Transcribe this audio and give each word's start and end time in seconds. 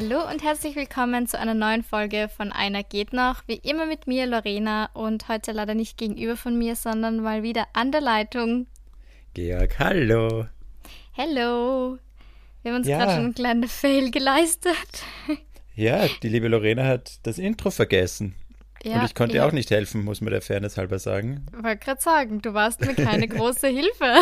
Hallo 0.00 0.30
und 0.30 0.44
herzlich 0.44 0.76
willkommen 0.76 1.26
zu 1.26 1.40
einer 1.40 1.54
neuen 1.54 1.82
Folge 1.82 2.28
von 2.28 2.52
Einer 2.52 2.84
geht 2.84 3.12
noch. 3.12 3.42
Wie 3.48 3.56
immer 3.56 3.84
mit 3.84 4.06
mir, 4.06 4.28
Lorena, 4.28 4.90
und 4.94 5.26
heute 5.26 5.50
leider 5.50 5.74
nicht 5.74 5.98
gegenüber 5.98 6.36
von 6.36 6.56
mir, 6.56 6.76
sondern 6.76 7.16
mal 7.16 7.42
wieder 7.42 7.66
an 7.72 7.90
der 7.90 8.00
Leitung. 8.00 8.68
Georg, 9.34 9.76
hallo. 9.80 10.46
Hallo. 11.16 11.98
Wir 12.62 12.70
haben 12.70 12.78
uns 12.78 12.86
ja. 12.86 12.98
gerade 12.98 13.10
schon 13.14 13.24
einen 13.24 13.34
kleinen 13.34 13.66
Fail 13.66 14.12
geleistet. 14.12 14.76
Ja, 15.74 16.06
die 16.22 16.28
liebe 16.28 16.46
Lorena 16.46 16.84
hat 16.84 17.18
das 17.24 17.38
Intro 17.38 17.72
vergessen. 17.72 18.36
Ja, 18.84 19.00
und 19.00 19.04
ich 19.04 19.16
konnte 19.16 19.34
ihr 19.36 19.46
auch 19.46 19.52
nicht 19.52 19.72
helfen, 19.72 20.04
muss 20.04 20.20
man 20.20 20.30
der 20.30 20.42
Fairness 20.42 20.76
halber 20.76 21.00
sagen. 21.00 21.44
Ich 21.56 21.64
wollte 21.64 21.84
gerade 21.84 22.00
sagen, 22.00 22.40
du 22.40 22.54
warst 22.54 22.80
mir 22.82 22.94
keine 22.94 23.26
große 23.28 23.66
Hilfe. 23.66 24.20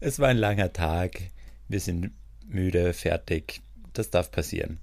es 0.00 0.18
war 0.18 0.28
ein 0.28 0.38
langer 0.38 0.72
Tag. 0.72 1.20
Wir 1.68 1.80
sind 1.80 2.12
müde, 2.46 2.94
fertig 2.94 3.60
das 3.92 4.10
darf 4.10 4.30
passieren. 4.30 4.80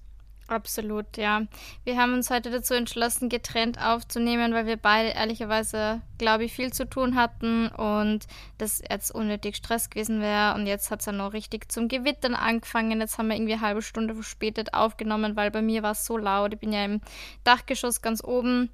Absolut, 0.47 1.17
ja. 1.17 1.41
Wir 1.85 1.97
haben 1.97 2.13
uns 2.13 2.29
heute 2.29 2.51
dazu 2.51 2.75
entschlossen, 2.75 3.29
getrennt 3.29 3.81
aufzunehmen, 3.81 4.53
weil 4.53 4.67
wir 4.67 4.77
beide 4.77 5.09
ehrlicherweise, 5.09 6.01
glaube 6.19 6.43
ich, 6.43 6.53
viel 6.53 6.71
zu 6.71 6.87
tun 6.87 7.15
hatten 7.15 7.67
und 7.69 8.27
das 8.59 8.83
jetzt 8.87 9.09
unnötig 9.09 9.55
Stress 9.55 9.89
gewesen 9.89 10.21
wäre. 10.21 10.53
Und 10.53 10.67
jetzt 10.67 10.91
hat 10.91 10.99
es 10.99 11.07
ja 11.07 11.13
noch 11.13 11.33
richtig 11.33 11.71
zum 11.71 11.87
Gewittern 11.87 12.35
angefangen. 12.35 13.01
Jetzt 13.01 13.17
haben 13.17 13.29
wir 13.29 13.35
irgendwie 13.35 13.53
eine 13.53 13.61
halbe 13.61 13.81
Stunde 13.81 14.13
verspätet 14.13 14.75
aufgenommen, 14.75 15.35
weil 15.35 15.49
bei 15.49 15.63
mir 15.63 15.81
war 15.81 15.93
es 15.93 16.05
so 16.05 16.15
laut. 16.15 16.53
Ich 16.53 16.59
bin 16.59 16.73
ja 16.73 16.85
im 16.85 17.01
Dachgeschoss 17.43 18.03
ganz 18.03 18.23
oben 18.23 18.69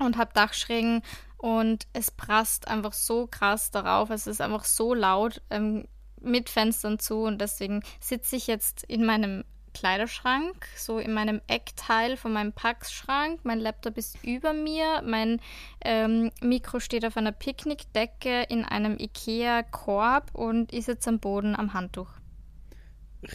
und 0.00 0.16
habe 0.16 0.32
Dachschrägen 0.34 1.02
und 1.38 1.86
es 1.92 2.10
prasst 2.10 2.66
einfach 2.66 2.92
so 2.92 3.28
krass 3.28 3.70
darauf. 3.70 4.10
Es 4.10 4.26
ist 4.26 4.40
einfach 4.40 4.64
so 4.64 4.92
laut. 4.92 5.40
Ähm, 5.50 5.86
mit 6.20 6.50
Fenstern 6.50 6.98
zu 6.98 7.22
und 7.22 7.40
deswegen 7.40 7.82
sitze 8.00 8.36
ich 8.36 8.46
jetzt 8.46 8.82
in 8.84 9.04
meinem 9.04 9.44
Kleiderschrank, 9.76 10.66
so 10.74 10.98
in 10.98 11.12
meinem 11.12 11.42
Eckteil 11.48 12.16
von 12.16 12.32
meinem 12.32 12.52
Packschrank. 12.52 13.40
Mein 13.42 13.60
Laptop 13.60 13.98
ist 13.98 14.16
über 14.24 14.54
mir, 14.54 15.02
mein 15.04 15.38
ähm, 15.84 16.30
Mikro 16.40 16.80
steht 16.80 17.04
auf 17.04 17.18
einer 17.18 17.32
Picknickdecke 17.32 18.44
in 18.44 18.64
einem 18.64 18.96
Ikea-Korb 18.98 20.30
und 20.32 20.72
ich 20.72 20.86
sitze 20.86 21.10
am 21.10 21.20
Boden 21.20 21.54
am 21.54 21.74
Handtuch. 21.74 22.08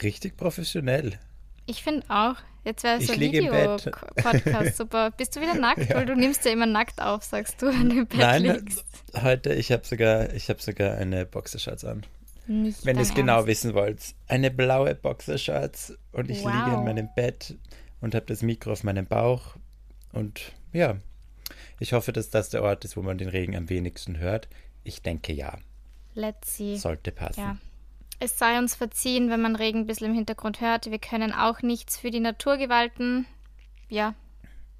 Richtig 0.01 0.35
professionell. 0.35 1.19
Ich 1.67 1.83
finde 1.83 2.07
auch. 2.09 2.37
Jetzt 2.63 2.83
wäre 2.83 2.97
es 2.97 3.07
so 3.07 3.13
ein 3.13 3.19
Video-Podcast. 3.19 4.77
Super. 4.77 5.11
Bist 5.11 5.35
du 5.35 5.41
wieder 5.41 5.55
nackt? 5.55 5.89
ja. 5.89 5.95
Weil 5.95 6.07
du 6.07 6.15
nimmst 6.15 6.43
ja 6.45 6.51
immer 6.51 6.65
nackt 6.65 6.99
auf, 7.01 7.23
sagst 7.23 7.61
du, 7.61 7.67
wenn 7.67 7.89
du 7.89 7.99
im 7.99 8.07
Bett 8.07 8.19
Nein, 8.19 8.43
liegst. 8.43 8.83
heute, 9.21 9.53
ich 9.53 9.71
habe 9.71 9.85
sogar, 9.85 10.27
hab 10.27 10.61
sogar 10.61 10.97
eine 10.97 11.25
Boxershorts 11.27 11.85
an. 11.85 12.03
Nicht 12.47 12.85
Wenn 12.85 12.97
ihr 12.97 13.03
es 13.03 13.13
genau 13.13 13.47
wissen 13.47 13.73
wollt. 13.73 14.15
Eine 14.27 14.51
blaue 14.51 14.95
Boxershorts 14.95 15.97
und 16.11 16.29
ich 16.29 16.43
wow. 16.43 16.53
liege 16.53 16.77
in 16.77 16.83
meinem 16.83 17.09
Bett 17.15 17.55
und 18.01 18.15
habe 18.15 18.25
das 18.25 18.41
Mikro 18.41 18.71
auf 18.71 18.83
meinem 18.83 19.05
Bauch. 19.05 19.55
Und 20.11 20.51
ja, 20.73 20.97
ich 21.79 21.93
hoffe, 21.93 22.11
dass 22.11 22.29
das 22.29 22.49
der 22.49 22.63
Ort 22.63 22.83
ist, 22.85 22.97
wo 22.97 23.01
man 23.01 23.17
den 23.17 23.29
Regen 23.29 23.55
am 23.55 23.69
wenigsten 23.69 24.17
hört. 24.17 24.47
Ich 24.83 25.01
denke 25.01 25.33
ja. 25.33 25.57
Let's 26.13 26.57
see. 26.57 26.77
Sollte 26.77 27.11
passen. 27.11 27.41
Ja. 27.41 27.57
Es 28.19 28.37
sei 28.37 28.59
uns 28.59 28.75
verziehen, 28.75 29.29
wenn 29.29 29.41
man 29.41 29.55
Regen 29.55 29.79
ein 29.79 29.87
bisschen 29.87 30.07
im 30.07 30.13
Hintergrund 30.13 30.61
hört. 30.61 30.91
Wir 30.91 30.99
können 30.99 31.33
auch 31.33 31.61
nichts 31.61 31.97
für 31.97 32.11
die 32.11 32.19
Naturgewalten. 32.19 33.25
Ja, 33.89 34.13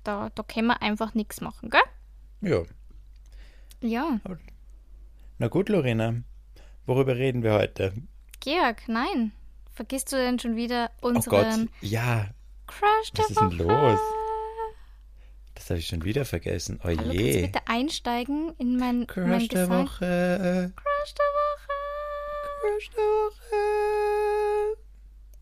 da, 0.03 0.30
da 0.36 0.44
können 0.44 0.68
wir 0.68 0.81
einfach 0.81 1.14
nichts 1.14 1.42
machen, 1.42 1.70
gell? 1.70 1.81
Ja. 2.42 2.64
Ja. 3.81 4.20
Na 5.40 5.48
gut, 5.48 5.70
Lorena. 5.70 6.22
Worüber 6.92 7.16
reden 7.16 7.41
wir 7.41 7.53
heute? 7.53 7.94
Georg, 8.41 8.90
nein. 8.90 9.31
Vergisst 9.72 10.12
du 10.12 10.18
denn 10.18 10.40
schon 10.40 10.57
wieder 10.57 10.91
unseren 11.00 11.34
oh 11.34 11.68
Gott, 11.69 11.69
ja. 11.79 12.31
Crush 12.68 13.12
der 13.13 13.24
Was 13.24 13.31
ist 13.31 13.40
denn 13.40 13.52
los? 13.52 14.00
Das 15.56 15.69
habe 15.69 15.80
ich 15.80 15.88
schon 15.88 16.03
wieder 16.03 16.25
vergessen. 16.25 16.81
Oh 16.84 16.88
Hallo, 16.88 17.01
je. 17.13 17.18
Kannst 17.18 17.35
du 17.38 17.41
bitte 17.44 17.68
einsteigen 17.68 18.53
in 18.57 18.75
mein 18.75 19.07
Crush 19.07 19.25
mein 19.25 19.47
der 19.47 19.68
Gesang? 19.68 19.85
Woche. 19.85 20.74
Crush 20.75 21.13
der 21.13 21.31
Woche. 21.40 21.72
Crush 22.59 22.90
der 22.90 23.03
Woche. 23.03 23.91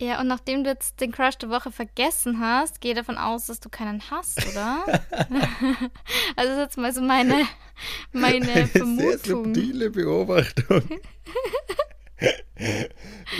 Ja, 0.02 0.22
und 0.22 0.28
nachdem 0.28 0.64
du 0.64 0.70
jetzt 0.70 1.02
den 1.02 1.12
Crush 1.12 1.38
der 1.38 1.50
Woche 1.50 1.72
vergessen 1.72 2.40
hast, 2.40 2.80
gehe 2.80 2.96
davon 2.96 3.18
aus, 3.18 3.48
dass 3.48 3.60
du 3.60 3.68
keinen 3.68 4.10
hast, 4.10 4.48
oder? 4.48 4.86
also 5.20 5.92
das 6.36 6.52
ist 6.52 6.58
jetzt 6.58 6.78
mal 6.78 6.94
so 6.94 7.02
meine, 7.02 7.46
meine 8.14 8.50
Eine 8.50 8.68
Vermutung. 8.68 9.10
Sehr 9.10 9.20
subtile 9.20 9.90
Beobachtung. 9.90 10.84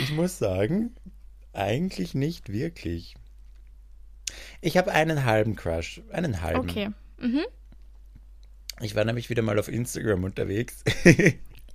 ich 0.02 0.12
muss 0.12 0.38
sagen, 0.38 0.94
eigentlich 1.54 2.14
nicht 2.14 2.52
wirklich. 2.52 3.14
Ich 4.60 4.76
habe 4.76 4.92
einen 4.92 5.24
halben 5.24 5.56
Crush. 5.56 6.02
Einen 6.10 6.42
halben. 6.42 6.60
Okay. 6.60 6.90
Mhm. 7.18 7.40
Ich 8.82 8.94
war 8.94 9.06
nämlich 9.06 9.30
wieder 9.30 9.42
mal 9.42 9.58
auf 9.58 9.68
Instagram 9.68 10.24
unterwegs. 10.24 10.84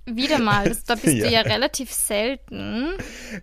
Wieder 0.06 0.38
mal, 0.38 0.68
das, 0.68 0.84
da 0.84 0.94
bist 0.94 1.16
ja. 1.16 1.26
du 1.26 1.32
ja 1.32 1.40
relativ 1.40 1.92
selten. 1.92 2.90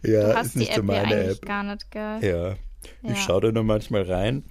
Ja, 0.03 0.27
du 0.29 0.35
hast 0.35 0.45
ist 0.47 0.55
nicht 0.55 0.69
die 0.69 0.71
App 0.73 0.77
so 0.77 0.83
meine 0.83 1.11
ja 1.13 1.19
eigentlich 1.21 1.37
App. 1.41 1.45
gar 1.45 1.63
nicht, 1.63 1.91
gell? 1.91 2.19
Ja, 2.21 2.49
Ja. 2.49 3.11
ich 3.11 3.19
schaue 3.19 3.41
da 3.41 3.51
nur 3.51 3.63
manchmal 3.63 4.03
rein. 4.03 4.43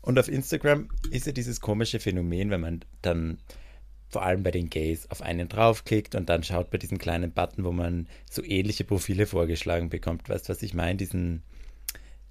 Und 0.00 0.18
auf 0.18 0.28
Instagram 0.28 0.88
ist 1.10 1.26
ja 1.26 1.32
dieses 1.32 1.60
komische 1.60 2.00
Phänomen, 2.00 2.50
wenn 2.50 2.60
man 2.60 2.84
dann 3.02 3.38
vor 4.08 4.22
allem 4.24 4.42
bei 4.42 4.50
den 4.50 4.68
Gays 4.68 5.08
auf 5.10 5.22
einen 5.22 5.48
draufklickt 5.48 6.14
und 6.16 6.28
dann 6.28 6.42
schaut 6.42 6.70
bei 6.70 6.78
diesem 6.78 6.98
kleinen 6.98 7.32
Button, 7.32 7.64
wo 7.64 7.72
man 7.72 8.08
so 8.30 8.42
ähnliche 8.42 8.84
Profile 8.84 9.26
vorgeschlagen 9.26 9.88
bekommt. 9.88 10.28
Weißt 10.28 10.48
du, 10.48 10.52
was 10.52 10.62
ich 10.62 10.74
meine? 10.74 10.96
Diesen 10.96 11.42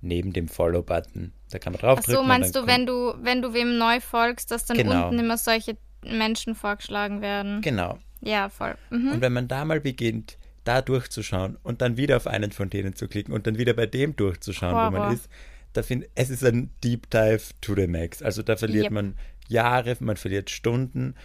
neben 0.01 0.33
dem 0.33 0.47
Follow-Button. 0.47 1.31
Da 1.49 1.59
kann 1.59 1.73
man 1.73 1.79
Ach 1.79 1.85
draufdrücken. 1.85 2.21
so, 2.21 2.23
meinst 2.27 2.55
du, 2.55 2.67
wenn 2.67 2.85
du, 2.85 3.13
wenn 3.21 3.41
du 3.41 3.53
wem 3.53 3.77
neu 3.77 3.99
folgst, 3.99 4.51
dass 4.51 4.65
dann 4.65 4.77
Genau. 4.77 5.05
unten 5.07 5.19
immer 5.19 5.37
solche 5.37 5.77
Menschen 6.03 6.55
vorgeschlagen 6.55 7.21
werden? 7.21 7.61
Genau. 7.61 7.97
Ja, 8.21 8.49
voll. 8.49 8.75
Mhm. 8.89 9.13
Und 9.13 9.21
wenn 9.21 9.33
man 9.33 9.47
da 9.47 9.65
mal 9.65 9.81
beginnt, 9.81 10.37
da 10.63 10.81
durchzuschauen 10.81 11.57
und 11.63 11.81
dann 11.81 11.97
wieder 11.97 12.17
auf 12.17 12.27
einen 12.27 12.51
von 12.51 12.69
denen 12.69 12.95
zu 12.95 13.07
klicken 13.07 13.33
und 13.33 13.47
dann 13.47 13.57
wieder 13.57 13.73
bei 13.73 13.87
dem 13.87 14.15
durchzuschauen, 14.15 14.73
wo 14.73 14.77
Horror. 14.77 14.91
man 14.91 15.13
ist, 15.13 15.29
da 15.73 15.83
find, 15.83 16.07
es 16.15 16.29
ist 16.29 16.43
ein 16.43 16.69
Deep 16.83 17.09
Dive 17.09 17.41
to 17.61 17.75
the 17.75 17.87
max. 17.87 18.21
Also 18.21 18.43
da 18.43 18.55
verliert 18.57 18.85
Yep. 18.85 18.91
man 18.91 19.15
Jahre, 19.47 19.97
man 19.99 20.17
verliert 20.17 20.49
Stunden. 20.49 21.15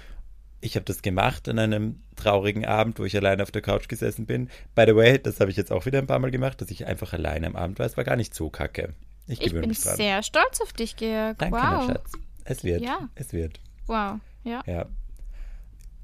Ich 0.60 0.74
habe 0.74 0.84
das 0.84 1.02
gemacht 1.02 1.48
an 1.48 1.58
einem 1.58 2.02
traurigen 2.16 2.64
Abend, 2.64 2.98
wo 2.98 3.04
ich 3.04 3.14
alleine 3.14 3.42
auf 3.42 3.50
der 3.50 3.62
Couch 3.62 3.88
gesessen 3.88 4.24
bin. 4.24 4.48
By 4.74 4.84
the 4.86 4.96
way, 4.96 5.18
das 5.18 5.38
habe 5.40 5.50
ich 5.50 5.56
jetzt 5.56 5.70
auch 5.70 5.84
wieder 5.84 5.98
ein 5.98 6.06
paar 6.06 6.18
Mal 6.18 6.30
gemacht, 6.30 6.60
dass 6.60 6.70
ich 6.70 6.86
einfach 6.86 7.12
alleine 7.12 7.46
am 7.46 7.56
Abend 7.56 7.78
war. 7.78 7.86
Es 7.86 7.96
war 7.96 8.04
gar 8.04 8.16
nicht 8.16 8.34
so 8.34 8.48
kacke. 8.48 8.94
Ich, 9.26 9.42
Ich 9.42 9.52
bin 9.52 9.72
sehr 9.74 10.22
stolz 10.22 10.60
auf 10.62 10.72
dich, 10.72 10.96
Georg. 10.96 11.38
Danke, 11.38 11.56
wow. 11.56 11.62
mein 11.62 11.86
Schatz. 11.88 12.12
Es 12.44 12.64
wird. 12.64 12.80
Ja. 12.80 13.08
Es 13.16 13.32
wird. 13.32 13.60
Wow. 13.86 14.20
Ja. 14.44 14.62
Ja. 14.66 14.86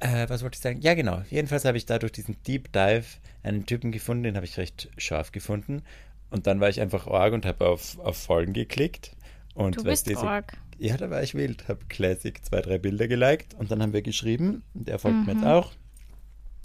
Äh, 0.03 0.29
was 0.29 0.43
wollte 0.43 0.57
ich 0.57 0.61
sagen? 0.61 0.81
Ja, 0.81 0.95
genau. 0.95 1.23
Jedenfalls 1.31 1.65
habe 1.65 1.77
ich 1.79 1.87
da 1.87 1.99
durch 1.99 2.11
diesen 2.13 2.37
Deep 2.43 2.73
Dive 2.73 3.05
einen 3.45 3.67
Typen 3.67 3.93
gefunden, 3.93 4.25
den 4.25 4.35
habe 4.37 4.47
ich 4.47 4.59
recht 4.59 4.89
scharf 4.99 5.31
gefunden. 5.31 5.83
Und 6.31 6.47
dann 6.47 6.61
war 6.61 6.69
ich 6.69 6.81
einfach 6.81 7.07
arg 7.07 7.33
und 7.35 7.47
habe 7.47 7.67
auf, 7.67 7.99
auf 8.01 8.17
Folgen 8.17 8.53
geklickt. 8.53 9.13
Und 9.55 9.77
Du 9.77 9.85
bist 9.85 10.07
so- 10.09 10.17
arg. 10.19 10.57
Ja, 10.79 10.97
da 10.97 11.09
war 11.11 11.23
ich 11.23 11.35
wild. 11.35 11.69
Habe 11.69 11.85
Classic 11.89 12.45
zwei, 12.45 12.61
drei 12.63 12.79
Bilder 12.79 13.07
geliked 13.07 13.55
und 13.55 13.71
dann 13.71 13.81
haben 13.81 13.93
wir 13.93 14.03
geschrieben. 14.03 14.65
Und 14.75 14.89
der 14.89 14.99
folgt 14.99 15.19
mir 15.27 15.35
Mhm. 15.35 15.41
jetzt 15.41 15.47
auch. 15.47 15.73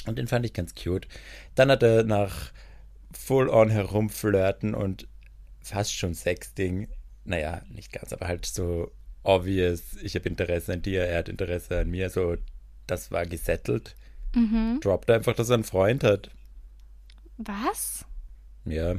Und 0.07 0.17
den 0.17 0.27
fand 0.27 0.45
ich 0.45 0.53
ganz 0.53 0.73
cute. 0.73 1.07
Dann 1.53 1.69
hat 1.69 1.83
er 1.83 2.03
nach 2.05 2.51
full-on 3.11 3.69
herumflirten 3.69 4.73
und 4.73 5.07
fast 5.61 5.93
schon 5.95 6.13
Sexting, 6.15 6.87
naja, 7.25 7.61
nicht 7.69 7.91
ganz, 7.91 8.13
aber 8.13 8.27
halt 8.27 8.45
so 8.45 8.91
obvious, 9.23 9.81
ich 10.01 10.15
habe 10.15 10.29
Interesse 10.29 10.73
an 10.73 10.81
dir, 10.81 11.03
er 11.03 11.19
hat 11.19 11.29
Interesse 11.29 11.79
an 11.79 11.89
mir, 11.89 12.09
so, 12.09 12.37
das 12.87 13.11
war 13.11 13.25
gesettelt. 13.25 13.95
Mhm. 14.35 14.79
Droppt 14.81 15.09
einfach, 15.09 15.35
dass 15.35 15.49
er 15.49 15.55
einen 15.55 15.63
Freund 15.63 16.03
hat. 16.03 16.29
Was? 17.37 18.05
Ja. 18.65 18.95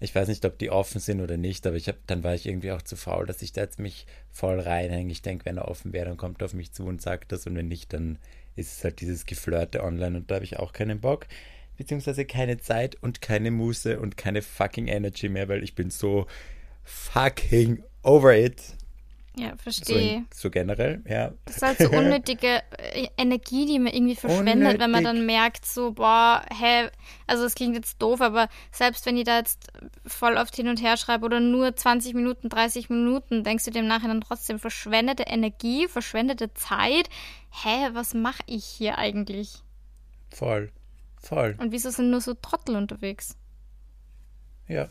Ich 0.00 0.14
weiß 0.14 0.26
nicht, 0.26 0.44
ob 0.44 0.58
die 0.58 0.70
offen 0.70 1.00
sind 1.00 1.20
oder 1.20 1.36
nicht, 1.36 1.64
aber 1.64 1.76
ich 1.76 1.86
hab, 1.88 1.96
dann 2.08 2.24
war 2.24 2.34
ich 2.34 2.46
irgendwie 2.46 2.72
auch 2.72 2.82
zu 2.82 2.96
faul, 2.96 3.24
dass 3.24 3.40
ich 3.40 3.52
da 3.52 3.60
jetzt 3.60 3.78
mich 3.78 4.06
voll 4.32 4.58
reinhänge. 4.58 5.12
Ich 5.12 5.22
denke, 5.22 5.44
wenn 5.44 5.58
er 5.58 5.68
offen 5.68 5.92
wäre, 5.92 6.06
dann 6.06 6.16
kommt 6.16 6.42
er 6.42 6.46
auf 6.46 6.54
mich 6.54 6.72
zu 6.72 6.86
und 6.86 7.00
sagt 7.00 7.30
das 7.30 7.46
und 7.46 7.54
wenn 7.54 7.68
nicht, 7.68 7.92
dann 7.92 8.18
ist 8.56 8.78
es 8.78 8.84
halt 8.84 9.00
dieses 9.00 9.26
Geflirte 9.26 9.84
online 9.84 10.16
und 10.16 10.30
da 10.30 10.36
habe 10.36 10.44
ich 10.44 10.58
auch 10.58 10.72
keinen 10.72 11.00
Bock. 11.00 11.26
Beziehungsweise 11.76 12.24
keine 12.24 12.58
Zeit 12.58 12.96
und 13.00 13.20
keine 13.20 13.50
Muße 13.50 14.00
und 14.00 14.16
keine 14.16 14.42
fucking 14.42 14.88
Energy 14.88 15.28
mehr, 15.28 15.48
weil 15.48 15.62
ich 15.62 15.74
bin 15.74 15.90
so 15.90 16.26
fucking 16.82 17.82
over 18.02 18.36
it. 18.36 18.60
Ja, 19.34 19.50
So, 19.50 19.56
verstehe. 19.56 20.16
in, 20.16 20.26
so 20.34 20.50
generell, 20.50 21.02
ja. 21.08 21.32
Das 21.46 21.56
ist 21.56 21.62
halt 21.62 21.78
so 21.78 21.88
unnötige 21.90 22.62
äh, 22.78 23.08
Energie, 23.16 23.64
die 23.64 23.78
man 23.78 23.92
irgendwie 23.92 24.14
verschwendet, 24.14 24.78
wenn 24.78 24.90
man 24.90 25.04
dann 25.04 25.16
Unnötig. 25.16 25.34
merkt, 25.36 25.64
so, 25.66 25.92
boah, 25.92 26.44
hä, 26.52 26.90
also 27.26 27.44
es 27.44 27.54
klingt 27.54 27.74
jetzt 27.74 28.02
doof, 28.02 28.20
aber 28.20 28.48
selbst 28.72 29.06
wenn 29.06 29.16
ich 29.16 29.24
da 29.24 29.38
jetzt 29.38 29.68
voll 30.06 30.36
oft 30.36 30.54
hin 30.54 30.68
und 30.68 30.82
her 30.82 30.98
schreibe 30.98 31.24
oder 31.24 31.40
nur 31.40 31.74
20 31.74 32.12
Minuten, 32.12 32.50
30 32.50 32.90
Minuten, 32.90 33.42
denkst 33.42 33.64
du 33.64 33.70
dem 33.70 33.86
Nachhinein 33.86 34.20
trotzdem 34.20 34.58
verschwendete 34.58 35.22
Energie, 35.22 35.88
verschwendete 35.88 36.52
Zeit. 36.52 37.08
Hä, 37.50 37.88
was 37.94 38.12
mache 38.12 38.42
ich 38.46 38.64
hier 38.66 38.98
eigentlich? 38.98 39.62
Voll. 40.30 40.70
Voll. 41.22 41.56
Und 41.58 41.72
wieso 41.72 41.88
sind 41.90 42.10
nur 42.10 42.20
so 42.20 42.34
Trottel 42.34 42.76
unterwegs? 42.76 43.38
Ja. 44.68 44.88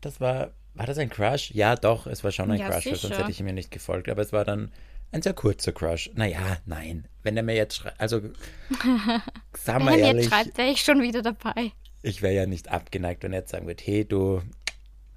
das 0.00 0.20
war, 0.20 0.50
war 0.76 0.86
das 0.86 0.98
ein 0.98 1.08
Crush? 1.10 1.50
Ja, 1.52 1.74
doch, 1.76 2.06
es 2.06 2.22
war 2.24 2.30
schon 2.32 2.50
ein 2.50 2.58
Ja, 2.58 2.68
Crush, 2.70 2.86
weil 2.86 2.94
sonst 2.96 3.02
sicher. 3.02 3.18
hätte 3.18 3.30
ich 3.30 3.40
ihm 3.40 3.46
ja 3.46 3.52
nicht 3.52 3.70
gefolgt. 3.70 4.08
Aber 4.08 4.22
es 4.22 4.32
war 4.32 4.44
dann 4.44 4.70
ein 5.12 5.22
sehr 5.22 5.34
kurzer 5.34 5.72
Crush. 5.72 6.10
Naja, 6.14 6.58
nein. 6.66 7.06
Wenn 7.22 7.36
er 7.36 7.42
mir 7.42 7.54
jetzt 7.54 7.76
schreibt, 7.76 8.00
also, 8.00 8.20
sag 9.52 9.78
Wenn 9.78 9.84
mal 9.84 9.90
er 9.92 9.96
mir 9.96 10.04
ehrlich, 10.06 10.24
jetzt 10.24 10.32
schreibt, 10.34 10.58
wäre 10.58 10.70
ich 10.70 10.80
schon 10.80 11.02
wieder 11.02 11.22
dabei. 11.22 11.72
ich 12.02 12.22
wäre 12.22 12.34
ja 12.34 12.46
nicht 12.46 12.68
abgeneigt, 12.68 13.22
wenn 13.22 13.32
er 13.32 13.40
jetzt 13.40 13.50
sagen 13.50 13.66
würde, 13.66 13.82
hey, 13.84 14.04
du, 14.04 14.42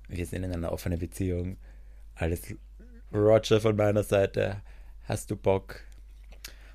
wir 0.08 0.26
sind 0.26 0.44
in 0.44 0.54
einer 0.54 0.72
offenen 0.72 1.00
Beziehung. 1.00 1.58
Alles 2.16 2.42
Roger 3.14 3.62
von 3.62 3.76
meiner 3.76 4.04
Seite. 4.04 4.62
Hast 5.06 5.32
du 5.32 5.36
Bock 5.36 5.82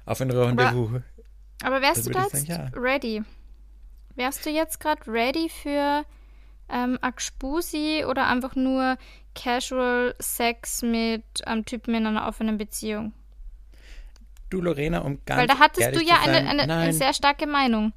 auf 0.06 0.20
ein 0.20 0.30
Rendezvous? 0.30 1.00
Aber 1.62 1.80
wärst 1.80 2.06
Dann 2.06 2.12
du 2.12 2.18
da 2.18 2.24
jetzt 2.32 2.48
ja. 2.48 2.70
ready? 2.74 3.22
Wärst 4.16 4.44
du 4.44 4.50
jetzt 4.50 4.80
gerade 4.80 5.06
ready 5.10 5.48
für 5.48 6.04
ähm, 6.68 6.98
Akspusi 7.00 8.04
oder 8.08 8.28
einfach 8.28 8.56
nur 8.56 8.96
Casual 9.34 10.14
Sex 10.18 10.82
mit 10.82 11.24
einem 11.46 11.64
Typen 11.64 11.94
in 11.94 12.06
einer 12.06 12.26
offenen 12.28 12.56
Beziehung? 12.58 13.12
Du, 14.50 14.60
Lorena, 14.60 15.00
um 15.00 15.18
ganz 15.24 15.40
Weil 15.40 15.46
da 15.48 15.58
hattest 15.58 15.96
du 15.96 16.00
ja 16.02 16.20
eine, 16.22 16.48
eine, 16.48 16.72
eine 16.72 16.92
sehr 16.92 17.12
starke 17.12 17.46
Meinung. 17.46 17.92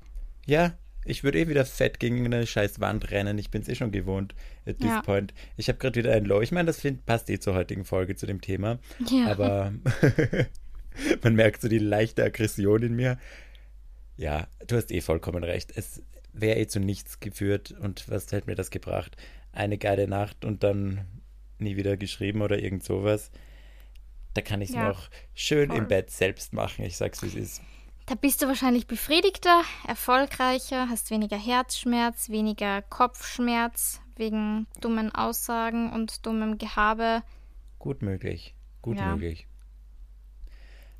Ja, 0.45 0.73
ich 1.05 1.23
würde 1.23 1.39
eh 1.39 1.47
wieder 1.47 1.65
fett 1.65 1.99
gegen 1.99 2.25
eine 2.25 2.45
scheiß 2.45 2.79
Wand 2.81 3.11
rennen. 3.11 3.37
Ich 3.37 3.49
bin 3.49 3.61
es 3.61 3.69
eh 3.69 3.75
schon 3.75 3.91
gewohnt 3.91 4.33
at 4.65 4.79
this 4.79 4.89
Ja. 4.89 5.01
point. 5.01 5.33
Ich 5.55 5.69
habe 5.69 5.77
gerade 5.77 5.95
wieder 5.99 6.13
ein 6.13 6.25
Low. 6.25 6.41
Ich 6.41 6.51
meine, 6.51 6.65
das 6.65 6.81
find, 6.81 7.05
passt 7.05 7.29
eh 7.29 7.39
zur 7.39 7.53
heutigen 7.53 7.85
Folge, 7.85 8.15
zu 8.15 8.25
dem 8.25 8.41
Thema. 8.41 8.79
Ja. 9.09 9.27
Aber 9.31 9.73
man 11.23 11.35
merkt 11.35 11.61
so 11.61 11.67
die 11.67 11.79
leichte 11.79 12.23
Aggression 12.23 12.83
in 12.83 12.95
mir. 12.95 13.17
Ja, 14.17 14.47
du 14.67 14.75
hast 14.75 14.91
eh 14.91 15.01
vollkommen 15.01 15.43
recht. 15.43 15.71
Es 15.75 16.01
wäre 16.39 16.59
eh 16.59 16.67
zu 16.67 16.79
nichts 16.79 17.19
geführt. 17.19 17.71
Und 17.71 18.09
was 18.09 18.31
hätte 18.31 18.47
mir 18.49 18.55
das 18.55 18.69
gebracht? 18.71 19.15
Eine 19.51 19.77
geile 19.77 20.07
Nacht 20.07 20.45
und 20.45 20.63
dann 20.63 21.05
nie 21.59 21.75
wieder 21.77 21.97
geschrieben 21.97 22.41
oder 22.41 22.59
irgend 22.59 22.83
sowas. 22.83 23.31
Da 24.33 24.41
kann 24.41 24.61
ich 24.61 24.69
es 24.69 24.75
Ja, 24.75 24.91
auch 24.91 25.09
schön 25.33 25.69
voll. 25.69 25.79
im 25.79 25.87
Bett 25.87 26.11
selbst 26.11 26.53
machen. 26.53 26.85
Ich 26.85 26.97
sag's, 26.97 27.23
wie 27.23 27.27
es 27.27 27.35
ist. 27.35 27.61
Da 28.05 28.15
bist 28.15 28.41
du 28.41 28.47
wahrscheinlich 28.47 28.87
befriedigter, 28.87 29.63
erfolgreicher, 29.87 30.87
hast 30.89 31.09
weniger 31.11 31.37
Herzschmerz, 31.37 32.29
weniger 32.29 32.81
Kopfschmerz 32.83 33.99
wegen 34.15 34.65
dummen 34.79 35.13
Aussagen 35.13 35.91
und 35.91 36.25
dummem 36.25 36.57
Gehabe. 36.57 37.23
Gut 37.79 38.01
möglich. 38.01 38.53
Gut 38.81 38.97
Ja. 38.97 39.11
möglich. 39.13 39.47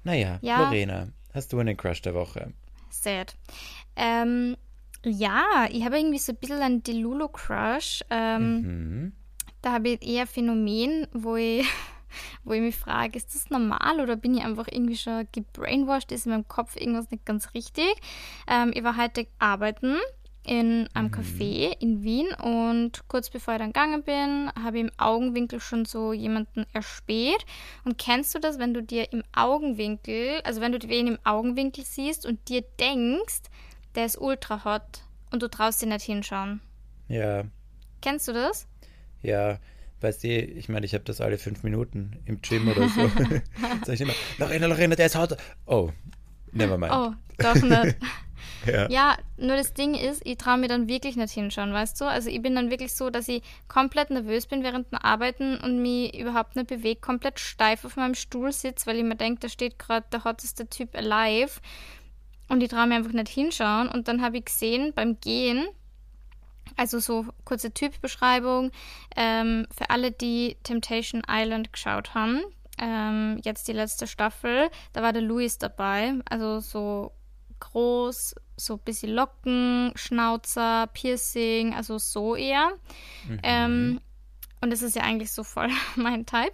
Naja, 0.04 0.40
Ja. 0.42 0.64
Lorena, 0.64 1.10
hast 1.34 1.54
du 1.54 1.60
einen 1.60 1.78
Crush 1.78 2.02
der 2.02 2.14
Woche? 2.14 2.54
Sad. 2.90 3.36
Ähm, 3.96 4.58
ja, 5.08 5.68
ich 5.72 5.84
habe 5.86 5.98
irgendwie 5.98 6.20
so 6.20 6.32
ein 6.32 6.38
bisschen 6.38 6.62
einen 6.62 6.84
Delulu-Crush. 6.84 8.04
Ähm, 8.10 8.62
Mhm. 8.62 9.14
Da 9.62 9.74
habe 9.74 9.90
ich 9.90 10.08
eher 10.08 10.28
Phänomen, 10.28 11.08
wo 11.14 11.36
ich, 11.36 11.66
wo 12.44 12.54
ich 12.54 12.62
mich 12.62 12.76
frage, 12.76 13.18
ist 13.18 13.34
das 13.34 13.50
normal 13.50 14.00
oder 14.00 14.16
bin 14.16 14.36
ich 14.36 14.44
einfach 14.44 14.68
irgendwie 14.70 14.96
schon 14.96 15.28
gebrainwashed? 15.32 16.12
Ist 16.12 16.26
in 16.26 16.32
meinem 16.32 16.48
Kopf 16.48 16.76
irgendwas 16.76 17.10
nicht 17.12 17.26
ganz 17.26 17.54
richtig? 17.54 17.92
Ähm, 18.48 18.72
ich 18.74 18.84
war 18.84 18.98
heute 18.98 19.28
arbeiten 19.40 19.98
in 20.46 20.88
einem 20.94 21.10
Café 21.10 21.76
in 21.82 22.04
Wien 22.04 22.28
und 22.42 23.06
kurz 23.10 23.30
bevor 23.30 23.56
ich 23.56 23.60
dann 23.60 23.74
gegangen 23.74 24.04
bin, 24.04 24.50
habe 24.64 24.78
ich 24.78 24.84
im 24.86 24.92
Augenwinkel 24.98 25.60
schon 25.60 25.84
so 25.84 26.14
jemanden 26.14 26.66
erspäht. 26.72 27.46
Und 27.84 27.98
kennst 27.98 28.34
du 28.34 28.40
das, 28.40 28.58
wenn 28.58 28.74
du 28.74 28.82
dir 28.82 29.12
im 29.12 29.24
Augenwinkel, 29.36 30.40
also 30.46 30.62
wenn 30.62 30.72
du 30.72 30.80
wen 30.88 31.08
im 31.08 31.20
Augenwinkel 31.26 31.84
siehst 31.84 32.26
und 32.26 32.48
dir 32.48 32.64
denkst, 32.80 33.42
der 33.96 34.06
ist 34.06 34.18
ultra 34.20 34.64
hot 34.66 35.02
und 35.32 35.42
du 35.44 35.50
traust 35.50 35.82
dir 35.82 35.88
nicht 35.88 36.06
hinschauen? 36.06 36.62
Ja, 37.08 37.44
Kennst 38.02 38.28
du 38.28 38.34
das? 38.34 38.68
ja. 39.22 39.60
Weißt 40.00 40.24
du, 40.24 40.28
ich 40.28 40.70
meine, 40.70 40.86
ich 40.86 40.94
habe 40.94 41.04
das 41.06 41.22
alle 41.22 41.40
fünf 41.40 41.64
Minuten 41.64 42.20
im 42.26 42.40
Gym 42.44 42.68
oder 42.68 42.88
so. 42.88 43.10
Sag 43.84 43.96
ich 43.96 44.02
immer, 44.02 44.14
Lorena, 44.38 44.68
Lorena, 44.68 44.96
der 44.96 45.08
ist 45.08 45.18
hot. 45.18 45.36
Oh, 45.66 45.90
never 46.52 46.78
mind. 46.78 46.94
Oh, 46.94 47.14
doch 47.40 47.56
nicht. 47.56 47.98
ja. 48.68 48.88
Ja, 48.92 49.18
nur 49.38 49.56
das 49.56 49.74
Ding 49.74 49.96
ist, 49.96 50.22
ich 50.24 50.38
traue 50.38 50.60
mir 50.60 50.68
dann 50.68 50.88
wirklich 50.88 51.16
nicht 51.16 51.34
hinschauen, 51.34 51.74
weißt 51.74 52.00
du? 52.00 52.06
Also 52.06 52.30
ich 52.30 52.40
bin 52.44 52.54
dann 52.54 52.70
wirklich 52.70 52.94
so, 52.94 53.10
dass 53.10 53.28
ich 53.28 53.42
komplett 53.68 54.12
nervös 54.12 54.46
bin 54.46 54.62
während 54.62 54.92
dem 54.92 55.00
Arbeiten 55.00 55.58
und 55.58 55.82
mich 55.82 56.16
überhaupt 56.16 56.56
nicht 56.56 56.68
bewege, 56.68 57.02
komplett 57.02 57.40
steif 57.40 57.84
auf 57.84 57.96
meinem 57.96 58.14
Stuhl 58.14 58.52
sitze, 58.52 58.86
weil 58.86 58.98
ich 58.98 59.04
mir 59.04 59.16
denke, 59.16 59.40
da 59.40 59.50
steht 59.50 59.80
gerade 59.80 60.06
der 60.12 60.26
hotteste 60.26 60.68
Typ 60.70 60.96
alive 60.96 61.60
und 62.50 62.62
ich 62.62 62.70
traue 62.70 62.88
mir 62.88 62.96
einfach 62.96 63.14
nicht 63.14 63.30
hinschauen. 63.30 63.90
Und 63.90 64.08
dann 64.08 64.22
habe 64.22 64.38
ich 64.38 64.46
gesehen 64.46 64.94
beim 64.94 65.20
Gehen, 65.20 65.68
also 66.76 67.00
so 67.00 67.26
kurze 67.46 67.74
Typbeschreibung, 67.74 68.72
ähm, 69.16 69.68
für 69.76 69.90
alle, 69.90 70.12
die 70.12 70.58
Temptation 70.64 71.24
Island 71.30 71.74
geschaut 71.74 72.14
haben, 72.14 72.42
ähm, 72.80 73.40
jetzt 73.44 73.68
die 73.68 73.74
letzte 73.74 74.08
Staffel, 74.08 74.70
da 74.94 75.02
war 75.02 75.14
der 75.14 75.24
Louis 75.24 75.58
dabei, 75.58 76.14
also 76.30 76.60
so 76.60 77.12
groß, 77.60 78.36
so 78.56 78.74
ein 78.76 78.80
bisschen 78.80 79.14
Locken, 79.14 79.92
Schnauzer, 79.96 80.88
Piercing, 80.94 81.74
also 81.74 81.98
so 81.98 82.36
eher. 82.36 82.74
Ähm, 83.44 84.00
und 84.62 84.72
das 84.72 84.82
ist 84.82 84.96
ja 84.96 85.04
eigentlich 85.04 85.32
so 85.32 85.44
voll 85.44 85.70
mein 85.96 86.26
Type. 86.26 86.54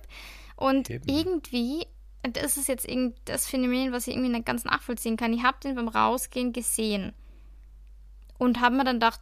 Und 0.56 0.90
Eben. 0.90 1.10
irgendwie, 1.10 1.86
das 2.24 2.58
ist 2.58 2.68
jetzt 2.68 2.88
irgend 2.88 3.18
das 3.26 3.48
Phänomen, 3.48 3.92
was 3.92 4.08
ich 4.08 4.16
irgendwie 4.16 4.32
nicht 4.32 4.46
ganz 4.46 4.64
nachvollziehen 4.64 5.18
kann. 5.18 5.34
Ich 5.34 5.44
habe 5.44 5.58
den 5.64 5.76
beim 5.76 5.90
Rausgehen 5.90 6.54
gesehen 6.54 7.14
und 8.38 8.62
habe 8.62 8.76
mir 8.76 8.86
dann 8.86 8.96
gedacht, 8.96 9.20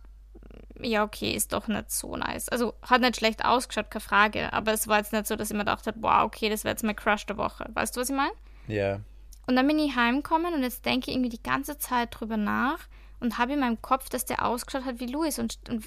ja, 0.80 1.04
okay, 1.04 1.34
ist 1.34 1.54
doch 1.54 1.68
nicht 1.68 1.92
so 1.92 2.16
nice. 2.16 2.50
Also 2.50 2.74
hat 2.82 3.02
nicht 3.02 3.18
schlecht 3.18 3.46
ausgeschaut, 3.46 3.92
keine 3.92 4.02
Frage. 4.02 4.54
Aber 4.54 4.72
es 4.72 4.88
war 4.88 4.98
jetzt 4.98 5.14
nicht 5.14 5.28
so, 5.28 5.36
dass 5.36 5.50
ich 5.50 5.54
mir 5.54 5.66
gedacht 5.66 5.88
habe, 5.88 5.98
wow, 6.02 6.24
okay, 6.24 6.50
das 6.50 6.64
wäre 6.64 6.74
jetzt 6.74 6.84
mein 6.84 6.96
Crush 6.96 7.26
der 7.26 7.38
Woche. 7.38 7.66
Weißt 7.74 7.96
du, 7.96 8.02
was 8.02 8.10
ich 8.10 8.16
meine? 8.16 8.34
ja. 8.68 9.00
Und 9.48 9.56
dann 9.56 9.68
bin 9.68 9.80
ich 9.80 9.96
heimgekommen 9.96 10.54
und 10.54 10.62
jetzt 10.62 10.86
denke 10.86 11.10
ich 11.10 11.16
irgendwie 11.16 11.30
die 11.30 11.42
ganze 11.42 11.78
Zeit 11.78 12.10
drüber 12.12 12.38
nach 12.38 12.88
und 13.20 13.38
habe 13.38 13.54
in 13.54 13.60
meinem 13.60 13.82
Kopf, 13.82 14.08
dass 14.08 14.24
der 14.24 14.46
ausgeschaut 14.46 14.86
hat 14.86 15.00
wie 15.00 15.08
Louis. 15.08 15.40
Und, 15.40 15.58
und 15.68 15.84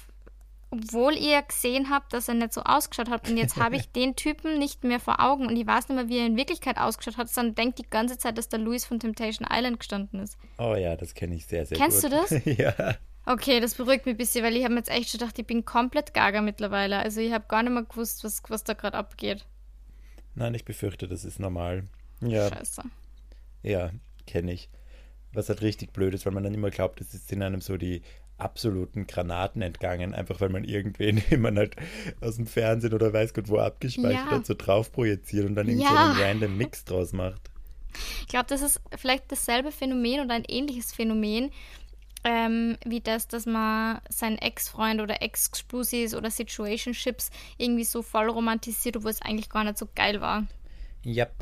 obwohl 0.83 1.13
ihr 1.13 1.41
gesehen 1.41 1.89
habt, 1.89 2.13
dass 2.13 2.27
er 2.27 2.35
nicht 2.35 2.53
so 2.53 2.61
ausgeschaut 2.61 3.09
hat 3.09 3.29
und 3.29 3.37
jetzt 3.37 3.57
habe 3.57 3.75
ich 3.75 3.91
den 3.93 4.15
Typen 4.15 4.57
nicht 4.59 4.83
mehr 4.83 4.99
vor 4.99 5.19
Augen 5.19 5.47
und 5.47 5.55
ich 5.55 5.65
weiß 5.65 5.89
nicht 5.89 5.95
mehr, 5.95 6.09
wie 6.09 6.19
er 6.19 6.25
in 6.25 6.37
Wirklichkeit 6.37 6.77
ausgeschaut 6.77 7.17
hat, 7.17 7.29
sondern 7.29 7.55
denkt 7.55 7.79
die 7.79 7.89
ganze 7.89 8.17
Zeit, 8.17 8.37
dass 8.37 8.49
der 8.49 8.59
Louis 8.59 8.85
von 8.85 8.99
Temptation 8.99 9.47
Island 9.51 9.79
gestanden 9.79 10.19
ist. 10.19 10.37
Oh 10.57 10.75
ja, 10.75 10.95
das 10.95 11.13
kenne 11.13 11.35
ich 11.35 11.45
sehr, 11.45 11.65
sehr 11.65 11.77
Kennst 11.77 12.03
gut. 12.03 12.11
du 12.11 12.15
das? 12.15 12.45
ja. 12.57 12.95
Okay, 13.25 13.59
das 13.59 13.73
beruhigt 13.73 14.05
mich 14.05 14.13
ein 14.13 14.17
bisschen, 14.17 14.43
weil 14.43 14.55
ich 14.55 14.63
habe 14.63 14.73
mir 14.73 14.81
jetzt 14.81 14.91
echt 14.91 15.09
schon 15.09 15.19
gedacht, 15.19 15.39
ich 15.39 15.47
bin 15.47 15.65
komplett 15.65 16.13
gaga 16.13 16.41
mittlerweile. 16.41 16.97
Also 16.99 17.21
ich 17.21 17.33
habe 17.33 17.45
gar 17.47 17.63
nicht 17.63 17.71
mehr 17.71 17.83
gewusst, 17.83 18.23
was, 18.23 18.43
was 18.49 18.63
da 18.63 18.73
gerade 18.73 18.97
abgeht. 18.97 19.45
Nein, 20.35 20.53
ich 20.53 20.65
befürchte, 20.65 21.07
das 21.07 21.25
ist 21.25 21.39
normal. 21.39 21.85
Ja, 22.21 22.49
Scheiße. 22.49 22.83
ja, 23.63 23.91
kenne 24.27 24.53
ich. 24.53 24.69
Was 25.33 25.49
halt 25.49 25.61
richtig 25.61 25.91
blöd 25.91 26.13
ist, 26.13 26.25
weil 26.25 26.33
man 26.33 26.43
dann 26.43 26.53
immer 26.53 26.69
glaubt, 26.69 27.01
es 27.01 27.11
sind 27.11 27.41
einem 27.41 27.61
so 27.61 27.77
die 27.77 28.03
absoluten 28.37 29.07
Granaten 29.07 29.61
entgangen, 29.61 30.13
einfach 30.13 30.41
weil 30.41 30.49
man 30.49 30.63
irgendwen, 30.63 31.21
den 31.31 31.41
man 31.41 31.57
halt 31.57 31.75
aus 32.21 32.35
dem 32.35 32.47
Fernsehen 32.47 32.93
oder 32.93 33.13
weiß 33.13 33.33
Gott 33.33 33.47
wo 33.49 33.57
abgespeichert 33.57 34.31
Ja. 34.31 34.31
hat, 34.31 34.45
so 34.45 34.53
drauf 34.53 34.91
projiziert 34.91 35.45
und 35.45 35.55
dann 35.55 35.67
irgendwie 35.67 35.87
so 35.87 35.93
Ja. 35.93 36.11
einen 36.11 36.21
random 36.21 36.57
Mix 36.57 36.83
draus 36.85 37.13
macht. 37.13 37.49
Ich 38.21 38.27
glaube, 38.27 38.47
das 38.49 38.61
ist 38.61 38.81
vielleicht 38.97 39.31
dasselbe 39.31 39.71
Phänomen 39.71 40.19
oder 40.19 40.33
ein 40.35 40.43
ähnliches 40.47 40.91
Phänomen 40.91 41.51
ähm, 42.25 42.75
wie 42.85 43.01
das, 43.01 43.27
dass 43.27 43.45
man 43.45 44.01
seinen 44.09 44.39
Ex-Freund 44.39 44.99
oder 44.99 45.21
Ex-Spusis 45.21 46.15
oder 46.15 46.31
Situationships 46.31 47.29
irgendwie 47.57 47.83
so 47.83 48.01
voll 48.01 48.29
romantisiert, 48.29 48.97
obwohl 48.97 49.11
es 49.11 49.21
eigentlich 49.21 49.47
gar 49.49 49.63
nicht 49.63 49.77
so 49.77 49.87
geil 49.95 50.21
war. 50.21 50.45
Jap, 51.03 51.35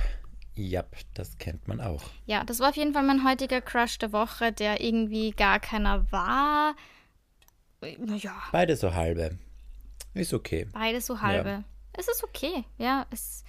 jap, 0.55 0.95
das 1.13 1.38
kennt 1.38 1.67
man 1.67 1.81
auch. 1.81 2.03
Ja, 2.25 2.43
das 2.43 2.60
war 2.60 2.69
auf 2.69 2.75
jeden 2.75 2.93
Fall 2.93 3.03
mein 3.03 3.24
heutiger 3.27 3.62
Crush 3.62 3.98
der 3.98 4.12
Woche, 4.13 4.51
der 4.51 4.81
irgendwie 4.81 5.31
gar 5.31 5.60
keiner 5.60 6.12
war. 6.12 6.75
Naja, 7.81 8.33
Beide 8.51 8.75
so 8.75 8.93
halbe. 8.93 9.38
Ist 10.13 10.33
okay. 10.33 10.67
beide 10.72 11.01
so 11.01 11.22
halbe. 11.22 11.63
Es 11.93 12.07
ist 12.07 12.24
okay, 12.24 12.63
ja, 12.77 13.05
es 13.12 13.43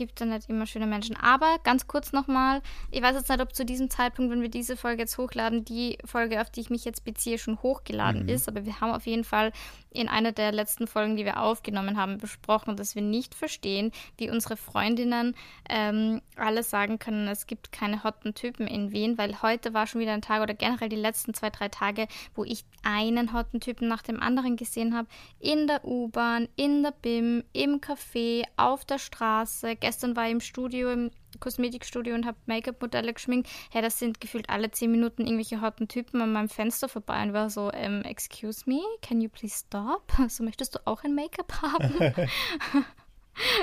gibt 0.00 0.18
da 0.18 0.24
nicht 0.24 0.48
immer 0.48 0.64
schöne 0.64 0.86
Menschen. 0.86 1.14
Aber 1.14 1.58
ganz 1.62 1.86
kurz 1.86 2.12
nochmal, 2.12 2.62
ich 2.90 3.02
weiß 3.02 3.16
jetzt 3.16 3.28
nicht, 3.28 3.42
ob 3.42 3.54
zu 3.54 3.66
diesem 3.66 3.90
Zeitpunkt, 3.90 4.32
wenn 4.32 4.40
wir 4.40 4.48
diese 4.48 4.74
Folge 4.74 5.02
jetzt 5.02 5.18
hochladen, 5.18 5.66
die 5.66 5.98
Folge, 6.06 6.40
auf 6.40 6.48
die 6.48 6.60
ich 6.60 6.70
mich 6.70 6.86
jetzt 6.86 7.04
beziehe, 7.04 7.36
schon 7.36 7.62
hochgeladen 7.62 8.26
ist. 8.26 8.48
Aber 8.48 8.64
wir 8.64 8.80
haben 8.80 8.92
auf 8.92 9.04
jeden 9.04 9.24
Fall 9.24 9.52
in 9.90 10.08
einer 10.08 10.32
der 10.32 10.52
letzten 10.52 10.86
Folgen, 10.86 11.16
die 11.16 11.26
wir 11.26 11.42
aufgenommen 11.42 11.98
haben, 11.98 12.16
besprochen, 12.16 12.76
dass 12.76 12.94
wir 12.94 13.02
nicht 13.02 13.34
verstehen, 13.34 13.92
wie 14.16 14.30
unsere 14.30 14.56
Freundinnen 14.56 15.34
ähm, 15.68 16.22
alle 16.36 16.62
sagen 16.62 16.98
können, 16.98 17.28
es 17.28 17.46
gibt 17.46 17.72
keine 17.72 18.02
hotten 18.02 18.34
Typen 18.34 18.66
in 18.66 18.92
Wien, 18.92 19.18
weil 19.18 19.42
heute 19.42 19.74
war 19.74 19.86
schon 19.86 20.00
wieder 20.00 20.12
ein 20.12 20.22
Tag 20.22 20.42
oder 20.42 20.54
generell 20.54 20.88
die 20.88 20.96
letzten 20.96 21.34
zwei, 21.34 21.50
drei 21.50 21.68
Tage, 21.68 22.08
wo 22.34 22.44
ich 22.44 22.64
einen 22.82 23.34
hotten 23.34 23.60
Typen 23.60 23.88
nach 23.88 24.02
dem 24.02 24.22
anderen 24.22 24.56
gesehen 24.56 24.96
habe. 24.96 25.08
In 25.40 25.66
der 25.66 25.84
U-Bahn, 25.84 26.48
in 26.56 26.82
der 26.82 26.92
BIM, 26.92 27.44
im 27.52 27.80
Café, 27.80 28.44
auf 28.56 28.84
der 28.84 28.98
Straße. 28.98 29.76
Gestern 29.90 30.14
war 30.14 30.26
ich 30.26 30.30
im 30.30 30.40
Studio, 30.40 30.92
im 30.92 31.10
Kosmetikstudio 31.40 32.14
und 32.14 32.24
habe 32.24 32.38
Make-up-Modelle 32.46 33.12
geschminkt. 33.12 33.50
Ja, 33.74 33.82
das 33.82 33.98
sind 33.98 34.20
gefühlt 34.20 34.48
alle 34.48 34.70
zehn 34.70 34.92
Minuten 34.92 35.22
irgendwelche 35.22 35.60
harten 35.60 35.88
Typen 35.88 36.22
an 36.22 36.32
meinem 36.32 36.48
Fenster 36.48 36.88
vorbei 36.88 37.20
und 37.24 37.32
war 37.32 37.50
so, 37.50 37.72
ähm, 37.72 38.02
excuse 38.02 38.62
me, 38.66 38.78
can 39.02 39.20
you 39.20 39.28
please 39.28 39.64
stop? 39.66 40.12
So, 40.16 40.22
also, 40.22 40.44
möchtest 40.44 40.76
du 40.76 40.86
auch 40.86 41.02
ein 41.02 41.16
Make-up 41.16 41.60
haben? 41.60 41.92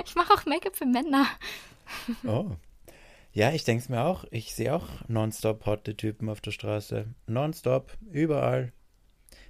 ich 0.05 0.15
mache 0.15 0.34
auch 0.34 0.46
Make-up 0.46 0.75
für 0.75 0.86
Männer. 0.86 1.27
oh. 2.25 2.51
Ja, 3.31 3.51
ich 3.51 3.63
denke 3.63 3.84
es 3.84 3.89
mir 3.89 4.03
auch. 4.03 4.25
Ich 4.29 4.53
sehe 4.53 4.75
auch 4.75 4.88
nonstop 5.07 5.65
hotte 5.65 5.96
Typen 5.96 6.27
auf 6.27 6.41
der 6.41 6.51
Straße. 6.51 7.05
Nonstop, 7.25 7.98
überall. 8.12 8.74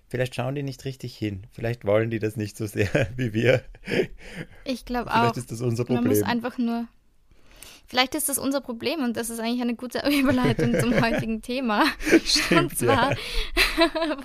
Vielleicht 0.09 0.35
schauen 0.35 0.55
die 0.55 0.63
nicht 0.63 0.85
richtig 0.85 1.17
hin. 1.17 1.43
Vielleicht 1.51 1.85
wollen 1.85 2.09
die 2.09 2.19
das 2.19 2.37
nicht 2.37 2.55
so 2.55 2.65
sehr 2.65 2.89
wie 3.17 3.33
wir. 3.33 3.63
Ich 4.63 4.85
glaube 4.85 5.11
auch. 5.11 5.19
Vielleicht 5.19 5.37
ist 5.37 5.51
das 5.51 5.61
unser 5.61 5.83
Problem. 5.83 6.05
Man 6.05 6.13
muss 6.13 6.23
einfach 6.23 6.57
nur. 6.57 6.87
Vielleicht 7.89 8.15
ist 8.15 8.27
das 8.27 8.37
unser 8.37 8.59
Problem 8.59 9.01
und 9.01 9.15
das 9.15 9.29
ist 9.29 9.39
eigentlich 9.39 9.61
eine 9.61 9.75
gute 9.75 9.99
Überleitung 10.09 10.77
zum 10.79 11.01
heutigen 11.01 11.41
Thema. 11.41 11.85
Stimmt, 12.25 12.71
und 12.71 12.77
zwar 12.77 13.11
ja. 13.11 13.17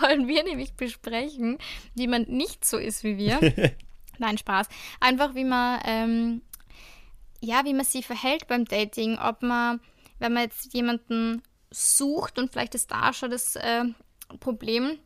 wollen 0.00 0.26
wir 0.26 0.42
nämlich 0.42 0.74
besprechen, 0.74 1.58
wie 1.94 2.08
man 2.08 2.22
nicht 2.22 2.64
so 2.64 2.76
ist 2.76 3.04
wie 3.04 3.18
wir. 3.18 3.38
Nein, 4.18 4.36
Spaß. 4.38 4.68
Einfach 4.98 5.34
wie 5.36 5.44
man, 5.44 5.80
ähm, 5.84 6.42
ja, 7.40 7.64
wie 7.64 7.74
man 7.74 7.84
sich 7.84 8.06
verhält 8.06 8.48
beim 8.48 8.64
Dating. 8.64 9.18
Ob 9.18 9.42
man, 9.42 9.80
wenn 10.18 10.32
man 10.32 10.42
jetzt 10.42 10.74
jemanden 10.74 11.42
sucht 11.70 12.38
und 12.38 12.52
vielleicht 12.52 12.74
ist 12.74 12.90
da 12.90 13.12
schon 13.12 13.30
das 13.30 13.54
äh, 13.56 13.84
Problem, 14.40 14.98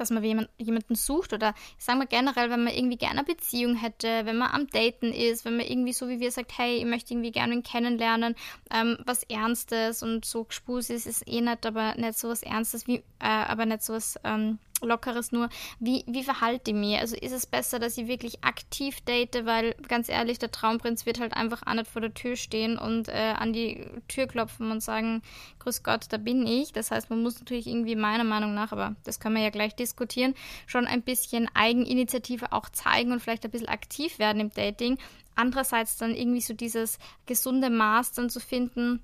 dass 0.00 0.10
man 0.10 0.22
jemand, 0.22 0.48
jemanden 0.58 0.94
sucht 0.94 1.32
oder 1.32 1.54
sagen 1.78 1.98
wir 2.00 2.06
generell, 2.06 2.50
wenn 2.50 2.64
man 2.64 2.74
irgendwie 2.74 2.96
gerne 2.96 3.18
eine 3.18 3.24
Beziehung 3.24 3.76
hätte, 3.76 4.24
wenn 4.24 4.36
man 4.36 4.50
am 4.50 4.66
Daten 4.68 5.12
ist, 5.12 5.44
wenn 5.44 5.56
man 5.56 5.66
irgendwie 5.66 5.92
so 5.92 6.08
wie 6.08 6.20
wir 6.20 6.30
sagt, 6.30 6.56
hey, 6.58 6.76
ich 6.76 6.84
möchte 6.84 7.14
irgendwie 7.14 7.32
gerne 7.32 7.54
ihn 7.54 7.62
kennenlernen, 7.62 8.34
ähm, 8.70 8.98
was 9.04 9.22
Ernstes 9.24 10.02
und 10.02 10.24
so 10.24 10.44
Gespus 10.44 10.90
ist, 10.90 11.06
ist 11.06 11.26
eh 11.26 11.40
nicht, 11.40 11.66
aber 11.66 11.94
nicht 11.96 12.18
so 12.18 12.28
was 12.28 12.42
Ernstes, 12.42 12.86
wie, 12.86 13.02
äh, 13.20 13.26
aber 13.26 13.66
nicht 13.66 13.82
so 13.82 13.94
was 13.94 14.18
ähm, 14.24 14.58
Lockeres 14.82 15.32
nur. 15.32 15.48
Wie, 15.78 16.04
wie 16.06 16.22
verhalte 16.22 16.70
ich 16.70 16.76
mich? 16.76 16.98
Also 16.98 17.16
ist 17.16 17.32
es 17.32 17.46
besser, 17.46 17.78
dass 17.78 17.96
ich 17.96 18.08
wirklich 18.08 18.44
aktiv 18.44 19.00
date, 19.02 19.46
weil 19.46 19.74
ganz 19.88 20.08
ehrlich, 20.08 20.38
der 20.38 20.50
Traumprinz 20.50 21.06
wird 21.06 21.20
halt 21.20 21.34
einfach 21.34 21.62
auch 21.66 21.74
nicht 21.74 21.86
vor 21.86 22.02
der 22.02 22.14
Tür 22.14 22.36
stehen 22.36 22.78
und 22.78 23.08
äh, 23.08 23.34
an 23.36 23.52
die 23.52 23.86
Tür 24.08 24.26
klopfen 24.26 24.70
und 24.70 24.82
sagen, 24.82 25.22
Grüß 25.66 25.82
Gott, 25.82 26.06
da 26.10 26.16
bin 26.16 26.46
ich. 26.46 26.72
Das 26.72 26.90
heißt, 26.90 27.10
man 27.10 27.22
muss 27.22 27.38
natürlich 27.38 27.66
irgendwie 27.66 27.96
meiner 27.96 28.24
Meinung 28.24 28.54
nach, 28.54 28.72
aber 28.72 28.94
das 29.04 29.18
können 29.18 29.34
wir 29.34 29.42
ja 29.42 29.50
gleich 29.50 29.74
diskutieren, 29.74 30.34
schon 30.66 30.86
ein 30.86 31.02
bisschen 31.02 31.48
Eigeninitiative 31.54 32.52
auch 32.52 32.68
zeigen 32.68 33.12
und 33.12 33.20
vielleicht 33.20 33.44
ein 33.44 33.50
bisschen 33.50 33.68
aktiv 33.68 34.18
werden 34.18 34.40
im 34.40 34.50
Dating. 34.50 34.98
Andererseits 35.34 35.96
dann 35.96 36.14
irgendwie 36.14 36.40
so 36.40 36.54
dieses 36.54 36.98
gesunde 37.26 37.68
Maß 37.68 38.12
dann 38.12 38.30
zu 38.30 38.40
finden, 38.40 39.02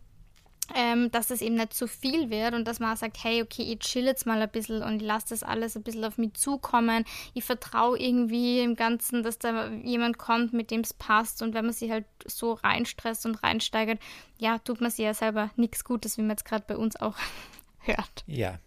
ähm, 0.74 1.10
dass 1.10 1.30
es 1.30 1.40
eben 1.40 1.56
nicht 1.56 1.74
zu 1.74 1.86
viel 1.86 2.30
wird 2.30 2.54
und 2.54 2.66
dass 2.66 2.80
man 2.80 2.92
auch 2.92 2.96
sagt, 2.96 3.22
hey, 3.22 3.42
okay, 3.42 3.62
ich 3.62 3.80
chill 3.80 4.04
jetzt 4.04 4.26
mal 4.26 4.40
ein 4.40 4.50
bisschen 4.50 4.82
und 4.82 4.96
ich 4.96 5.02
lasse 5.02 5.26
das 5.30 5.42
alles 5.42 5.76
ein 5.76 5.82
bisschen 5.82 6.04
auf 6.04 6.18
mich 6.18 6.34
zukommen. 6.34 7.04
Ich 7.34 7.44
vertraue 7.44 7.98
irgendwie 7.98 8.60
im 8.60 8.76
Ganzen, 8.76 9.22
dass 9.22 9.38
da 9.38 9.68
jemand 9.68 10.18
kommt, 10.18 10.52
mit 10.52 10.70
dem 10.70 10.80
es 10.80 10.94
passt 10.94 11.42
und 11.42 11.54
wenn 11.54 11.64
man 11.64 11.74
sich 11.74 11.90
halt 11.90 12.06
so 12.26 12.52
reinstresst 12.54 13.26
und 13.26 13.42
reinsteigert, 13.42 14.00
ja, 14.38 14.58
tut 14.58 14.80
man 14.80 14.90
sich 14.90 15.04
ja 15.04 15.14
selber 15.14 15.50
nichts 15.56 15.84
Gutes, 15.84 16.16
wie 16.18 16.22
man 16.22 16.30
jetzt 16.30 16.44
gerade 16.44 16.64
bei 16.66 16.76
uns 16.76 16.96
auch 16.96 17.16
hört. 17.80 18.24
Ja, 18.26 18.58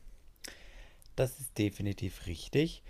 das 1.16 1.40
ist 1.40 1.58
definitiv 1.58 2.26
richtig. 2.28 2.84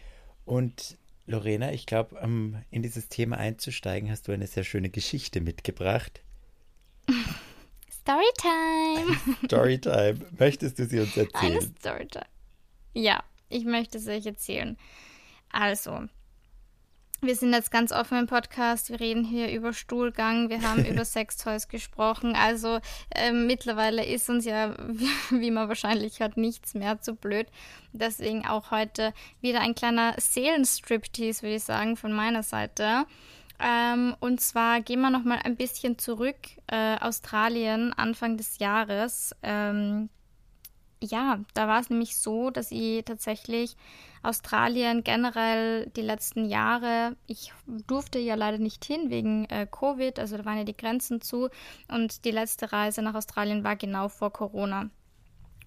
Und 0.45 0.97
Lorena, 1.27 1.71
ich 1.71 1.85
glaube, 1.85 2.19
um 2.19 2.61
in 2.69 2.83
dieses 2.83 3.09
Thema 3.09 3.37
einzusteigen, 3.37 4.11
hast 4.11 4.27
du 4.27 4.31
eine 4.31 4.47
sehr 4.47 4.63
schöne 4.63 4.89
Geschichte 4.89 5.41
mitgebracht. 5.41 6.21
Storytime. 8.05 9.17
Storytime. 9.45 10.19
Möchtest 10.37 10.77
du 10.77 10.85
sie 10.85 10.99
uns 10.99 11.17
erzählen? 11.17 11.53
Eine 11.53 11.61
Storytime. 11.61 12.25
Ja, 12.93 13.23
ich 13.49 13.65
möchte 13.65 13.97
es 13.97 14.07
euch 14.07 14.27
erzählen. 14.27 14.77
Also, 15.51 16.01
wir 17.21 17.35
sind 17.35 17.51
jetzt 17.51 17.71
ganz 17.71 17.91
offen 17.91 18.19
im 18.19 18.27
Podcast. 18.27 18.91
Wir 18.91 18.99
reden 18.99 19.23
hier 19.23 19.51
über 19.51 19.73
Stuhlgang. 19.73 20.49
Wir 20.49 20.61
haben 20.61 20.85
über 20.91 21.03
Sextoys 21.03 21.67
gesprochen. 21.67 22.35
Also 22.35 22.79
äh, 23.09 23.31
mittlerweile 23.31 24.05
ist 24.05 24.29
uns 24.29 24.45
ja, 24.45 24.75
wie 25.31 25.49
man 25.49 25.67
wahrscheinlich 25.67 26.21
hat, 26.21 26.37
nichts 26.37 26.75
mehr 26.75 27.01
zu 27.01 27.15
blöd. 27.15 27.47
Deswegen 27.91 28.45
auch 28.45 28.69
heute 28.69 29.15
wieder 29.41 29.61
ein 29.61 29.73
kleiner 29.73 30.13
Seelenstriptease, 30.19 31.41
würde 31.41 31.55
ich 31.55 31.63
sagen, 31.63 31.97
von 31.97 32.13
meiner 32.13 32.43
Seite. 32.43 33.07
Ähm, 33.59 34.15
und 34.19 34.41
zwar 34.41 34.81
gehen 34.81 35.01
wir 35.01 35.09
noch 35.09 35.23
mal 35.23 35.39
ein 35.43 35.55
bisschen 35.55 35.97
zurück. 35.97 36.37
Äh, 36.67 36.97
Australien, 36.99 37.93
Anfang 37.93 38.37
des 38.37 38.59
Jahres. 38.59 39.35
Ähm, 39.43 40.09
ja, 41.01 41.39
da 41.53 41.67
war 41.67 41.79
es 41.79 41.89
nämlich 41.89 42.17
so, 42.17 42.49
dass 42.49 42.71
ich 42.71 43.03
tatsächlich 43.05 43.75
Australien 44.23 45.03
generell 45.03 45.87
die 45.95 46.01
letzten 46.01 46.45
Jahre, 46.45 47.15
ich 47.27 47.53
durfte 47.87 48.17
ja 48.19 48.35
leider 48.35 48.57
nicht 48.57 48.83
hin 48.83 49.09
wegen 49.09 49.45
äh, 49.45 49.67
Covid, 49.69 50.19
also 50.19 50.37
da 50.37 50.45
waren 50.45 50.57
ja 50.57 50.63
die 50.63 50.75
Grenzen 50.75 51.21
zu. 51.21 51.49
Und 51.87 52.25
die 52.25 52.31
letzte 52.31 52.71
Reise 52.71 53.01
nach 53.01 53.15
Australien 53.15 53.63
war 53.63 53.75
genau 53.75 54.09
vor 54.09 54.33
Corona. 54.33 54.89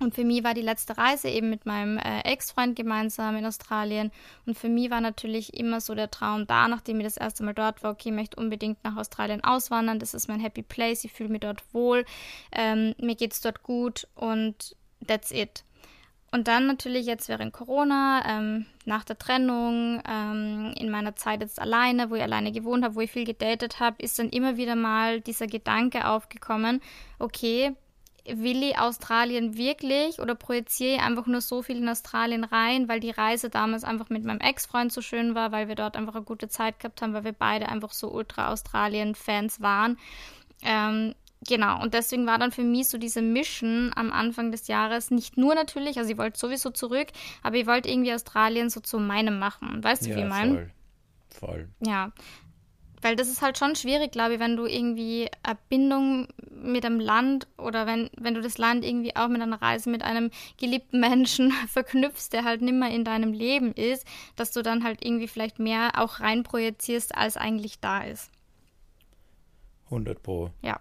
Und 0.00 0.14
für 0.14 0.24
mich 0.24 0.44
war 0.44 0.54
die 0.54 0.62
letzte 0.62 0.96
Reise 0.96 1.28
eben 1.28 1.50
mit 1.50 1.66
meinem 1.66 1.98
äh, 1.98 2.20
Ex-Freund 2.20 2.76
gemeinsam 2.76 3.36
in 3.36 3.44
Australien. 3.44 4.12
Und 4.46 4.56
für 4.56 4.68
mich 4.68 4.90
war 4.90 5.00
natürlich 5.00 5.54
immer 5.54 5.80
so 5.80 5.94
der 5.94 6.10
Traum 6.10 6.46
da, 6.46 6.68
nachdem 6.68 7.00
ich 7.00 7.06
das 7.06 7.16
erste 7.16 7.42
Mal 7.42 7.54
dort 7.54 7.82
war, 7.82 7.92
okay, 7.92 8.10
ich 8.10 8.14
möchte 8.14 8.36
unbedingt 8.36 8.82
nach 8.84 8.96
Australien 8.96 9.42
auswandern. 9.42 9.98
Das 9.98 10.14
ist 10.14 10.28
mein 10.28 10.40
Happy 10.40 10.62
Place, 10.62 11.04
ich 11.04 11.12
fühle 11.12 11.30
mich 11.30 11.40
dort 11.40 11.62
wohl, 11.74 12.04
ähm, 12.52 12.94
mir 12.98 13.16
es 13.18 13.40
dort 13.40 13.62
gut 13.62 14.06
und 14.14 14.76
that's 15.06 15.32
it. 15.32 15.64
Und 16.30 16.46
dann 16.46 16.66
natürlich 16.66 17.06
jetzt 17.06 17.28
während 17.28 17.54
Corona, 17.54 18.22
ähm, 18.28 18.66
nach 18.84 19.02
der 19.04 19.18
Trennung, 19.18 20.02
ähm, 20.06 20.74
in 20.78 20.90
meiner 20.90 21.16
Zeit 21.16 21.40
jetzt 21.40 21.58
alleine, 21.58 22.10
wo 22.10 22.16
ich 22.16 22.22
alleine 22.22 22.52
gewohnt 22.52 22.84
habe, 22.84 22.96
wo 22.96 23.00
ich 23.00 23.10
viel 23.10 23.24
gedatet 23.24 23.80
habe, 23.80 23.96
ist 24.02 24.18
dann 24.18 24.28
immer 24.28 24.58
wieder 24.58 24.76
mal 24.76 25.22
dieser 25.22 25.46
Gedanke 25.46 26.06
aufgekommen, 26.06 26.82
okay, 27.18 27.74
will 28.37 28.62
ich 28.62 28.78
Australien 28.78 29.56
wirklich 29.56 30.20
oder 30.20 30.35
projiziere 30.35 30.97
ich 30.97 31.02
einfach 31.02 31.26
nur 31.26 31.40
so 31.40 31.62
viel 31.62 31.78
in 31.78 31.88
Australien 31.88 32.44
rein, 32.44 32.88
weil 32.88 33.00
die 33.00 33.11
Reise 33.11 33.50
damals 33.50 33.85
einfach 33.85 34.11
mit 34.11 34.25
meinem 34.25 34.40
Ex-Freund 34.40 34.92
so 34.92 35.00
schön 35.00 35.35
war, 35.35 35.52
weil 35.52 35.68
wir 35.68 35.75
dort 35.75 35.97
einfach 35.97 36.14
eine 36.14 36.25
gute 36.25 36.49
Zeit 36.49 36.78
gehabt 36.78 37.02
haben, 37.02 37.14
weil 37.14 37.25
wir 37.25 37.32
beide 37.32 37.68
einfach 37.68 37.92
so 37.92 38.11
ultra-Australien-Fans 38.11 39.61
waren. 39.61 39.99
Ähm, 40.62 41.14
genau, 41.47 41.82
und 41.82 41.94
deswegen 41.94 42.26
war 42.26 42.38
dann 42.38 42.52
für 42.52 42.62
mich 42.62 42.88
so 42.88 42.99
diese 42.99 43.23
Mission 43.23 43.92
am 43.94 44.12
Anfang 44.12 44.50
des 44.50 44.68
Jahres 44.68 45.11
nicht 45.11 45.37
nur 45.37 45.54
natürlich, 45.54 45.99
also 45.99 46.11
ich 46.11 46.18
wollte 46.18 46.38
sowieso 46.38 46.70
zurück, 46.70 47.08
aber 47.42 47.56
ich 47.56 47.66
wollte 47.66 47.88
irgendwie 47.88 48.12
Australien 48.12 48.70
so 48.70 48.80
zu 48.80 48.99
meinem 48.99 49.38
machen. 49.38 49.82
Weißt 49.82 50.06
du, 50.06 50.11
ja, 50.11 50.16
wie 50.16 50.20
ich 50.20 50.26
meine? 50.26 50.52
Voll. 50.54 50.70
Voll. 51.30 51.68
Ja, 51.80 52.12
weil 53.02 53.16
das 53.16 53.28
ist 53.28 53.42
halt 53.42 53.58
schon 53.58 53.76
schwierig, 53.76 54.12
glaube 54.12 54.34
ich, 54.34 54.40
wenn 54.40 54.56
du 54.56 54.66
irgendwie 54.66 55.28
eine 55.42 55.58
Bindung 55.68 56.28
mit 56.50 56.84
einem 56.84 57.00
Land 57.00 57.46
oder 57.56 57.86
wenn, 57.86 58.10
wenn 58.16 58.34
du 58.34 58.40
das 58.40 58.58
Land 58.58 58.84
irgendwie 58.84 59.14
auch 59.16 59.28
mit 59.28 59.40
einer 59.40 59.60
Reise 59.60 59.90
mit 59.90 60.02
einem 60.02 60.30
geliebten 60.58 61.00
Menschen 61.00 61.52
verknüpfst, 61.68 62.30
der 62.32 62.44
halt 62.44 62.62
nimmer 62.62 62.90
in 62.90 63.04
deinem 63.04 63.32
Leben 63.32 63.72
ist, 63.72 64.06
dass 64.36 64.52
du 64.52 64.62
dann 64.62 64.84
halt 64.84 65.04
irgendwie 65.04 65.28
vielleicht 65.28 65.58
mehr 65.58 65.92
auch 65.96 66.20
reinprojizierst, 66.20 67.16
als 67.16 67.36
eigentlich 67.36 67.80
da 67.80 68.02
ist. 68.02 68.30
100 69.86 70.22
Pro. 70.22 70.50
Ja. 70.62 70.80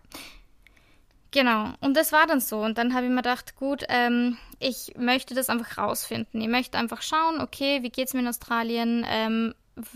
Genau, 1.31 1.73
und 1.81 1.95
das 1.95 2.11
war 2.11 2.25
dann 2.25 2.39
so. 2.39 2.59
Und 2.59 2.77
dann 2.77 2.93
habe 2.93 3.05
ich 3.05 3.09
mir 3.09 3.17
gedacht, 3.17 3.55
gut, 3.55 3.83
ähm, 3.89 4.37
ich 4.59 4.93
möchte 4.97 5.35
das 5.35 5.49
einfach 5.49 5.77
rausfinden. 5.77 6.41
Ich 6.41 6.47
möchte 6.47 6.77
einfach 6.77 7.01
schauen, 7.01 7.41
okay, 7.41 7.83
wie 7.83 7.89
geht 7.89 8.07
es 8.07 8.13
mir 8.13 8.21
in 8.21 8.27
Australien? 8.27 9.05
Ähm, 9.07 9.53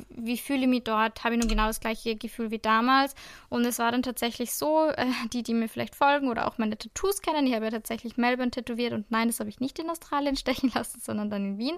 wie 0.10 0.38
fühle 0.38 0.62
ich 0.62 0.68
mich 0.68 0.84
dort, 0.84 1.24
habe 1.24 1.36
ich 1.36 1.40
nun 1.40 1.50
genau 1.50 1.68
das 1.68 1.80
gleiche 1.80 2.16
Gefühl 2.16 2.52
wie 2.52 2.60
damals. 2.60 3.16
Und 3.50 3.66
es 3.66 3.80
war 3.80 3.92
dann 3.92 4.04
tatsächlich 4.04 4.54
so, 4.54 4.88
äh, 4.88 5.08
die, 5.34 5.44
die 5.44 5.54
mir 5.54 5.68
vielleicht 5.68 5.96
folgen 5.96 6.30
oder 6.30 6.48
auch 6.48 6.58
meine 6.58 6.78
Tattoos 6.78 7.22
kennen, 7.22 7.48
ich 7.48 7.54
habe 7.54 7.66
ja 7.66 7.72
tatsächlich 7.72 8.18
Melbourne 8.18 8.52
tätowiert 8.52 8.94
und 8.94 9.10
nein, 9.12 9.28
das 9.28 9.40
habe 9.40 9.50
ich 9.50 9.60
nicht 9.60 9.80
in 9.80 9.90
Australien 9.90 10.36
stechen 10.38 10.72
lassen, 10.74 11.00
sondern 11.02 11.30
dann 11.30 11.46
in 11.46 11.58
Wien. 11.58 11.78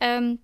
Ähm, 0.00 0.38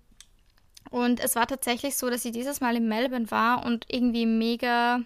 und 0.89 1.19
es 1.19 1.35
war 1.35 1.47
tatsächlich 1.47 1.95
so, 1.95 2.09
dass 2.09 2.25
ich 2.25 2.31
dieses 2.31 2.59
Mal 2.59 2.75
in 2.75 2.87
Melbourne 2.87 3.29
war 3.31 3.65
und 3.65 3.85
irgendwie 3.89 4.25
mega 4.25 5.01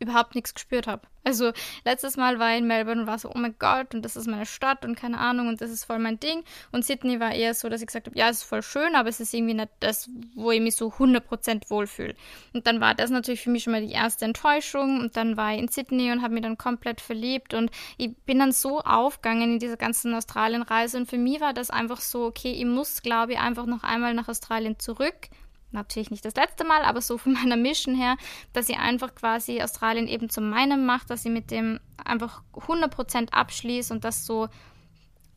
überhaupt 0.00 0.34
nichts 0.34 0.54
gespürt 0.54 0.86
habe. 0.86 1.02
Also 1.24 1.52
letztes 1.84 2.18
Mal 2.18 2.38
war 2.38 2.52
ich 2.52 2.58
in 2.58 2.66
Melbourne 2.66 3.00
und 3.00 3.06
war 3.06 3.18
so, 3.18 3.30
oh 3.30 3.38
mein 3.38 3.54
Gott, 3.58 3.94
und 3.94 4.02
das 4.04 4.14
ist 4.14 4.28
meine 4.28 4.44
Stadt 4.44 4.84
und 4.84 4.94
keine 4.94 5.18
Ahnung 5.18 5.48
und 5.48 5.60
das 5.62 5.70
ist 5.70 5.84
voll 5.84 5.98
mein 5.98 6.20
Ding. 6.20 6.44
Und 6.70 6.84
Sydney 6.84 7.18
war 7.18 7.32
eher 7.32 7.54
so, 7.54 7.70
dass 7.70 7.80
ich 7.80 7.86
gesagt 7.86 8.06
habe, 8.06 8.18
ja, 8.18 8.28
es 8.28 8.38
ist 8.38 8.42
voll 8.44 8.62
schön, 8.62 8.94
aber 8.94 9.08
es 9.08 9.20
ist 9.20 9.32
irgendwie 9.32 9.54
nicht 9.54 9.70
das, 9.80 10.10
wo 10.34 10.50
ich 10.50 10.60
mich 10.60 10.76
so 10.76 10.88
100% 10.88 11.70
wohlfühle. 11.70 12.14
Und 12.52 12.66
dann 12.66 12.80
war 12.80 12.94
das 12.94 13.10
natürlich 13.10 13.40
für 13.40 13.50
mich 13.50 13.62
schon 13.62 13.72
mal 13.72 13.84
die 13.84 13.92
erste 13.92 14.26
Enttäuschung 14.26 15.00
und 15.00 15.16
dann 15.16 15.38
war 15.38 15.54
ich 15.54 15.60
in 15.60 15.68
Sydney 15.68 16.12
und 16.12 16.22
habe 16.22 16.34
mich 16.34 16.42
dann 16.42 16.58
komplett 16.58 17.00
verliebt 17.00 17.54
und 17.54 17.70
ich 17.96 18.14
bin 18.26 18.38
dann 18.38 18.52
so 18.52 18.80
aufgegangen 18.80 19.54
in 19.54 19.58
dieser 19.58 19.78
ganzen 19.78 20.12
Australienreise 20.14 20.98
und 20.98 21.08
für 21.08 21.18
mich 21.18 21.40
war 21.40 21.54
das 21.54 21.70
einfach 21.70 22.02
so, 22.02 22.26
okay, 22.26 22.52
ich 22.52 22.66
muss, 22.66 23.00
glaube 23.00 23.32
ich, 23.32 23.38
einfach 23.38 23.64
noch 23.64 23.82
einmal 23.82 24.12
nach 24.12 24.28
Australien 24.28 24.78
zurück 24.78 25.30
natürlich 25.74 26.10
nicht 26.10 26.24
das 26.24 26.34
letzte 26.34 26.64
Mal, 26.64 26.82
aber 26.82 27.00
so 27.00 27.18
von 27.18 27.32
meiner 27.34 27.56
Mission 27.56 27.94
her, 27.94 28.16
dass 28.52 28.68
ich 28.68 28.78
einfach 28.78 29.14
quasi 29.14 29.60
Australien 29.62 30.08
eben 30.08 30.30
zu 30.30 30.40
meinem 30.40 30.86
mache, 30.86 31.06
dass 31.06 31.24
ich 31.24 31.32
mit 31.32 31.50
dem 31.50 31.80
einfach 32.02 32.42
100% 32.54 33.30
abschließe 33.30 33.92
und 33.92 34.04
das 34.04 34.24
so, 34.26 34.48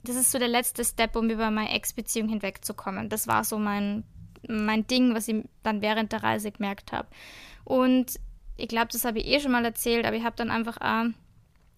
das 0.03 0.15
ist 0.15 0.31
so 0.31 0.39
der 0.39 0.47
letzte 0.47 0.85
Step, 0.85 1.15
um 1.15 1.29
über 1.29 1.51
meine 1.51 1.73
Ex-Beziehung 1.73 2.29
hinwegzukommen. 2.29 3.09
Das 3.09 3.27
war 3.27 3.43
so 3.43 3.57
mein, 3.57 4.03
mein 4.47 4.87
Ding, 4.87 5.13
was 5.13 5.27
ich 5.27 5.43
dann 5.63 5.81
während 5.81 6.11
der 6.13 6.23
Reise 6.23 6.51
gemerkt 6.51 6.91
habe. 6.93 7.07
Und 7.65 8.19
ich 8.55 8.67
glaube, 8.67 8.87
das 8.91 9.05
habe 9.05 9.19
ich 9.19 9.27
eh 9.27 9.39
schon 9.39 9.51
mal 9.51 9.65
erzählt, 9.65 10.05
aber 10.05 10.15
ich 10.15 10.23
habe 10.23 10.35
dann 10.35 10.49
einfach 10.49 10.77
auch 10.79 11.11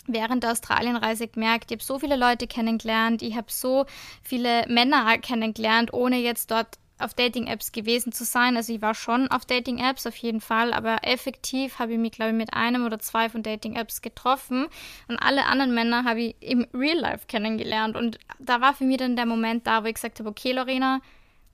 während 0.08 0.44
der 0.44 0.52
Australienreise 0.52 1.28
gemerkt, 1.28 1.72
ich 1.72 1.76
habe 1.78 1.84
so 1.84 2.00
viele 2.00 2.16
Leute 2.16 2.48
kennengelernt, 2.48 3.22
ich 3.22 3.36
habe 3.36 3.48
so 3.50 3.86
viele 4.24 4.66
Männer 4.68 5.18
kennengelernt, 5.20 5.94
ohne 5.94 6.18
jetzt 6.18 6.52
dort 6.52 6.80
auf 7.00 7.14
Dating-Apps 7.14 7.72
gewesen 7.72 8.12
zu 8.12 8.24
sein. 8.24 8.58
Also 8.58 8.74
ich 8.74 8.82
war 8.82 8.94
schon 8.94 9.30
auf 9.30 9.46
Dating-Apps 9.46 10.08
auf 10.08 10.16
jeden 10.18 10.42
Fall, 10.42 10.74
aber 10.74 11.00
effektiv 11.04 11.80
habe 11.80 11.94
ich 11.94 12.00
mich, 12.00 12.12
glaube 12.12 12.32
ich, 12.32 12.38
mit 12.38 12.54
einem 12.54 12.86
oder 12.86 13.00
zwei 13.00 13.30
von 13.30 13.44
Dating-Apps 13.44 14.02
getroffen 14.02 14.68
und 15.08 15.18
alle 15.18 15.46
anderen 15.46 15.74
Männer 15.74 16.04
habe 16.04 16.22
ich 16.22 16.36
im 16.40 16.68
Real 16.74 16.98
Life 16.98 17.28
kennengelernt. 17.28 17.96
Und 17.96 18.20
da 18.40 18.62
war 18.62 18.74
für 18.74 18.84
mich 18.84 18.98
dann 18.98 19.16
der 19.16 19.26
Moment 19.26 19.68
da, 19.68 19.84
wo 19.84 19.88
ich 19.88 19.96
gesagt 19.96 20.20
habe, 20.20 20.30
okay, 20.30 20.52
Lorena, 20.52 21.02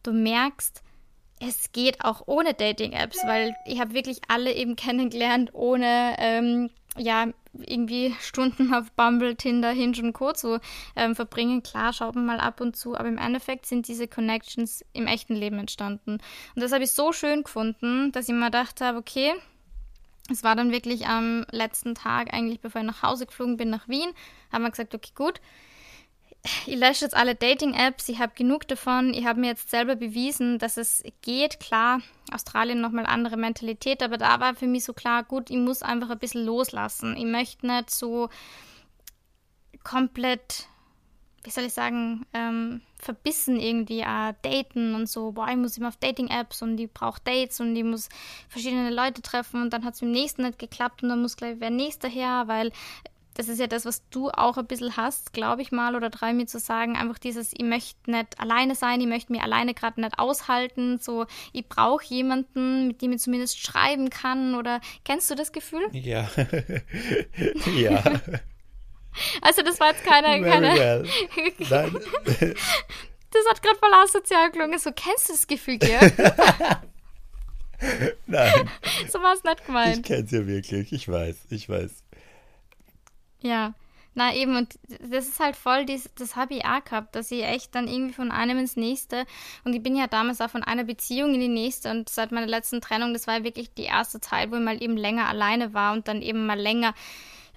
du 0.04 0.14
merkst, 0.14 0.82
es 1.40 1.72
geht 1.72 2.04
auch 2.04 2.24
ohne 2.28 2.54
Dating-Apps, 2.54 3.20
weil 3.26 3.56
ich 3.66 3.80
habe 3.80 3.94
wirklich 3.94 4.20
alle 4.28 4.54
eben 4.54 4.76
kennengelernt, 4.78 5.52
ohne 5.54 6.16
ähm, 6.20 6.70
ja 6.98 7.28
irgendwie 7.54 8.14
Stunden 8.20 8.74
auf 8.74 8.92
Bumble, 8.92 9.36
Tinder, 9.36 9.72
Hinge 9.72 10.02
und 10.02 10.14
Co. 10.14 10.34
zu 10.34 10.60
ähm, 10.96 11.16
verbringen. 11.16 11.64
Klar, 11.64 11.94
schaut 11.94 12.16
man 12.16 12.26
mal 12.26 12.40
ab 12.40 12.62
und 12.62 12.76
zu, 12.76 12.96
aber 12.96 13.08
im 13.08 13.18
Endeffekt 13.18 13.66
sind 13.66 13.88
diese 13.88 14.08
Connections 14.08 14.84
im 14.94 15.08
echten 15.08 15.36
Leben 15.36 15.60
entstanden. 15.60 16.20
Und 16.56 16.62
das 16.62 16.72
habe 16.72 16.84
ich 16.84 16.92
so 16.92 17.12
schön 17.12 17.44
gefunden, 17.44 18.12
dass 18.12 18.28
ich 18.28 18.36
mir 18.36 18.46
gedacht 18.46 18.82
habe, 18.82 18.98
okay, 18.98 19.34
es 20.32 20.44
war 20.44 20.56
dann 20.56 20.72
wirklich 20.72 21.08
am 21.08 21.46
letzten 21.52 21.94
Tag, 21.94 22.34
eigentlich 22.34 22.60
bevor 22.60 22.82
ich 22.82 22.88
nach 22.88 23.04
Hause 23.04 23.26
geflogen 23.26 23.58
bin, 23.58 23.70
nach 23.70 23.88
Wien, 23.88 24.10
haben 24.52 24.64
wir 24.64 24.72
gesagt, 24.72 24.96
okay, 24.96 25.12
gut, 25.14 25.40
ich 26.66 26.76
lösche 26.76 27.06
jetzt 27.06 27.16
alle 27.16 27.36
Dating-Apps, 27.36 28.10
ich 28.10 28.20
habe 28.20 28.34
genug 28.36 28.68
davon, 28.68 29.14
ich 29.14 29.26
habe 29.26 29.40
mir 29.40 29.48
jetzt 29.48 29.70
selber 29.70 29.96
bewiesen, 29.96 30.60
dass 30.60 30.78
es 30.78 31.04
geht. 31.22 31.60
Klar, 31.60 32.02
Australien 32.32 32.82
nochmal 32.82 33.06
andere 33.06 33.38
Mentalität, 33.38 34.04
aber 34.04 34.18
da 34.18 34.40
war 34.40 34.56
für 34.56 34.68
mich 34.68 34.84
so 34.84 34.94
klar, 34.94 35.24
gut, 35.24 35.50
ich 35.50 35.58
muss 35.58 35.82
einfach 35.82 36.10
ein 36.10 36.20
bisschen 36.20 36.46
loslassen. 36.46 37.16
Ich 37.18 37.26
möchte 37.26 37.66
nicht 37.66 37.90
so 37.90 38.30
komplett, 39.84 40.68
wie 41.44 41.50
soll 41.50 41.66
ich 41.66 41.74
sagen, 41.74 42.26
ähm, 42.34 42.82
verbissen 42.98 43.60
irgendwie 43.60 44.02
äh, 44.02 44.34
daten 44.42 44.96
und 44.96 45.08
so, 45.08 45.32
boah, 45.32 45.48
ich 45.50 45.58
muss 45.58 45.78
immer 45.78 45.90
auf 45.90 45.98
Dating-Apps 45.98 46.62
und 46.62 46.80
ich 46.80 46.92
brauche 46.92 47.22
Dates 47.24 47.60
und 47.60 47.76
ich 47.76 47.84
muss 47.84 48.10
verschiedene 48.50 48.90
Leute 48.90 49.22
treffen 49.22 49.62
und 49.62 49.74
dann 49.74 49.86
hat 49.86 49.96
es 49.96 50.02
im 50.02 50.12
nächsten 50.12 50.44
nicht 50.44 50.60
geklappt 50.60 51.04
und 51.04 51.10
dann 51.10 51.22
muss 51.22 51.38
gleich 51.38 51.56
wer 51.60 51.70
nächster 51.70 52.10
her, 52.10 52.44
weil 52.48 52.72
das 53.36 53.50
ist 53.50 53.60
ja 53.60 53.68
das, 53.68 53.86
was 53.86 54.08
du 54.10 54.30
auch 54.30 54.58
ein 54.58 54.66
bisschen 54.66 54.98
hast, 54.98 55.34
glaube 55.34 55.62
ich 55.62 55.72
mal, 55.72 55.96
oder 55.96 56.10
träume 56.10 56.36
mir 56.36 56.46
zu 56.48 56.58
sagen, 56.58 56.96
einfach 56.96 57.20
dieses, 57.20 57.52
ich 57.54 57.64
möchte 57.64 58.10
nicht 58.10 58.40
alleine 58.40 58.76
sein, 58.76 59.02
ich 59.02 59.08
möchte 59.08 59.32
mir 59.32 59.44
alleine 59.44 59.74
gerade 59.74 60.02
nicht 60.02 60.18
aushalten, 60.18 61.00
so, 61.00 61.26
ich 61.52 61.68
brauche 61.68 62.06
jemanden, 62.06 62.88
mit 62.88 63.02
dem 63.02 63.12
ich 63.12 63.22
zumindest 63.22 63.60
schreiben 63.60 64.10
kann, 64.10 64.56
oder 64.56 64.80
kennst 65.04 65.30
du 65.30 65.36
das 65.36 65.52
Gefühl? 65.52 65.88
Ja. 65.92 66.30
ja. 67.78 68.04
Also 69.42 69.62
das 69.62 69.80
war 69.80 69.92
jetzt 69.92 70.04
keine, 70.04 70.44
keine... 70.44 70.74
Well. 70.74 71.04
Nein. 71.70 71.94
das 71.94 73.48
hat 73.50 73.64
gerade 73.64 73.80
voll 73.80 73.94
asozial 73.94 74.52
gelungen. 74.52 74.78
So, 74.78 74.92
kennst 74.92 75.30
du 75.30 75.34
das 75.34 75.48
Gefühl, 75.48 75.78
Georg? 75.78 76.12
Nein. 78.26 78.70
So 79.10 79.22
war 79.22 79.34
es 79.34 79.44
nicht 79.44 79.66
gemeint. 79.66 79.98
Ich 79.98 80.04
kenn's 80.04 80.32
ja 80.32 80.46
wirklich, 80.46 80.92
ich 80.92 81.08
weiß, 81.08 81.38
ich 81.50 81.70
weiß. 81.70 82.04
Ja. 83.42 83.74
Na 84.18 84.34
eben, 84.34 84.56
und 84.56 84.80
das 85.12 85.28
ist 85.28 85.42
halt 85.42 85.58
voll, 85.58 85.86
dies, 85.86 86.10
das 86.18 86.38
habe 86.38 86.54
ich 86.56 86.66
auch 86.66 86.82
gehabt, 86.86 87.16
dass 87.16 87.32
ich 87.32 87.44
echt 87.44 87.76
dann 87.76 87.90
irgendwie 87.90 88.14
von 88.14 88.32
einem 88.32 88.58
ins 88.58 88.78
nächste 88.78 89.26
und 89.66 89.74
ich 89.74 89.84
bin 89.84 89.98
ja 89.98 90.08
damals 90.08 90.40
auch 90.40 90.50
von 90.50 90.64
einer 90.64 90.86
Beziehung 90.86 91.34
in 91.34 91.42
die 91.42 91.50
nächste 91.50 91.92
und 91.92 92.08
seit 92.08 92.32
meiner 92.32 92.48
letzten 92.48 92.80
Trennung, 92.80 93.12
das 93.12 93.28
war 93.28 93.44
wirklich 93.44 93.74
die 93.74 93.84
erste 93.84 94.22
Zeit, 94.22 94.52
wo 94.52 94.56
ich 94.56 94.62
mal 94.62 94.82
eben 94.82 94.96
länger 94.96 95.28
alleine 95.28 95.74
war 95.74 95.92
und 95.92 96.08
dann 96.08 96.22
eben 96.22 96.46
mal 96.46 96.58
länger 96.58 96.94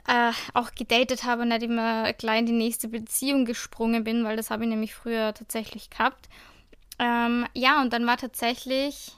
äh, 0.09 0.33
auch 0.52 0.74
gedatet 0.74 1.22
habe 1.22 1.42
und 1.42 1.48
nicht 1.48 1.62
immer 1.62 2.12
gleich 2.14 2.40
in 2.40 2.46
die 2.46 2.52
nächste 2.52 2.88
Beziehung 2.88 3.44
gesprungen 3.44 4.02
bin, 4.02 4.24
weil 4.24 4.37
das 4.37 4.50
habe 4.50 4.64
ich 4.64 4.70
nämlich 4.70 4.94
früher 4.96 5.33
tatsächlich 5.35 5.90
gehabt. 5.90 6.29
Ähm, 6.98 7.46
ja, 7.55 7.81
und 7.81 7.92
dann 7.92 8.05
war 8.05 8.16
tatsächlich 8.16 9.12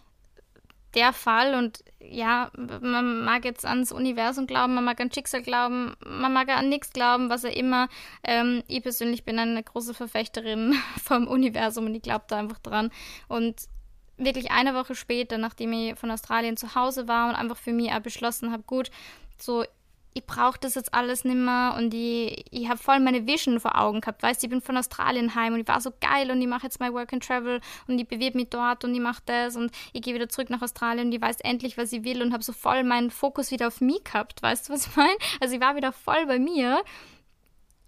der 0.94 1.12
Fall 1.12 1.54
und 1.54 1.84
ja, 2.00 2.50
man 2.56 3.24
mag 3.24 3.44
jetzt 3.44 3.64
ans 3.64 3.92
Universum 3.92 4.46
glauben, 4.46 4.74
man 4.74 4.84
mag 4.84 5.00
an 5.00 5.12
Schicksal 5.12 5.42
glauben, 5.42 5.94
man 6.04 6.32
mag 6.32 6.48
an 6.48 6.68
nichts 6.68 6.92
glauben, 6.92 7.30
was 7.30 7.44
er 7.44 7.56
immer. 7.56 7.88
Ähm, 8.24 8.62
ich 8.66 8.82
persönlich 8.82 9.24
bin 9.24 9.38
eine 9.38 9.62
große 9.62 9.94
Verfechterin 9.94 10.74
vom 11.02 11.28
Universum 11.28 11.86
und 11.86 11.94
ich 11.94 12.02
glaube 12.02 12.24
da 12.28 12.38
einfach 12.38 12.58
dran. 12.58 12.90
Und 13.28 13.68
wirklich 14.16 14.50
eine 14.50 14.74
Woche 14.74 14.94
später, 14.94 15.38
nachdem 15.38 15.72
ich 15.72 15.98
von 15.98 16.10
Australien 16.10 16.56
zu 16.56 16.74
Hause 16.74 17.08
war 17.08 17.28
und 17.28 17.34
einfach 17.34 17.56
für 17.56 17.72
mich 17.72 17.92
auch 17.92 18.00
beschlossen 18.00 18.52
habe, 18.52 18.62
gut, 18.64 18.90
so 19.38 19.64
ich 20.12 20.26
brauche 20.26 20.58
das 20.58 20.74
jetzt 20.74 20.92
alles 20.92 21.24
nicht 21.24 21.36
mehr 21.36 21.74
und 21.76 21.94
ich, 21.94 22.44
ich 22.50 22.68
habe 22.68 22.78
voll 22.78 22.98
meine 22.98 23.26
Vision 23.26 23.60
vor 23.60 23.78
Augen 23.78 24.00
gehabt. 24.00 24.22
Weißt 24.22 24.42
du, 24.42 24.46
ich 24.46 24.50
bin 24.50 24.60
von 24.60 24.76
Australien 24.76 25.34
heim 25.34 25.54
und 25.54 25.60
ich 25.60 25.68
war 25.68 25.80
so 25.80 25.92
geil 26.00 26.30
und 26.30 26.40
ich 26.40 26.48
mache 26.48 26.64
jetzt 26.64 26.80
mein 26.80 26.92
Work 26.92 27.12
and 27.12 27.24
Travel 27.24 27.60
und 27.86 27.98
ich 27.98 28.08
bewirbe 28.08 28.38
mich 28.38 28.48
dort 28.50 28.84
und 28.84 28.94
ich 28.94 29.00
mache 29.00 29.22
das 29.26 29.56
und 29.56 29.70
ich 29.92 30.02
gehe 30.02 30.14
wieder 30.14 30.28
zurück 30.28 30.50
nach 30.50 30.62
Australien 30.62 31.06
und 31.06 31.12
ich 31.12 31.20
weiß 31.20 31.40
endlich, 31.40 31.78
was 31.78 31.92
ich 31.92 32.02
will 32.02 32.22
und 32.22 32.32
habe 32.32 32.42
so 32.42 32.52
voll 32.52 32.82
meinen 32.82 33.10
Fokus 33.10 33.52
wieder 33.52 33.68
auf 33.68 33.80
mich 33.80 34.02
gehabt. 34.02 34.42
Weißt 34.42 34.68
du, 34.68 34.72
was 34.72 34.86
ich 34.86 34.96
meine? 34.96 35.16
Also 35.40 35.54
ich 35.54 35.60
war 35.60 35.76
wieder 35.76 35.92
voll 35.92 36.26
bei 36.26 36.38
mir 36.40 36.82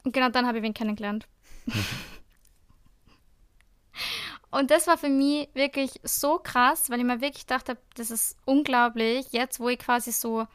und 0.04 0.12
genau 0.12 0.28
dann 0.28 0.46
habe 0.46 0.58
ich 0.58 0.64
ihn 0.64 0.74
kennengelernt. 0.74 1.26
Und 4.50 4.70
das 4.70 4.86
war 4.86 4.98
für 4.98 5.08
mich 5.08 5.48
wirklich 5.54 5.92
so 6.02 6.38
krass, 6.38 6.90
weil 6.90 6.98
ich 6.98 7.06
mir 7.06 7.22
wirklich 7.22 7.46
dachte, 7.46 7.78
das 7.94 8.10
ist 8.10 8.36
unglaublich, 8.44 9.32
jetzt 9.32 9.60
wo 9.60 9.70
ich 9.70 9.78
quasi 9.78 10.12
so 10.12 10.46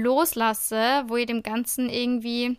loslasse, 0.00 1.04
wo 1.06 1.16
ich 1.16 1.26
dem 1.26 1.42
Ganzen 1.42 1.88
irgendwie 1.88 2.58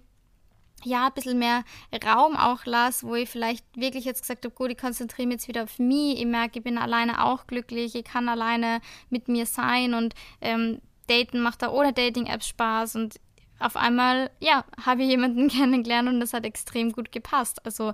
ja, 0.83 1.07
ein 1.07 1.13
bisschen 1.13 1.39
mehr 1.39 1.63
Raum 2.05 2.35
auch 2.35 2.65
lasse, 2.65 3.05
wo 3.05 3.15
ich 3.15 3.29
vielleicht 3.29 3.65
wirklich 3.75 4.05
jetzt 4.05 4.21
gesagt 4.21 4.45
habe, 4.45 4.55
gut, 4.55 4.71
ich 4.71 4.77
konzentriere 4.77 5.27
mich 5.27 5.35
jetzt 5.35 5.47
wieder 5.47 5.63
auf 5.63 5.79
mich, 5.79 6.19
ich 6.19 6.25
merke, 6.25 6.59
ich 6.59 6.63
bin 6.63 6.77
alleine 6.77 7.25
auch 7.25 7.47
glücklich, 7.47 7.95
ich 7.95 8.05
kann 8.05 8.29
alleine 8.29 8.79
mit 9.09 9.27
mir 9.27 9.45
sein 9.45 9.93
und 9.93 10.13
ähm, 10.41 10.79
Daten 11.07 11.41
macht 11.41 11.61
da 11.61 11.71
ohne 11.71 11.91
Dating-Apps 11.91 12.47
Spaß 12.47 12.95
und 12.95 13.19
auf 13.59 13.75
einmal, 13.75 14.31
ja, 14.39 14.63
habe 14.85 15.03
ich 15.03 15.09
jemanden 15.09 15.47
kennengelernt 15.49 16.07
und 16.07 16.19
das 16.19 16.33
hat 16.33 16.45
extrem 16.45 16.91
gut 16.91 17.11
gepasst. 17.11 17.65
Also, 17.65 17.93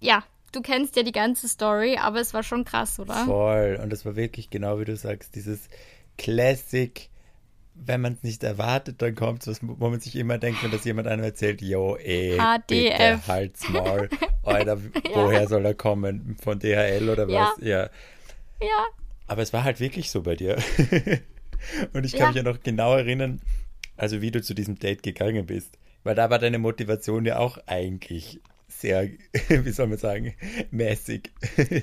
ja, 0.00 0.24
du 0.52 0.60
kennst 0.62 0.96
ja 0.96 1.02
die 1.02 1.12
ganze 1.12 1.48
Story, 1.48 1.96
aber 1.96 2.20
es 2.20 2.34
war 2.34 2.42
schon 2.42 2.64
krass, 2.64 2.98
oder? 2.98 3.24
Voll. 3.24 3.78
Und 3.82 3.92
es 3.92 4.04
war 4.04 4.16
wirklich 4.16 4.50
genau 4.50 4.80
wie 4.80 4.84
du 4.84 4.96
sagst, 4.96 5.34
dieses 5.34 5.68
Classic 6.16 7.08
wenn 7.84 8.00
man 8.00 8.14
es 8.14 8.22
nicht 8.22 8.44
erwartet, 8.44 9.00
dann 9.00 9.14
kommt 9.14 9.46
es, 9.46 9.60
wo 9.62 9.88
man 9.88 10.00
sich 10.00 10.16
immer 10.16 10.38
denkt, 10.38 10.62
wenn 10.62 10.70
das 10.70 10.84
jemand 10.84 11.08
einem 11.08 11.22
erzählt, 11.22 11.62
jo, 11.62 11.96
ey, 11.96 12.32
eh, 12.32 12.38
HDF. 12.38 12.66
bitte, 12.68 13.26
halt's 13.26 13.68
Maul. 13.70 14.08
Alter, 14.42 14.76
ja. 14.76 15.14
woher 15.14 15.48
soll 15.48 15.64
er 15.64 15.74
kommen? 15.74 16.36
Von 16.42 16.58
DHL 16.58 17.08
oder 17.08 17.28
was? 17.28 17.56
Ja. 17.60 17.82
ja. 17.82 17.90
Ja. 18.60 18.86
Aber 19.26 19.42
es 19.42 19.52
war 19.52 19.64
halt 19.64 19.80
wirklich 19.80 20.10
so 20.10 20.22
bei 20.22 20.34
dir. 20.34 20.56
Und 21.92 22.06
ich 22.06 22.12
kann 22.12 22.20
ja. 22.20 22.26
mich 22.28 22.36
ja 22.36 22.42
noch 22.42 22.62
genau 22.62 22.94
erinnern, 22.96 23.40
also 23.96 24.20
wie 24.20 24.30
du 24.30 24.42
zu 24.42 24.54
diesem 24.54 24.78
Date 24.78 25.02
gegangen 25.02 25.46
bist. 25.46 25.78
Weil 26.04 26.14
da 26.14 26.30
war 26.30 26.38
deine 26.38 26.58
Motivation 26.58 27.26
ja 27.26 27.38
auch 27.38 27.58
eigentlich 27.66 28.40
sehr, 28.80 29.08
wie 29.48 29.70
soll 29.70 29.88
man 29.88 29.98
sagen, 29.98 30.34
mäßig. 30.70 31.30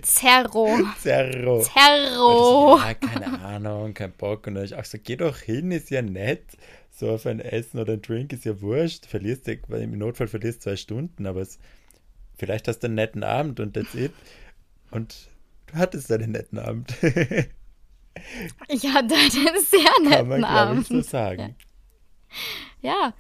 Zerro. 0.04 0.80
Zerro. 1.02 1.62
Zerro. 1.62 2.78
ja, 2.78 2.94
keine 2.94 3.40
Ahnung, 3.42 3.94
kein 3.94 4.14
Bock. 4.14 4.48
Und 4.48 4.56
dann 4.56 4.66
ich 4.66 4.76
auch 4.76 4.86
so, 4.86 4.98
geh 5.02 5.18
doch 5.18 5.38
hin, 5.38 5.72
ist 5.72 5.90
ja 5.90 6.02
nett. 6.02 6.58
So 6.92 7.12
auf 7.12 7.26
ein 7.26 7.42
Essen 7.42 7.80
oder 7.80 7.94
ein 7.94 8.02
Drink 8.02 8.32
ist 8.32 8.46
ja 8.46 8.62
wurscht. 8.62 9.06
Verlierst 9.06 9.48
du, 9.48 9.52
im 9.52 9.98
Notfall 9.98 10.28
verlierst 10.28 10.62
zwei 10.62 10.78
Stunden, 10.78 11.26
aber 11.26 11.42
es, 11.42 11.60
vielleicht 12.38 12.68
hast 12.70 12.80
du 12.80 12.88
einen 12.88 12.96
netten 12.96 13.24
Abend 13.24 13.60
und 13.60 13.74
that's 13.74 13.94
it. 13.94 14.14
Und 14.92 15.28
du 15.68 15.76
hattest 15.76 16.12
einen 16.12 16.32
netten 16.32 16.60
Abend. 16.60 16.96
ich 18.70 18.88
hatte 18.88 19.16
einen 19.16 19.66
sehr 19.66 19.92
netten 20.02 20.10
Kann 20.10 20.28
man, 20.28 20.44
Abend. 20.46 20.82
Ich, 20.84 20.88
so 20.88 21.02
sagen. 21.02 21.56
Ja. 22.82 22.92
ja. 22.92 23.14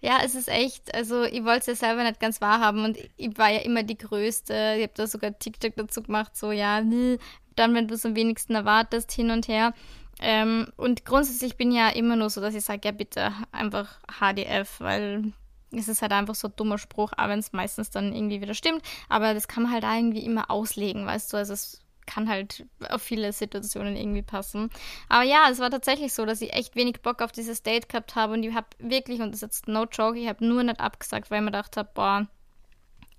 Ja, 0.00 0.20
es 0.24 0.34
ist 0.34 0.48
echt, 0.48 0.94
also 0.94 1.24
ich 1.24 1.42
wollte 1.44 1.60
es 1.60 1.66
ja 1.66 1.74
selber 1.88 2.04
nicht 2.04 2.20
ganz 2.20 2.40
wahrhaben 2.40 2.84
und 2.84 2.98
ich 3.16 3.38
war 3.38 3.50
ja 3.50 3.60
immer 3.60 3.82
die 3.82 3.96
Größte. 3.96 4.74
Ich 4.76 4.82
habe 4.82 4.92
da 4.94 5.06
sogar 5.06 5.38
TikTok 5.38 5.74
dazu 5.76 6.02
gemacht, 6.02 6.36
so 6.36 6.52
ja, 6.52 6.80
dann, 6.80 7.74
wenn 7.74 7.88
du 7.88 7.94
es 7.94 8.04
am 8.04 8.14
wenigsten 8.14 8.54
erwartest, 8.54 9.10
hin 9.12 9.30
und 9.30 9.48
her. 9.48 9.72
Ähm, 10.20 10.68
und 10.76 11.04
grundsätzlich 11.04 11.56
bin 11.56 11.70
ich 11.70 11.78
ja 11.78 11.88
immer 11.88 12.16
nur 12.16 12.30
so, 12.30 12.40
dass 12.40 12.54
ich 12.54 12.64
sage, 12.64 12.82
ja 12.84 12.92
bitte 12.92 13.32
einfach 13.52 13.98
HDF, 14.20 14.80
weil 14.80 15.32
es 15.72 15.88
ist 15.88 16.02
halt 16.02 16.12
einfach 16.12 16.34
so 16.34 16.48
ein 16.48 16.56
dummer 16.56 16.78
Spruch, 16.78 17.12
auch 17.16 17.28
wenn 17.28 17.38
es 17.38 17.52
meistens 17.52 17.90
dann 17.90 18.14
irgendwie 18.14 18.40
wieder 18.40 18.54
stimmt. 18.54 18.82
Aber 19.08 19.34
das 19.34 19.48
kann 19.48 19.64
man 19.64 19.72
halt 19.72 19.84
irgendwie 19.84 20.24
immer 20.24 20.50
auslegen, 20.50 21.06
weißt 21.06 21.32
du. 21.32 21.36
Also 21.36 21.52
es 21.52 21.80
kann 22.06 22.28
halt 22.28 22.66
auf 22.88 23.02
viele 23.02 23.32
Situationen 23.32 23.96
irgendwie 23.96 24.22
passen. 24.22 24.70
Aber 25.08 25.24
ja, 25.24 25.48
es 25.50 25.58
war 25.58 25.70
tatsächlich 25.70 26.14
so, 26.14 26.24
dass 26.24 26.40
ich 26.40 26.52
echt 26.52 26.76
wenig 26.76 27.02
Bock 27.02 27.20
auf 27.22 27.32
dieses 27.32 27.62
Date 27.62 27.88
gehabt 27.88 28.14
habe 28.14 28.34
und 28.34 28.42
ich 28.42 28.54
habe 28.54 28.68
wirklich, 28.78 29.20
und 29.20 29.32
das 29.32 29.36
ist 29.36 29.42
jetzt 29.42 29.68
no 29.68 29.84
joke, 29.84 30.18
ich 30.18 30.28
habe 30.28 30.46
nur 30.46 30.62
nicht 30.62 30.80
abgesagt, 30.80 31.30
weil 31.30 31.38
ich 31.38 31.44
mir 31.44 31.50
gedacht 31.50 31.76
habe, 31.76 31.90
boah, 31.94 32.26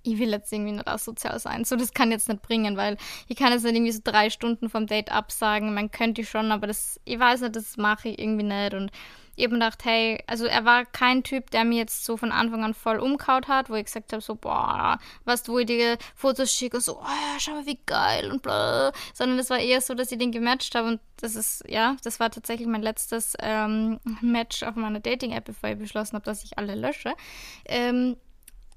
ich 0.07 0.19
will 0.19 0.29
jetzt 0.29 0.51
irgendwie 0.51 0.73
nicht 0.73 0.87
asozial 0.87 1.39
sein. 1.39 1.65
So, 1.65 1.75
das 1.75 1.93
kann 1.93 2.11
jetzt 2.11 2.29
nicht 2.29 2.41
bringen, 2.41 2.77
weil 2.77 2.97
ich 3.27 3.35
kann 3.35 3.51
jetzt 3.51 3.63
nicht 3.63 3.75
irgendwie 3.75 3.91
so 3.91 4.01
drei 4.03 4.29
Stunden 4.29 4.69
vom 4.69 4.87
Date 4.87 5.11
absagen. 5.11 5.73
Man 5.73 5.91
könnte 5.91 6.23
schon, 6.23 6.51
aber 6.51 6.67
das, 6.67 6.99
ich 7.05 7.19
weiß 7.19 7.41
nicht, 7.41 7.55
das 7.55 7.77
mache 7.77 8.09
ich 8.09 8.19
irgendwie 8.19 8.43
nicht. 8.43 8.73
Und 8.73 8.91
eben 9.37 9.53
gedacht, 9.53 9.85
hey, 9.85 10.23
also 10.27 10.45
er 10.45 10.65
war 10.65 10.85
kein 10.85 11.23
Typ, 11.23 11.51
der 11.51 11.63
mir 11.63 11.77
jetzt 11.77 12.03
so 12.03 12.17
von 12.17 12.31
Anfang 12.31 12.63
an 12.63 12.73
voll 12.73 12.97
umkaut 12.97 13.47
hat, 13.47 13.69
wo 13.69 13.75
ich 13.75 13.85
gesagt 13.85 14.11
habe, 14.11 14.21
so, 14.21 14.35
boah, 14.35 14.97
du, 15.25 15.53
wo 15.53 15.59
ich 15.59 15.67
dir 15.67 15.97
Fotos 16.15 16.51
schicke, 16.51 16.81
so, 16.81 16.99
oh, 16.99 17.37
schau 17.37 17.51
mal, 17.51 17.65
wie 17.65 17.79
geil 17.85 18.31
und 18.31 18.41
bla, 18.41 18.91
sondern 19.13 19.37
es 19.37 19.49
war 19.49 19.59
eher 19.59 19.79
so, 19.79 19.93
dass 19.93 20.11
ich 20.11 20.17
den 20.17 20.31
gematcht 20.31 20.73
habe 20.73 20.87
und 20.87 20.99
das 21.17 21.35
ist, 21.35 21.63
ja, 21.67 21.95
das 22.03 22.19
war 22.19 22.31
tatsächlich 22.31 22.67
mein 22.67 22.81
letztes 22.81 23.35
ähm, 23.39 23.99
Match 24.21 24.63
auf 24.63 24.75
meiner 24.75 24.99
Dating-App, 24.99 25.45
bevor 25.45 25.69
ich 25.69 25.77
beschlossen 25.77 26.15
habe, 26.15 26.25
dass 26.25 26.43
ich 26.43 26.57
alle 26.57 26.75
lösche. 26.75 27.13
Ähm, 27.65 28.17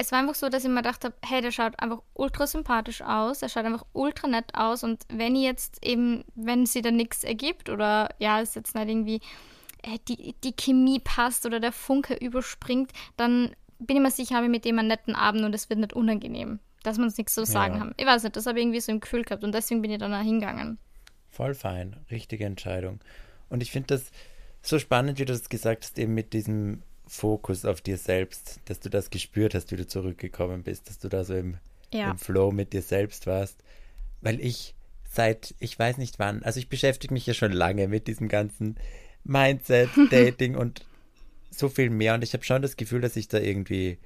es 0.00 0.12
war 0.12 0.20
einfach 0.20 0.34
so, 0.34 0.48
dass 0.48 0.64
ich 0.64 0.70
mir 0.70 0.76
gedacht 0.76 1.04
habe, 1.04 1.14
hey, 1.22 1.42
der 1.42 1.50
schaut 1.50 1.78
einfach 1.78 2.02
ultra 2.14 2.46
sympathisch 2.46 3.02
aus, 3.02 3.42
er 3.42 3.50
schaut 3.50 3.66
einfach 3.66 3.84
ultra 3.92 4.28
nett 4.28 4.54
aus 4.54 4.82
und 4.82 5.02
wenn 5.12 5.36
jetzt 5.36 5.84
eben, 5.84 6.24
wenn 6.34 6.64
sie 6.64 6.80
da 6.80 6.90
nichts 6.90 7.22
ergibt 7.22 7.68
oder 7.68 8.08
ja, 8.18 8.40
ist 8.40 8.56
jetzt 8.56 8.74
nicht 8.74 8.88
irgendwie 8.88 9.20
äh, 9.82 9.98
die, 10.08 10.34
die 10.42 10.56
Chemie 10.56 11.00
passt 11.00 11.44
oder 11.44 11.60
der 11.60 11.72
Funke 11.72 12.14
überspringt, 12.14 12.92
dann 13.18 13.54
bin 13.78 13.96
ich 13.96 14.02
mir 14.02 14.10
sicher, 14.10 14.36
habe 14.36 14.46
ich 14.46 14.50
mit 14.50 14.64
dem 14.64 14.78
einen 14.78 14.88
netten 14.88 15.14
Abend 15.14 15.44
und 15.44 15.54
es 15.54 15.68
wird 15.68 15.80
nicht 15.80 15.92
unangenehm, 15.92 16.60
dass 16.82 16.96
wir 16.96 17.04
uns 17.04 17.18
nichts 17.18 17.34
zu 17.34 17.44
sagen 17.44 17.74
ja. 17.74 17.80
haben. 17.80 17.94
Ich 17.98 18.06
weiß 18.06 18.22
nicht, 18.22 18.36
das 18.36 18.46
habe 18.46 18.58
ich 18.58 18.64
irgendwie 18.64 18.80
so 18.80 18.92
im 18.92 19.00
Gefühl 19.00 19.24
gehabt 19.24 19.44
und 19.44 19.54
deswegen 19.54 19.82
bin 19.82 19.90
ich 19.90 19.98
dann 19.98 20.18
hingegangen. 20.22 20.78
Voll 21.28 21.52
fein, 21.52 21.96
richtige 22.10 22.46
Entscheidung. 22.46 23.00
Und 23.50 23.62
ich 23.62 23.70
finde 23.70 23.88
das 23.88 24.10
so 24.62 24.78
spannend, 24.78 25.18
wie 25.18 25.26
du 25.26 25.34
das 25.34 25.50
gesagt 25.50 25.84
hast, 25.84 25.98
eben 25.98 26.14
mit 26.14 26.32
diesem 26.32 26.84
Fokus 27.10 27.64
auf 27.64 27.80
dir 27.80 27.96
selbst, 27.96 28.60
dass 28.66 28.78
du 28.78 28.88
das 28.88 29.10
gespürt 29.10 29.54
hast, 29.54 29.72
wie 29.72 29.76
du 29.76 29.86
zurückgekommen 29.86 30.62
bist, 30.62 30.88
dass 30.88 31.00
du 31.00 31.08
da 31.08 31.24
so 31.24 31.34
im, 31.34 31.56
ja. 31.92 32.12
im 32.12 32.18
Flow 32.18 32.52
mit 32.52 32.72
dir 32.72 32.82
selbst 32.82 33.26
warst. 33.26 33.64
Weil 34.20 34.40
ich 34.40 34.76
seit, 35.10 35.56
ich 35.58 35.76
weiß 35.76 35.98
nicht 35.98 36.20
wann, 36.20 36.44
also 36.44 36.60
ich 36.60 36.68
beschäftige 36.68 37.12
mich 37.12 37.26
ja 37.26 37.34
schon 37.34 37.50
lange 37.50 37.88
mit 37.88 38.06
diesem 38.06 38.28
ganzen 38.28 38.76
Mindset, 39.24 39.90
Dating 40.10 40.54
und 40.54 40.86
so 41.50 41.68
viel 41.68 41.90
mehr. 41.90 42.14
Und 42.14 42.22
ich 42.22 42.32
habe 42.32 42.44
schon 42.44 42.62
das 42.62 42.76
Gefühl, 42.76 43.00
dass 43.00 43.16
ich 43.16 43.26
da 43.26 43.38
irgendwie 43.38 43.98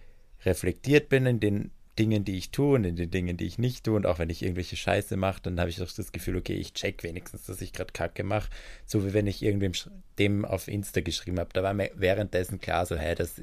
reflektiert 0.47 1.11
bin 1.11 1.27
in 1.27 1.41
den 1.41 1.73
Dingen, 1.99 2.25
die 2.25 2.37
ich 2.37 2.51
tue 2.51 2.77
und 2.77 2.85
in 2.85 2.97
den 2.97 3.11
Dingen, 3.11 3.37
die 3.37 3.47
ich 3.47 3.59
nicht 3.59 3.85
tue. 3.85 3.95
Und 3.95 4.07
auch 4.07 4.19
wenn 4.19 4.31
ich 4.31 4.43
irgendwelche 4.43 4.77
Scheiße 4.77 5.17
mache, 5.17 5.43
dann 5.43 5.61
habe 5.61 5.71
ich 5.71 5.77
doch 5.77 5.91
das 5.91 6.13
Gefühl, 6.13 6.37
okay, 6.37 6.55
ich 6.55 6.75
check 6.75 7.03
wenigstens, 7.03 7.45
dass 7.45 7.61
ich 7.61 7.73
gerade 7.73 7.93
Kacke 7.93 8.25
mache. 8.25 8.51
So 8.85 9.07
wie 9.07 9.13
wenn 9.13 9.27
ich 9.27 9.43
irgendwem 9.43 9.73
dem 10.19 10.45
auf 10.45 10.69
Insta 10.69 11.01
geschrieben 11.01 11.39
habe. 11.39 11.51
Da 11.53 11.63
war 11.63 11.75
mir 11.75 11.91
währenddessen 11.95 12.61
klar, 12.61 12.87
so, 12.87 12.97
hey, 12.97 13.15
das, 13.15 13.43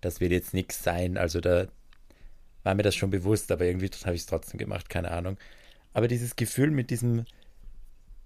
das 0.00 0.20
wird 0.20 0.32
jetzt 0.32 0.54
nichts 0.54 0.82
sein. 0.82 1.16
Also 1.16 1.40
da 1.40 1.68
war 2.62 2.74
mir 2.74 2.82
das 2.82 2.94
schon 2.94 3.10
bewusst, 3.10 3.50
aber 3.50 3.64
irgendwie 3.64 3.90
habe 4.04 4.14
ich 4.14 4.22
es 4.22 4.26
trotzdem 4.26 4.58
gemacht, 4.58 4.88
keine 4.88 5.10
Ahnung. 5.10 5.36
Aber 5.92 6.08
dieses 6.08 6.36
Gefühl 6.36 6.70
mit 6.70 6.90
diesem 6.90 7.24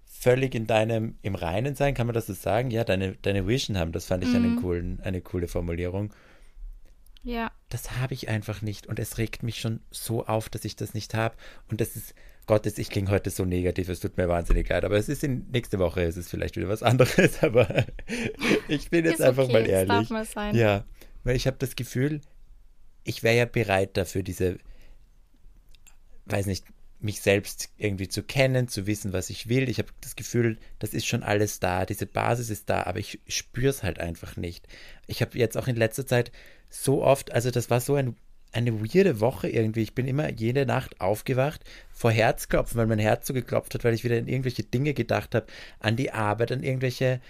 völlig 0.05 0.55
in 0.55 0.67
deinem, 0.67 1.15
im 1.21 1.35
Reinen 1.35 1.75
sein, 1.75 1.93
kann 1.93 2.07
man 2.07 2.13
das 2.13 2.27
so 2.27 2.33
sagen? 2.33 2.71
Ja, 2.71 2.83
deine, 2.83 3.13
deine 3.21 3.47
Vision 3.47 3.77
haben, 3.77 3.91
das 3.91 4.05
fand 4.05 4.23
ich 4.23 4.29
mhm. 4.29 4.35
einen 4.35 4.55
coolen, 4.61 4.99
eine 5.03 5.21
coole 5.21 5.47
Formulierung. 5.47 6.13
Ja. 7.25 7.51
Das 7.69 7.99
habe 7.99 8.13
ich 8.13 8.29
einfach 8.29 8.61
nicht 8.61 8.85
und 8.85 8.99
es 8.99 9.17
regt 9.17 9.41
mich 9.41 9.59
schon 9.59 9.81
so 9.89 10.25
auf, 10.25 10.47
dass 10.47 10.63
ich 10.63 10.75
das 10.75 10.93
nicht 10.93 11.15
habe. 11.15 11.35
Und 11.69 11.81
das 11.81 11.95
ist, 11.95 12.13
Gottes, 12.45 12.77
ich 12.77 12.91
klinge 12.91 13.09
heute 13.09 13.31
so 13.31 13.43
negativ, 13.45 13.89
es 13.89 13.99
tut 13.99 14.15
mir 14.15 14.29
wahnsinnig 14.29 14.69
leid, 14.69 14.85
aber 14.85 14.95
es 14.95 15.09
ist 15.09 15.23
in 15.23 15.47
nächste 15.49 15.79
Woche, 15.79 16.03
es 16.03 16.17
ist 16.17 16.29
vielleicht 16.29 16.55
wieder 16.55 16.69
was 16.69 16.83
anderes, 16.83 17.39
aber 17.41 17.85
ich 18.67 18.91
bin 18.91 19.05
jetzt 19.05 19.21
einfach 19.21 19.45
okay, 19.45 19.53
mal 19.53 19.65
ehrlich. 19.65 19.89
Darf 19.89 20.09
mal 20.11 20.25
sein. 20.25 20.55
Ja, 20.55 20.85
weil 21.23 21.35
ich 21.35 21.47
habe 21.47 21.57
das 21.57 21.75
Gefühl, 21.75 22.21
ich 23.03 23.23
wäre 23.23 23.35
ja 23.35 23.45
bereit 23.45 23.97
dafür, 23.97 24.21
diese, 24.21 24.59
weiß 26.27 26.45
nicht, 26.45 26.65
mich 26.99 27.21
selbst 27.21 27.69
irgendwie 27.77 28.07
zu 28.07 28.21
kennen, 28.21 28.67
zu 28.67 28.85
wissen, 28.85 29.13
was 29.13 29.31
ich 29.31 29.49
will. 29.49 29.67
Ich 29.67 29.79
habe 29.79 29.89
das 30.01 30.15
Gefühl, 30.15 30.57
das 30.79 30.93
ist 30.93 31.05
schon 31.05 31.23
alles 31.23 31.59
da, 31.59 31.85
diese 31.85 32.05
Basis 32.05 32.51
ist 32.51 32.69
da, 32.69 32.83
aber 32.83 32.99
ich 32.99 33.19
spüre 33.27 33.69
es 33.69 33.83
halt 33.83 33.99
einfach 33.99 34.37
nicht. 34.37 34.67
Ich 35.07 35.21
habe 35.21 35.37
jetzt 35.37 35.57
auch 35.57 35.67
in 35.67 35.75
letzter 35.75 36.05
Zeit 36.05 36.31
so 36.83 37.03
oft, 37.03 37.31
also 37.31 37.51
das 37.51 37.69
war 37.69 37.79
so 37.79 37.95
ein, 37.95 38.15
eine 38.51 38.81
weirde 38.81 39.19
Woche 39.19 39.49
irgendwie. 39.49 39.81
Ich 39.81 39.95
bin 39.95 40.07
immer 40.07 40.31
jede 40.31 40.65
Nacht 40.65 41.01
aufgewacht 41.01 41.61
vor 41.91 42.11
Herzklopfen, 42.11 42.77
weil 42.77 42.87
mein 42.87 42.99
Herz 42.99 43.27
so 43.27 43.33
geklopft 43.33 43.73
hat, 43.73 43.83
weil 43.83 43.93
ich 43.93 44.03
wieder 44.03 44.17
an 44.17 44.27
irgendwelche 44.27 44.63
Dinge 44.63 44.93
gedacht 44.93 45.35
habe, 45.35 45.47
an 45.79 45.95
die 45.95 46.11
Arbeit, 46.11 46.51
an 46.51 46.63
irgendwelche 46.63 47.21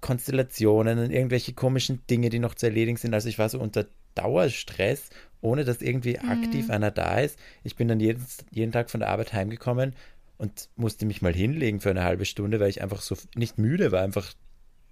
Konstellationen, 0.00 0.98
an 0.98 1.10
irgendwelche 1.10 1.54
komischen 1.54 2.06
Dinge, 2.08 2.30
die 2.30 2.38
noch 2.38 2.54
zu 2.54 2.66
erledigen 2.66 2.96
sind. 2.96 3.14
Also 3.14 3.28
ich 3.28 3.38
war 3.38 3.48
so 3.48 3.58
unter 3.58 3.86
Dauerstress 4.14 5.10
ohne 5.44 5.64
dass 5.64 5.82
irgendwie 5.82 6.18
mhm. 6.20 6.30
aktiv 6.30 6.70
einer 6.70 6.90
da 6.90 7.20
ist. 7.20 7.38
Ich 7.62 7.76
bin 7.76 7.86
dann 7.86 8.00
jeden, 8.00 8.24
jeden 8.50 8.72
Tag 8.72 8.90
von 8.90 9.00
der 9.00 9.10
Arbeit 9.10 9.32
heimgekommen 9.32 9.94
und 10.38 10.70
musste 10.74 11.06
mich 11.06 11.22
mal 11.22 11.34
hinlegen 11.34 11.80
für 11.80 11.90
eine 11.90 12.02
halbe 12.02 12.24
Stunde, 12.24 12.58
weil 12.58 12.70
ich 12.70 12.82
einfach 12.82 13.02
so 13.02 13.16
nicht 13.36 13.58
müde 13.58 13.92
war, 13.92 14.02
einfach 14.02 14.32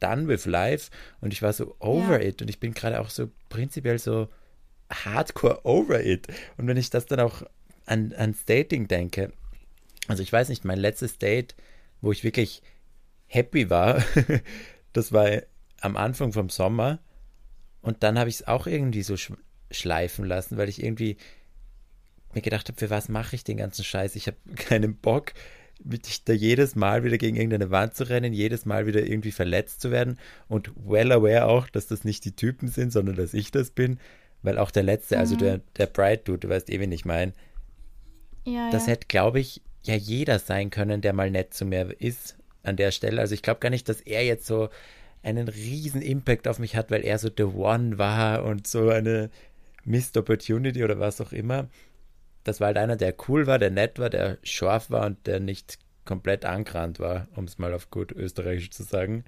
done 0.03 0.29
with 0.29 0.47
life 0.47 0.91
und 1.21 1.33
ich 1.33 1.43
war 1.43 1.53
so 1.53 1.77
over 1.79 2.21
ja. 2.21 2.29
it 2.29 2.43
und 2.43 2.49
ich 2.49 2.61
bin 2.61 2.75
gerade 2.75 3.01
auch 3.01 3.11
so 3.11 3.31
prinzipiell 3.49 3.99
so 3.99 4.29
hardcore 4.91 5.65
over 5.65 6.05
it. 6.05 6.29
Und 6.57 6.67
wenn 6.67 6.77
ich 6.77 6.91
das 6.91 7.07
dann 7.07 7.21
auch 7.21 7.43
an, 7.87 8.13
ans 8.17 8.45
Dating 8.45 8.89
denke, 8.89 9.33
also 10.09 10.23
ich 10.23 10.33
weiß 10.33 10.49
nicht, 10.49 10.65
mein 10.65 10.79
letztes 10.79 11.19
Date, 11.19 11.55
wo 12.01 12.13
ich 12.13 12.25
wirklich 12.25 12.63
happy 13.27 13.71
war, 13.71 14.03
das 14.93 15.13
war 15.13 15.43
am 15.81 15.97
Anfang 15.97 16.33
vom 16.33 16.49
Sommer 16.49 16.99
und 17.81 18.03
dann 18.03 18.19
habe 18.19 18.31
ich 18.31 18.37
es 18.37 18.49
auch 18.49 18.67
irgendwie 18.67 19.03
so 19.03 19.17
schleifen 19.71 20.25
lassen, 20.25 20.57
weil 20.57 20.69
ich 20.69 20.83
irgendwie 20.83 21.17
mir 22.35 22.43
gedacht 22.43 22.69
habe, 22.69 22.79
für 22.79 22.91
was 22.91 23.09
mache 23.09 23.37
ich 23.37 23.45
den 23.45 23.57
ganzen 23.57 23.85
Scheiß? 23.85 24.17
Ich 24.17 24.27
habe 24.27 24.37
keinen 24.57 24.97
Bock, 24.97 25.33
mich 25.85 26.25
da 26.25 26.33
jedes 26.33 26.75
Mal 26.75 27.05
wieder 27.05 27.19
gegen 27.19 27.37
irgendeine 27.37 27.71
Wand 27.71 27.95
zu 27.95 28.09
rennen, 28.09 28.33
jedes 28.33 28.67
Mal 28.67 28.87
wieder 28.87 29.05
irgendwie 29.05 29.33
verletzt 29.33 29.81
zu 29.81 29.91
werden 29.91 30.19
und 30.49 30.73
well 30.85 31.13
aware 31.13 31.47
auch, 31.47 31.69
dass 31.69 31.87
das 31.87 32.05
nicht 32.05 32.25
die 32.25 32.37
Typen 32.37 32.69
sind, 32.69 32.93
sondern 32.93 33.17
dass 33.17 33.35
ich 33.35 33.51
das 33.51 33.71
bin, 33.71 33.99
weil 34.43 34.59
auch 34.59 34.71
der 34.71 34.83
letzte, 34.83 35.19
also 35.19 35.35
mhm. 35.35 35.43
also 35.43 35.57
der, 35.57 35.61
der 35.77 35.87
Bright 35.87 36.29
Dude, 36.29 36.39
du 36.39 36.49
weißt 36.49 36.71
eh, 36.71 36.81
wen 36.81 36.93
ich 36.93 37.05
meine, 37.05 37.33
ja, 38.45 38.71
das 38.71 38.87
ja. 38.87 38.93
hätte, 38.93 39.07
glaube 39.09 39.41
ich, 39.41 39.63
ja 39.85 39.95
jeder 39.95 40.39
sein 40.39 40.71
können, 40.71 41.01
der 41.01 41.13
mal 41.13 41.31
nett 41.31 41.55
zu 41.55 41.65
mir 41.65 41.95
ist 42.01 42.37
an 42.63 42.77
der 42.77 42.91
Stelle. 42.91 43.21
Also 43.21 43.35
ich 43.35 43.43
glaube 43.43 43.61
gar 43.61 43.71
nicht, 43.71 43.89
dass 43.89 44.01
er 44.01 44.25
jetzt 44.25 44.47
so 44.47 44.69
einen 45.23 45.49
riesen 45.49 46.03
Impact 46.03 46.49
auf 46.49 46.59
mich 46.59 46.77
hat, 46.77 46.91
weil 46.91 47.05
er 47.05 47.19
so 47.19 47.29
the 47.35 47.45
one 47.45 47.99
war 47.99 48.45
und 48.45 48.67
so 48.67 48.89
eine 48.89 49.31
Missed 49.85 50.17
Opportunity 50.17 50.83
oder 50.83 50.99
was 50.99 51.21
auch 51.21 51.33
immer. 51.33 51.69
Das 52.45 52.61
war 52.61 52.69
halt 52.69 52.79
einer, 52.79 52.97
der 52.97 53.15
cool 53.29 53.47
war, 53.47 53.59
der 53.59 53.71
nett 53.71 53.99
war, 53.99 54.11
der 54.11 54.39
scharf 54.43 54.91
war 54.91 55.07
und 55.07 55.27
der 55.27 55.41
nicht 55.41 55.79
komplett 56.05 56.45
angerannt 56.45 56.99
war, 56.99 57.29
um 57.37 57.45
es 57.45 57.59
mal 57.59 57.73
auf 57.75 57.91
gut 57.91 58.13
österreichisch 58.13 58.71
zu 58.71 58.83
sagen. 58.83 59.25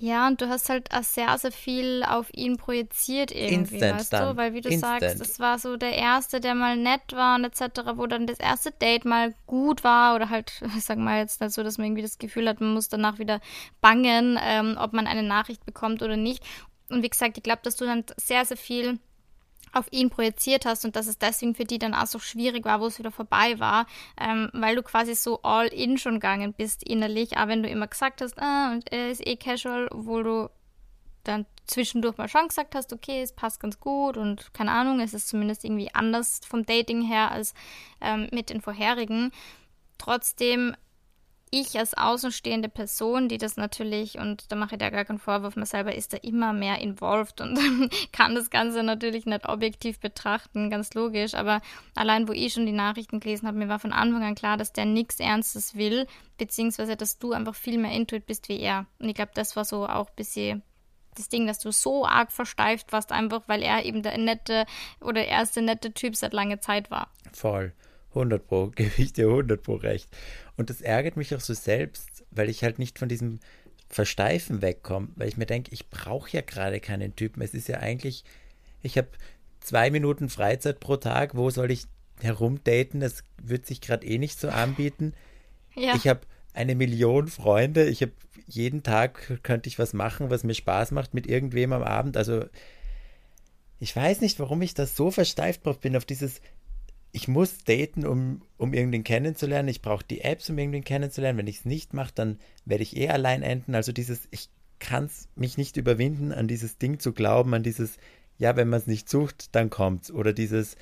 Ja, 0.00 0.28
und 0.28 0.40
du 0.40 0.48
hast 0.48 0.68
halt 0.68 0.92
auch 0.92 1.02
sehr, 1.02 1.36
sehr 1.38 1.50
viel 1.50 2.04
auf 2.06 2.32
ihn 2.32 2.56
projiziert 2.56 3.32
irgendwie, 3.32 3.76
Instant 3.76 3.98
weißt 3.98 4.12
dann. 4.12 4.36
du? 4.36 4.40
Weil 4.40 4.54
wie 4.54 4.60
du 4.60 4.68
Instant. 4.68 5.00
sagst, 5.00 5.20
das 5.20 5.40
war 5.40 5.58
so 5.58 5.76
der 5.76 5.92
Erste, 5.96 6.40
der 6.40 6.54
mal 6.54 6.76
nett 6.76 7.12
war 7.12 7.36
und 7.36 7.44
etc., 7.44 7.80
wo 7.94 8.06
dann 8.06 8.26
das 8.26 8.38
erste 8.38 8.70
Date 8.70 9.04
mal 9.04 9.34
gut 9.46 9.82
war 9.82 10.14
oder 10.14 10.30
halt, 10.30 10.52
ich 10.76 10.84
sag 10.84 10.98
mal 10.98 11.18
jetzt 11.18 11.40
nicht 11.40 11.52
so, 11.52 11.62
dass 11.62 11.78
man 11.78 11.88
irgendwie 11.88 12.02
das 12.02 12.18
Gefühl 12.18 12.48
hat, 12.48 12.60
man 12.60 12.74
muss 12.74 12.88
danach 12.88 13.18
wieder 13.18 13.40
bangen, 13.80 14.38
ähm, 14.40 14.76
ob 14.78 14.92
man 14.92 15.06
eine 15.06 15.22
Nachricht 15.24 15.66
bekommt 15.66 16.02
oder 16.02 16.16
nicht. 16.16 16.44
Und 16.90 17.02
wie 17.02 17.10
gesagt, 17.10 17.36
ich 17.36 17.42
glaube, 17.42 17.60
dass 17.64 17.76
du 17.76 17.84
dann 17.84 18.04
sehr, 18.16 18.44
sehr 18.44 18.56
viel 18.56 18.98
auf 19.72 19.86
ihn 19.90 20.10
projiziert 20.10 20.66
hast 20.66 20.84
und 20.84 20.96
dass 20.96 21.06
es 21.06 21.18
deswegen 21.18 21.54
für 21.54 21.64
die 21.64 21.78
dann 21.78 21.94
auch 21.94 22.06
so 22.06 22.18
schwierig 22.18 22.64
war, 22.64 22.80
wo 22.80 22.86
es 22.86 22.98
wieder 22.98 23.10
vorbei 23.10 23.58
war, 23.58 23.86
ähm, 24.20 24.50
weil 24.52 24.76
du 24.76 24.82
quasi 24.82 25.14
so 25.14 25.42
all 25.42 25.68
in 25.68 25.98
schon 25.98 26.14
gegangen 26.14 26.52
bist 26.52 26.82
innerlich, 26.82 27.36
auch 27.36 27.48
wenn 27.48 27.62
du 27.62 27.68
immer 27.68 27.86
gesagt 27.86 28.20
hast, 28.20 28.40
ah, 28.40 28.72
und 28.72 28.90
er 28.92 29.10
ist 29.10 29.26
eh 29.26 29.36
casual, 29.36 29.88
obwohl 29.88 30.24
du 30.24 30.50
dann 31.24 31.46
zwischendurch 31.66 32.16
mal 32.16 32.28
schon 32.28 32.48
gesagt 32.48 32.74
hast, 32.74 32.92
okay, 32.92 33.22
es 33.22 33.32
passt 33.32 33.60
ganz 33.60 33.78
gut 33.78 34.16
und 34.16 34.52
keine 34.54 34.72
Ahnung, 34.72 35.00
es 35.00 35.14
ist 35.14 35.28
zumindest 35.28 35.64
irgendwie 35.64 35.94
anders 35.94 36.40
vom 36.46 36.64
Dating 36.64 37.02
her 37.02 37.30
als 37.30 37.54
ähm, 38.00 38.28
mit 38.32 38.50
den 38.50 38.60
vorherigen. 38.60 39.30
Trotzdem 39.98 40.74
ich 41.50 41.78
als 41.78 41.94
außenstehende 41.94 42.68
Person, 42.68 43.28
die 43.28 43.38
das 43.38 43.56
natürlich, 43.56 44.18
und 44.18 44.50
da 44.50 44.56
mache 44.56 44.74
ich 44.74 44.78
da 44.78 44.90
gar 44.90 45.04
keinen 45.04 45.18
Vorwurf, 45.18 45.56
mir 45.56 45.66
selber 45.66 45.94
ist 45.94 46.12
da 46.12 46.16
immer 46.18 46.52
mehr 46.52 46.80
involviert 46.80 47.40
und 47.40 47.58
kann 48.12 48.34
das 48.34 48.50
Ganze 48.50 48.82
natürlich 48.82 49.26
nicht 49.26 49.48
objektiv 49.48 50.00
betrachten, 50.00 50.70
ganz 50.70 50.94
logisch, 50.94 51.34
aber 51.34 51.60
allein 51.94 52.28
wo 52.28 52.32
ich 52.32 52.52
schon 52.52 52.66
die 52.66 52.72
Nachrichten 52.72 53.20
gelesen 53.20 53.46
habe, 53.46 53.58
mir 53.58 53.68
war 53.68 53.78
von 53.78 53.92
Anfang 53.92 54.22
an 54.22 54.34
klar, 54.34 54.56
dass 54.56 54.72
der 54.72 54.84
nichts 54.84 55.20
Ernstes 55.20 55.74
will, 55.76 56.06
beziehungsweise 56.36 56.96
dass 56.96 57.18
du 57.18 57.32
einfach 57.32 57.54
viel 57.54 57.78
mehr 57.78 57.92
intuit 57.92 58.26
bist 58.26 58.48
wie 58.48 58.60
er. 58.60 58.86
Und 58.98 59.08
ich 59.08 59.14
glaube, 59.14 59.32
das 59.34 59.56
war 59.56 59.64
so 59.64 59.86
auch 59.86 60.08
ein 60.08 60.16
bisschen 60.16 60.62
das 61.16 61.28
Ding, 61.28 61.46
dass 61.46 61.58
du 61.58 61.72
so 61.72 62.06
arg 62.06 62.32
versteift 62.32 62.92
warst, 62.92 63.12
einfach 63.12 63.42
weil 63.46 63.62
er 63.62 63.84
eben 63.84 64.02
der 64.02 64.16
nette 64.18 64.64
oder 65.00 65.24
erste 65.24 65.62
nette 65.62 65.92
Typ 65.92 66.16
seit 66.16 66.32
langer 66.32 66.60
Zeit 66.60 66.90
war. 66.90 67.10
Voll. 67.32 67.74
100 68.10 68.46
Pro, 68.46 68.66
gebe 68.74 68.92
ich 68.98 69.12
dir 69.12 69.28
100 69.28 69.62
Pro 69.62 69.74
recht. 69.74 70.08
Und 70.56 70.70
das 70.70 70.80
ärgert 70.80 71.16
mich 71.16 71.34
auch 71.34 71.40
so 71.40 71.54
selbst, 71.54 72.24
weil 72.30 72.48
ich 72.48 72.62
halt 72.62 72.78
nicht 72.78 72.98
von 72.98 73.08
diesem 73.08 73.40
Versteifen 73.88 74.60
wegkomme, 74.60 75.08
weil 75.16 75.28
ich 75.28 75.36
mir 75.36 75.46
denke, 75.46 75.72
ich 75.72 75.88
brauche 75.88 76.30
ja 76.30 76.42
gerade 76.42 76.80
keinen 76.80 77.16
Typen. 77.16 77.42
Es 77.42 77.54
ist 77.54 77.68
ja 77.68 77.78
eigentlich, 77.78 78.24
ich 78.82 78.98
habe 78.98 79.08
zwei 79.60 79.90
Minuten 79.90 80.28
Freizeit 80.28 80.80
pro 80.80 80.96
Tag, 80.96 81.36
wo 81.36 81.50
soll 81.50 81.70
ich 81.70 81.84
herumdaten? 82.20 83.00
Das 83.00 83.22
wird 83.42 83.66
sich 83.66 83.80
gerade 83.80 84.06
eh 84.06 84.18
nicht 84.18 84.38
so 84.38 84.48
anbieten. 84.48 85.14
Ja. 85.74 85.94
Ich 85.94 86.06
habe 86.06 86.20
eine 86.52 86.74
Million 86.74 87.28
Freunde, 87.28 87.88
ich 87.88 88.02
habe 88.02 88.12
jeden 88.46 88.82
Tag 88.82 89.42
könnte 89.42 89.68
ich 89.68 89.78
was 89.78 89.92
machen, 89.92 90.30
was 90.30 90.42
mir 90.42 90.54
Spaß 90.54 90.90
macht 90.90 91.14
mit 91.14 91.26
irgendwem 91.26 91.72
am 91.72 91.82
Abend. 91.82 92.16
Also 92.16 92.44
ich 93.78 93.94
weiß 93.94 94.20
nicht, 94.20 94.40
warum 94.40 94.60
ich 94.62 94.74
da 94.74 94.86
so 94.86 95.10
versteift 95.10 95.64
drauf 95.64 95.78
bin, 95.78 95.96
auf 95.96 96.04
dieses, 96.04 96.40
ich 97.12 97.28
muss 97.28 97.58
daten, 97.64 98.06
um, 98.06 98.42
um 98.56 98.74
irgendwen 98.74 99.04
kennenzulernen. 99.04 99.68
Ich 99.68 99.82
brauche 99.82 100.04
die 100.04 100.20
Apps, 100.20 100.50
um 100.50 100.58
irgendwen 100.58 100.84
kennenzulernen. 100.84 101.38
Wenn 101.38 101.46
ich 101.46 101.60
es 101.60 101.64
nicht 101.64 101.94
mache, 101.94 102.12
dann 102.14 102.38
werde 102.64 102.82
ich 102.82 102.96
eh 102.96 103.08
allein 103.08 103.42
enden. 103.42 103.74
Also 103.74 103.92
dieses, 103.92 104.28
ich 104.30 104.50
kann 104.78 105.06
es 105.06 105.28
mich 105.34 105.56
nicht 105.56 105.76
überwinden, 105.76 106.32
an 106.32 106.48
dieses 106.48 106.78
Ding 106.78 106.98
zu 106.98 107.12
glauben, 107.12 107.54
an 107.54 107.62
dieses, 107.62 107.96
ja, 108.36 108.56
wenn 108.56 108.68
man 108.68 108.80
es 108.80 108.86
nicht 108.86 109.08
sucht, 109.08 109.54
dann 109.54 109.70
kommt's. 109.70 110.10
Oder 110.10 110.32
dieses, 110.32 110.76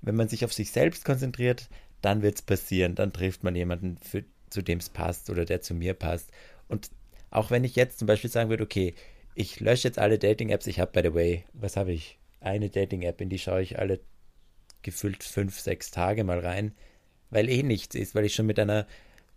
wenn 0.00 0.14
man 0.14 0.28
sich 0.28 0.44
auf 0.44 0.52
sich 0.52 0.70
selbst 0.70 1.04
konzentriert, 1.04 1.68
dann 2.00 2.22
wird 2.22 2.36
es 2.36 2.42
passieren. 2.42 2.94
Dann 2.94 3.12
trifft 3.12 3.42
man 3.42 3.56
jemanden, 3.56 3.98
für, 3.98 4.24
zu 4.50 4.62
dem 4.62 4.78
es 4.78 4.88
passt 4.88 5.28
oder 5.28 5.44
der 5.44 5.60
zu 5.60 5.74
mir 5.74 5.94
passt. 5.94 6.30
Und 6.68 6.90
auch 7.30 7.50
wenn 7.50 7.64
ich 7.64 7.74
jetzt 7.74 7.98
zum 7.98 8.06
Beispiel 8.06 8.30
sagen 8.30 8.48
würde, 8.48 8.62
okay, 8.62 8.94
ich 9.34 9.58
lösche 9.58 9.88
jetzt 9.88 9.98
alle 9.98 10.18
Dating-Apps, 10.18 10.68
ich 10.68 10.78
habe, 10.78 10.92
by 10.92 11.08
the 11.08 11.14
way, 11.14 11.44
was 11.52 11.76
habe 11.76 11.92
ich? 11.92 12.18
Eine 12.40 12.70
Dating-App, 12.70 13.20
in 13.20 13.30
die 13.30 13.38
schaue 13.38 13.62
ich 13.62 13.78
alle 13.78 14.00
gefühlt 14.84 15.24
fünf, 15.24 15.58
sechs 15.58 15.90
Tage 15.90 16.22
mal 16.22 16.38
rein, 16.38 16.72
weil 17.30 17.48
eh 17.48 17.64
nichts 17.64 17.96
ist, 17.96 18.14
weil 18.14 18.24
ich 18.24 18.34
schon 18.34 18.46
mit 18.46 18.60
einer 18.60 18.86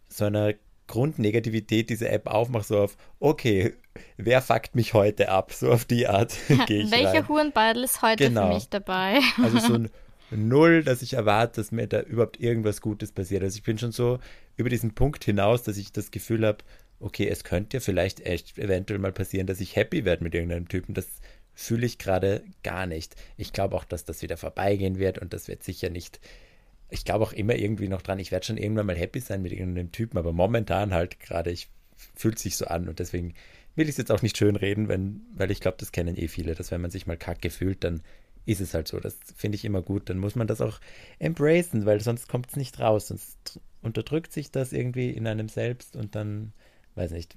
so 0.08 0.26
einer 0.26 0.54
Grundnegativität 0.88 1.90
diese 1.90 2.10
App 2.10 2.28
aufmache, 2.28 2.64
so 2.64 2.80
auf, 2.80 2.98
okay, 3.20 3.74
wer 4.16 4.42
fuckt 4.42 4.76
mich 4.76 4.94
heute 4.94 5.30
ab? 5.30 5.52
So 5.52 5.72
auf 5.72 5.86
die 5.86 6.08
Art 6.08 6.34
gehe 6.68 6.84
ich 6.84 6.92
Welcher 6.92 7.14
rein. 7.14 7.28
Hurenbeidel 7.28 7.84
ist 7.84 8.02
heute 8.02 8.28
genau. 8.28 8.48
für 8.48 8.54
mich 8.54 8.70
dabei? 8.70 9.20
also 9.44 9.60
so 9.60 9.74
ein 9.74 9.90
Null, 10.30 10.84
dass 10.84 11.02
ich 11.02 11.14
erwarte, 11.14 11.62
dass 11.62 11.72
mir 11.72 11.88
da 11.88 12.02
überhaupt 12.02 12.40
irgendwas 12.40 12.82
Gutes 12.82 13.14
passiert. 13.14 13.44
Also 13.44 13.58
ich 13.58 13.64
bin 13.64 13.78
schon 13.78 13.94
so 13.94 14.20
über 14.58 14.70
diesen 14.70 14.94
Punkt 14.94 15.24
hinaus, 15.24 15.64
dass 15.64 15.78
ich 15.78 15.94
das 15.94 16.12
Gefühl 16.12 16.46
habe, 16.46 16.58
okay, 17.00 17.30
es 17.30 17.46
könnte 17.46 17.78
ja 17.78 17.82
vielleicht 17.82 18.20
echt 18.22 18.58
eventuell 18.58 19.00
mal 19.00 19.14
passieren, 19.14 19.48
dass 19.48 19.62
ich 19.62 19.76
happy 19.76 20.04
werde 20.04 20.24
mit 20.24 20.36
irgendeinem 20.36 20.68
Typen. 20.68 20.94
Das 20.94 21.08
fühle 21.60 21.88
ich 21.88 21.98
gerade 21.98 22.43
gar 22.62 22.86
nicht. 22.86 23.15
Ich 23.36 23.52
glaube 23.52 23.76
auch, 23.76 23.84
dass 23.84 24.06
das 24.06 24.22
wieder 24.22 24.38
vorbeigehen 24.38 25.00
wird 25.00 25.17
und 25.17 25.34
das 25.34 25.48
wird 25.48 25.63
sicher 25.63 25.89
nicht. 25.89 26.20
Ich 26.89 27.04
glaube 27.04 27.26
auch 27.26 27.34
immer 27.34 27.56
irgendwie 27.56 27.88
noch 27.88 28.04
dran, 28.04 28.20
ich 28.20 28.32
werde 28.32 28.46
schon 28.46 28.58
irgendwann 28.58 28.86
mal 28.86 28.96
happy 28.96 29.20
sein 29.20 29.41
mit 29.41 29.52
irgendeinem 29.52 29.91
Typen, 29.91 30.20
aber 30.20 30.34
momentan 30.34 30.93
halt 30.93 31.20
gerade, 31.20 31.50
ich 31.50 31.70
fühlt 32.15 32.38
sich 32.38 32.58
so 32.58 32.65
an 32.67 32.88
und 32.88 33.00
deswegen 33.00 33.34
will 33.76 33.86
ich 33.86 33.93
es 33.93 33.98
jetzt 33.98 34.12
auch 34.12 34.22
nicht 34.22 34.38
schön 34.38 34.56
reden, 34.56 34.88
wenn, 34.88 35.22
weil 35.34 35.50
ich 35.50 35.60
glaube, 35.60 35.78
das 35.80 35.91
kennen 35.91 36.15
eh 36.15 36.28
viele, 36.28 36.54
dass 36.54 36.70
wenn 36.70 36.80
man 36.80 36.91
sich 36.91 37.08
mal 37.08 37.17
kacke 37.17 37.50
fühlt, 37.50 37.84
dann 37.84 38.04
ist 38.46 38.62
es 38.62 38.76
halt 38.76 38.88
so. 38.88 39.00
Das 39.00 39.17
finde 39.36 39.56
ich 39.56 39.65
immer 39.65 39.82
gut. 39.82 40.10
Dann 40.10 40.20
muss 40.20 40.36
man 40.36 40.48
das 40.48 40.62
auch 40.62 40.80
embracen, 41.17 41.88
weil 41.88 42.02
sonst 42.02 42.30
kommt 42.30 42.50
es 42.50 42.56
nicht 42.56 42.80
raus. 42.80 43.08
Sonst 43.08 43.60
unterdrückt 43.82 44.32
sich 44.32 44.52
das 44.52 44.74
irgendwie 44.74 45.10
in 45.10 45.26
einem 45.28 45.50
selbst 45.50 45.96
und 45.96 46.13
dann 46.15 46.54
weiß 46.96 47.12
nicht, 47.12 47.36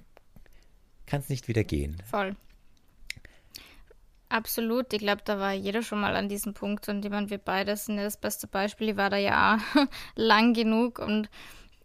kann 1.06 1.20
es 1.20 1.30
nicht 1.30 1.48
wieder 1.48 1.64
gehen. 1.64 1.96
Voll. 2.08 2.36
Absolut, 4.30 4.92
ich 4.92 5.00
glaube, 5.00 5.22
da 5.24 5.40
war 5.40 5.52
jeder 5.52 5.82
schon 5.82 6.00
mal 6.00 6.14
an 6.14 6.28
diesem 6.28 6.54
Punkt 6.54 6.88
und 6.88 7.04
ich 7.04 7.10
meine, 7.10 7.30
wir 7.30 7.38
beide 7.38 7.76
sind 7.76 7.96
ja 7.98 8.04
das 8.04 8.16
beste 8.16 8.46
Beispiel. 8.46 8.90
Ich 8.90 8.96
war 8.96 9.10
da 9.10 9.16
ja 9.16 9.58
lang 10.14 10.54
genug 10.54 11.00
und 11.00 11.28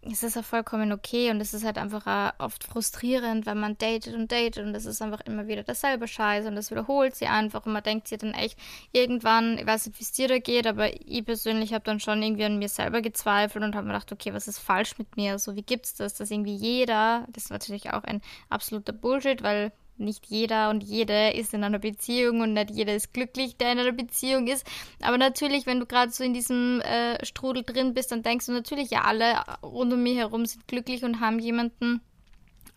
es 0.04 0.22
ist 0.22 0.36
ja 0.36 0.44
vollkommen 0.44 0.92
okay 0.92 1.32
und 1.32 1.42
es 1.42 1.56
ist 1.56 1.66
halt 1.66 1.80
einfach 1.80 2.36
oft 2.38 2.64
frustrierend, 2.64 3.48
wenn 3.48 3.60
man 3.60 3.76
datet 3.80 4.14
und 4.14 4.32
datet 4.32 4.64
und 4.64 4.76
es 4.76 4.86
ist 4.86 5.02
einfach 5.02 5.22
immer 5.22 5.48
wieder 5.48 5.64
dasselbe 5.64 6.08
Scheiß 6.08 6.46
und 6.46 6.56
das 6.56 6.70
wiederholt 6.70 7.16
sie 7.16 7.26
einfach 7.26 7.66
und 7.66 7.74
man 7.74 7.82
denkt 7.82 8.08
sich 8.08 8.20
dann 8.20 8.36
echt 8.36 8.60
irgendwann, 8.92 9.58
ich 9.58 9.66
weiß 9.66 9.88
nicht, 9.88 10.00
wie 10.00 10.04
es 10.04 10.12
dir 10.12 10.28
da 10.28 10.38
geht, 10.38 10.68
aber 10.68 10.94
ich 10.94 11.26
persönlich 11.26 11.74
habe 11.74 11.84
dann 11.84 12.00
schon 12.00 12.22
irgendwie 12.22 12.46
an 12.46 12.60
mir 12.60 12.70
selber 12.70 13.02
gezweifelt 13.02 13.64
und 13.66 13.76
habe 13.76 13.88
mir 13.88 13.94
gedacht, 13.94 14.12
okay, 14.12 14.34
was 14.36 14.48
ist 14.48 14.60
falsch 14.60 15.00
mit 15.00 15.18
mir? 15.18 15.40
So, 15.40 15.56
wie 15.56 15.64
gibt's 15.64 15.96
das, 15.96 16.14
dass 16.14 16.30
irgendwie 16.30 16.56
jeder, 16.56 17.26
das 17.32 17.46
ist 17.46 17.50
natürlich 17.52 17.92
auch 17.92 18.04
ein 18.04 18.22
absoluter 18.50 18.94
Bullshit, 18.94 19.42
weil 19.42 19.72
nicht 19.98 20.26
jeder 20.28 20.70
und 20.70 20.84
jede 20.84 21.32
ist 21.32 21.54
in 21.54 21.64
einer 21.64 21.80
Beziehung 21.80 22.42
und 22.42 22.54
nicht 22.54 22.72
jeder 22.72 22.96
ist 22.96 23.14
glücklich, 23.14 23.58
der 23.58 23.72
in 23.72 23.80
einer 23.80 23.92
Beziehung 23.92 24.48
ist. 24.48 24.66
Aber 25.02 25.18
natürlich, 25.18 25.66
wenn 25.66 25.80
du 25.80 25.86
gerade 25.86 26.12
so 26.12 26.24
in 26.24 26.34
diesem 26.34 26.82
äh, 26.82 27.24
Strudel 27.26 27.64
drin 27.64 27.94
bist, 27.94 28.12
dann 28.12 28.24
denkst 28.24 28.48
du 28.48 28.52
natürlich, 28.52 28.92
ja, 28.92 29.02
alle 29.02 29.36
rund 29.64 29.94
um 29.94 30.04
mich 30.04 30.18
herum 30.18 30.46
sind 30.46 30.68
glücklich 30.68 31.04
und 31.04 31.20
haben 31.20 31.40
jemanden, 31.40 32.02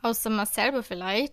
außer 0.03 0.31
man 0.31 0.47
selber 0.47 0.83
vielleicht. 0.83 1.33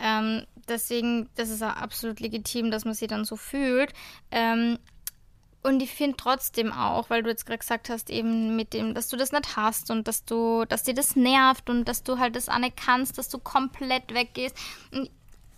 Ähm, 0.00 0.46
deswegen, 0.68 1.28
das 1.34 1.50
ist 1.50 1.62
auch 1.62 1.76
absolut 1.76 2.20
legitim, 2.20 2.70
dass 2.70 2.84
man 2.84 2.94
sich 2.94 3.08
dann 3.08 3.24
so 3.24 3.36
fühlt. 3.36 3.92
Ähm, 4.30 4.78
und 5.62 5.82
ich 5.82 5.90
finde 5.90 6.16
trotzdem 6.16 6.72
auch, 6.72 7.10
weil 7.10 7.22
du 7.22 7.30
jetzt 7.30 7.44
gerade 7.44 7.58
gesagt 7.58 7.90
hast, 7.90 8.10
eben 8.10 8.54
mit 8.54 8.72
dem, 8.72 8.94
dass 8.94 9.08
du 9.08 9.16
das 9.16 9.32
nicht 9.32 9.56
hast 9.56 9.90
und 9.90 10.06
dass 10.06 10.24
du, 10.24 10.64
dass 10.64 10.84
dir 10.84 10.94
das 10.94 11.16
nervt 11.16 11.68
und 11.68 11.84
dass 11.86 12.04
du 12.04 12.18
halt 12.18 12.36
das 12.36 12.48
auch 12.48 12.58
nicht 12.58 12.76
kannst, 12.76 13.18
dass 13.18 13.28
du 13.28 13.38
komplett 13.38 14.14
weggehst. 14.14 14.56
Und 14.92 15.10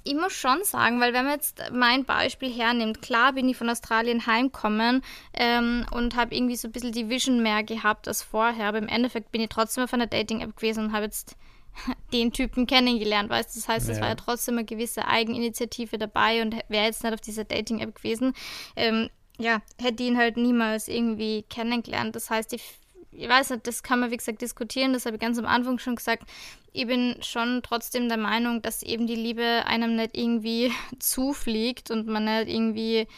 ich 0.03 0.15
muss 0.15 0.33
schon 0.33 0.65
sagen, 0.65 1.01
weil 1.01 1.13
wenn 1.13 1.25
man 1.25 1.35
jetzt 1.35 1.63
mein 1.73 2.05
Beispiel 2.05 2.53
hernimmt, 2.53 3.03
klar 3.03 3.33
bin 3.33 3.49
ich 3.49 3.57
von 3.57 3.69
Australien 3.69 4.27
heimgekommen 4.27 5.03
ähm, 5.35 5.85
und 5.91 6.17
habe 6.17 6.35
irgendwie 6.35 6.57
so 6.57 6.69
ein 6.69 6.73
bisschen 6.73 6.93
die 6.93 7.09
Vision 7.09 7.43
mehr 7.43 7.63
gehabt 7.63 8.09
als 8.09 8.23
vorher, 8.23 8.69
aber 8.69 8.79
im 8.79 8.89
Endeffekt 8.89 9.31
bin 9.31 9.43
ich 9.43 9.51
trotzdem 9.51 9.85
auf 9.85 9.93
einer 9.93 10.07
Dating-App 10.07 10.57
gewesen 10.57 10.87
und 10.87 10.93
habe 10.93 11.05
jetzt 11.05 11.37
den 12.13 12.33
Typen 12.33 12.67
kennengelernt, 12.67 13.29
weißt 13.29 13.55
du? 13.55 13.61
Das 13.61 13.69
heißt, 13.69 13.89
es 13.89 13.97
ja. 13.99 14.03
war 14.03 14.09
ja 14.11 14.15
trotzdem 14.15 14.57
eine 14.57 14.65
gewisse 14.65 15.07
Eigeninitiative 15.07 15.99
dabei 15.99 16.43
und 16.43 16.57
wäre 16.69 16.87
jetzt 16.87 17.05
nicht 17.05 17.13
auf 17.13 17.21
dieser 17.21 17.45
Dating-App 17.45 17.95
gewesen, 17.95 18.33
ähm, 18.77 19.11
ja, 19.39 19.63
hätte 19.81 20.03
ihn 20.03 20.19
halt 20.19 20.37
niemals 20.37 20.87
irgendwie 20.87 21.45
kennengelernt. 21.49 22.15
Das 22.15 22.29
heißt, 22.29 22.53
ich 22.53 22.80
ich 23.13 23.29
weiß 23.29 23.51
nicht, 23.51 23.67
das 23.67 23.83
kann 23.83 24.01
man 24.01 24.11
wie 24.11 24.17
gesagt 24.17 24.41
diskutieren, 24.41 24.93
das 24.93 25.07
habe 25.07 25.17
ich 25.17 25.21
ganz 25.21 25.39
am 25.39 25.47
Anfang 25.47 25.79
schon 25.79 25.97
gesagt. 25.97 26.25
Ich 26.73 26.87
bin 26.87 27.17
schon 27.23 27.63
trotzdem 27.63 28.09
der 28.09 28.19
Meinung, 28.19 28.63
dass 28.63 28.83
eben 28.83 29.07
die 29.07 29.17
Liebe 29.17 29.65
einem 29.67 29.97
nicht 29.97 30.17
irgendwie 30.17 30.73
zufliegt 30.99 31.91
und 31.91 32.07
man 32.07 32.25
nicht 32.25 32.49
irgendwie 32.49 33.09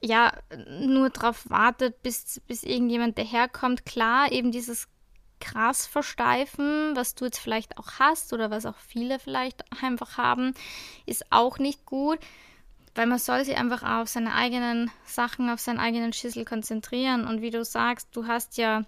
ja 0.00 0.32
nur 0.80 1.10
darauf 1.10 1.48
wartet, 1.48 2.02
bis, 2.02 2.40
bis 2.46 2.62
irgendjemand 2.62 3.18
daherkommt. 3.18 3.86
Klar, 3.86 4.32
eben 4.32 4.52
dieses 4.52 4.88
krass 5.40 5.86
versteifen, 5.86 6.92
was 6.94 7.14
du 7.14 7.26
jetzt 7.26 7.38
vielleicht 7.38 7.76
auch 7.76 7.98
hast 7.98 8.32
oder 8.32 8.50
was 8.50 8.64
auch 8.64 8.76
viele 8.76 9.18
vielleicht 9.18 9.64
einfach 9.82 10.16
haben, 10.16 10.54
ist 11.06 11.30
auch 11.30 11.58
nicht 11.58 11.84
gut 11.84 12.18
weil 12.94 13.06
man 13.06 13.18
soll 13.18 13.44
sich 13.44 13.56
einfach 13.56 13.82
auf 13.82 14.08
seine 14.08 14.34
eigenen 14.34 14.90
Sachen, 15.04 15.50
auf 15.50 15.60
seinen 15.60 15.80
eigenen 15.80 16.12
Schüssel 16.12 16.44
konzentrieren. 16.44 17.26
Und 17.26 17.42
wie 17.42 17.50
du 17.50 17.64
sagst, 17.64 18.08
du 18.12 18.26
hast 18.26 18.56
ja 18.56 18.84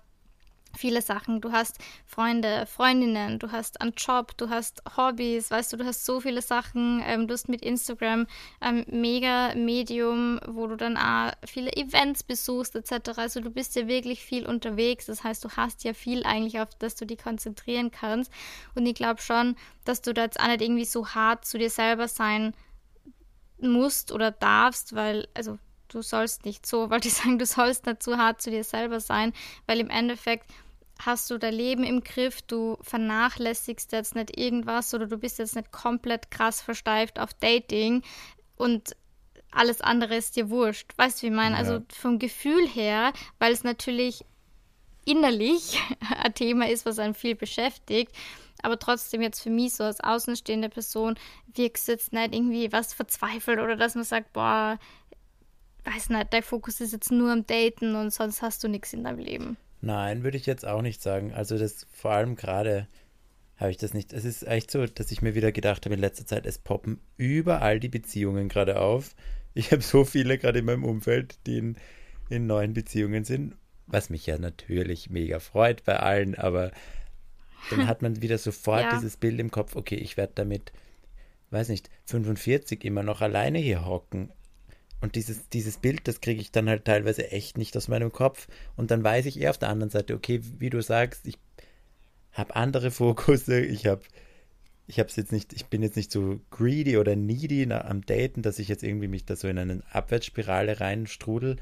viele 0.77 1.03
Sachen. 1.03 1.41
Du 1.41 1.53
hast 1.53 1.79
Freunde, 2.07 2.67
Freundinnen, 2.67 3.39
du 3.39 3.53
hast 3.53 3.81
einen 3.81 3.93
Job, 3.97 4.37
du 4.37 4.49
hast 4.49 4.83
Hobbys, 4.97 5.51
weißt 5.51 5.73
du, 5.73 5.77
du 5.77 5.85
hast 5.85 6.05
so 6.05 6.21
viele 6.21 6.43
Sachen. 6.43 7.03
Ähm, 7.05 7.27
du 7.29 7.35
hast 7.35 7.49
mit 7.49 7.62
Instagram 7.62 8.27
ein 8.61 8.85
mega 8.91 9.55
Medium, 9.55 10.41
wo 10.47 10.67
du 10.67 10.77
dann 10.77 10.97
auch 10.97 11.33
viele 11.47 11.73
Events 11.73 12.23
besuchst 12.23 12.77
etc. 12.77 13.11
Also 13.17 13.41
du 13.41 13.51
bist 13.51 13.77
ja 13.77 13.89
wirklich 13.89 14.23
viel 14.23 14.47
unterwegs. 14.47 15.07
Das 15.07 15.25
heißt, 15.25 15.45
du 15.45 15.51
hast 15.51 15.85
ja 15.85 15.95
viel 15.95 16.25
eigentlich, 16.25 16.61
auf 16.61 16.75
das 16.79 16.95
du 16.95 17.07
dich 17.07 17.19
konzentrieren 17.19 17.91
kannst. 17.91 18.33
Und 18.75 18.87
ich 18.87 18.95
glaube 18.95 19.21
schon, 19.21 19.57
dass 19.85 20.03
du 20.03 20.12
da 20.12 20.23
jetzt 20.23 20.41
auch 20.41 20.49
nicht 20.49 20.62
irgendwie 20.62 20.85
so 20.85 21.09
hart 21.09 21.45
zu 21.45 21.59
dir 21.59 21.71
selber 21.71 22.09
sein 22.09 22.55
musst 23.59 24.12
oder 24.12 24.31
darfst, 24.31 24.95
weil, 24.95 25.29
also 25.35 25.59
du 25.89 26.03
sollst 26.03 26.45
nicht 26.45 26.67
so, 26.67 26.91
wollte 26.91 27.09
ich 27.09 27.15
sagen, 27.15 27.39
du 27.39 27.47
sollst 27.47 27.87
nicht 27.87 28.03
zu 28.03 28.17
hart 28.19 28.41
zu 28.41 28.51
dir 28.51 28.65
selber 28.65 29.01
sein, 29.01 29.33
weil 29.67 29.81
im 29.81 29.91
Endeffekt 29.91 30.51
hast 30.98 31.30
du 31.30 31.38
dein 31.38 31.54
Leben 31.54 31.85
im 31.85 32.02
Griff, 32.02 32.42
du 32.42 32.78
vernachlässigst 32.80 33.92
jetzt 33.92 34.14
nicht 34.14 34.38
irgendwas 34.38 34.94
oder 34.94 35.06
du 35.06 35.18
bist 35.18 35.38
jetzt 35.38 35.56
nicht 35.56 35.72
komplett 35.72 36.30
krass 36.30 36.61
versteift 36.61 37.18
auf 37.18 37.35
Dating 37.35 38.02
und 38.56 38.96
alles 39.50 39.80
andere 39.80 40.16
ist 40.16 40.37
dir 40.37 40.50
wurscht. 40.50 40.92
Weißt 40.96 41.18
du, 41.18 41.22
wie 41.22 41.30
ich 41.30 41.37
meine? 41.37 41.56
Also 41.56 41.72
ja. 41.72 41.78
Also 41.78 41.87
vom 41.94 42.18
Gefühl 42.18 42.66
her, 42.68 43.12
weil 43.38 43.52
es 43.52 43.64
natürlich 43.64 44.24
innerlich 45.04 45.80
ein 46.22 46.35
Thema 46.35 46.68
ist, 46.68 46.87
was 46.87 46.98
einen 46.98 47.14
viel 47.14 47.35
beschäftigt, 47.35 48.12
aber 48.62 48.78
trotzdem 48.78 49.22
jetzt 49.22 49.40
für 49.40 49.50
mich 49.50 49.74
so 49.74 49.85
als 49.85 50.00
außenstehende 50.00 50.68
Person 50.68 51.18
wirkst 51.54 51.88
du 51.88 51.92
jetzt 51.92 52.12
nicht 52.12 52.35
irgendwie 52.35 52.72
was 52.72 52.94
verzweifelt 52.94 53.61
oder 53.61 53.76
dass 53.76 53.94
man 53.94 54.04
sagt, 54.04 54.32
boah, 54.32 54.78
weiß 55.85 56.09
nicht, 56.11 56.32
dein 56.32 56.42
Fokus 56.42 56.80
ist 56.80 56.92
jetzt 56.92 57.12
nur 57.12 57.30
am 57.30 57.46
Daten 57.46 57.94
und 57.94 58.12
sonst 58.12 58.42
hast 58.42 58.64
du 58.64 58.68
nichts 58.68 58.92
in 58.92 59.04
deinem 59.04 59.18
Leben. 59.18 59.56
Nein, 59.81 60.25
würde 60.25 60.37
ich 60.37 60.47
jetzt 60.47 60.67
auch 60.67 60.83
nicht 60.83 61.03
sagen. 61.03 61.33
Also 61.33 61.59
das 61.59 61.87
vor 61.93 62.12
allem 62.12 62.37
gerade 62.37 62.89
habe 63.57 63.71
ich 63.71 63.77
das 63.77 63.95
nicht. 63.95 64.12
Es 64.12 64.25
ist 64.25 64.47
echt 64.47 64.71
so, 64.71 64.87
dass 64.87 65.11
ich 65.11 65.23
mir 65.23 65.35
wieder 65.35 65.53
gedacht 65.53 65.85
habe 65.85 65.95
in 65.95 66.01
letzter 66.01 66.27
Zeit, 66.27 66.47
es 66.47 66.59
poppen 66.59 67.01
überall 67.17 67.81
die 67.81 67.89
Beziehungen 67.89 68.49
gerade 68.49 68.81
auf. 68.81 69.15
Ich 69.55 69.73
habe 69.73 69.83
so 69.83 70.05
viele 70.05 70.39
gerade 70.39 70.59
in 70.59 70.67
meinem 70.67 70.85
Umfeld, 70.85 71.39
die 71.47 71.59
in, 71.59 71.77
in 72.29 72.47
neuen 72.47 72.75
Beziehungen 72.75 73.25
sind. 73.25 73.55
was 73.87 74.11
mich 74.11 74.27
ja 74.27 74.39
natürlich 74.39 75.11
mega 75.11 75.39
freut 75.39 75.85
bei 75.85 75.97
allen, 75.99 76.35
aber 76.35 76.73
dann 77.71 77.87
hat 77.87 78.03
man 78.03 78.21
wieder 78.23 78.39
sofort 78.39 78.83
ja. 78.83 78.95
dieses 78.95 79.17
Bild 79.17 79.39
im 79.41 79.51
Kopf, 79.51 79.77
okay, 79.77 79.97
ich 79.97 80.17
werde 80.17 80.33
damit, 80.35 80.73
weiß 81.51 81.69
nicht, 81.69 81.89
45 82.07 82.85
immer 82.85 83.03
noch 83.03 83.21
alleine 83.21 83.59
hier 83.59 83.85
hocken. 83.87 84.31
Und 85.00 85.14
dieses, 85.14 85.48
dieses 85.50 85.78
Bild, 85.78 86.09
das 86.09 86.20
kriege 86.20 86.40
ich 86.40 86.52
dann 86.52 86.68
halt 86.68 86.85
teilweise 86.85 87.30
echt 87.30 87.59
nicht 87.59 87.76
aus 87.76 87.88
meinem 87.88 88.12
Kopf. 88.12 88.48
Und 88.76 88.90
dann 88.90 89.04
weiß 89.04 89.26
ich 89.26 89.40
eher 89.40 89.50
auf 89.50 89.59
der 89.59 89.68
anderen 89.68 89.90
Seite, 89.90 90.14
okay, 90.14 90.40
wie 90.59 90.70
du 90.70 90.80
sagst, 90.82 91.26
ich 91.26 91.38
habe 92.32 92.56
andere 92.56 92.90
Fokusse, 92.90 93.61
ich 93.61 93.87
habe 93.87 94.02
ich 94.88 95.00
habe 95.00 95.11
jetzt 95.14 95.32
nicht, 95.32 95.52
ich 95.52 95.66
bin 95.66 95.82
jetzt 95.82 95.96
nicht 95.96 96.12
so 96.12 96.40
greedy 96.50 96.96
oder 96.96 97.16
needy 97.16 97.70
am 97.72 98.06
Daten, 98.06 98.42
dass 98.42 98.59
ich 98.59 98.68
jetzt 98.68 98.85
irgendwie 98.85 99.09
mich 99.09 99.24
da 99.24 99.35
so 99.35 99.48
in 99.48 99.59
eine 99.59 99.82
Abwärtsspirale 99.90 100.80
reinstrudel. 100.80 101.56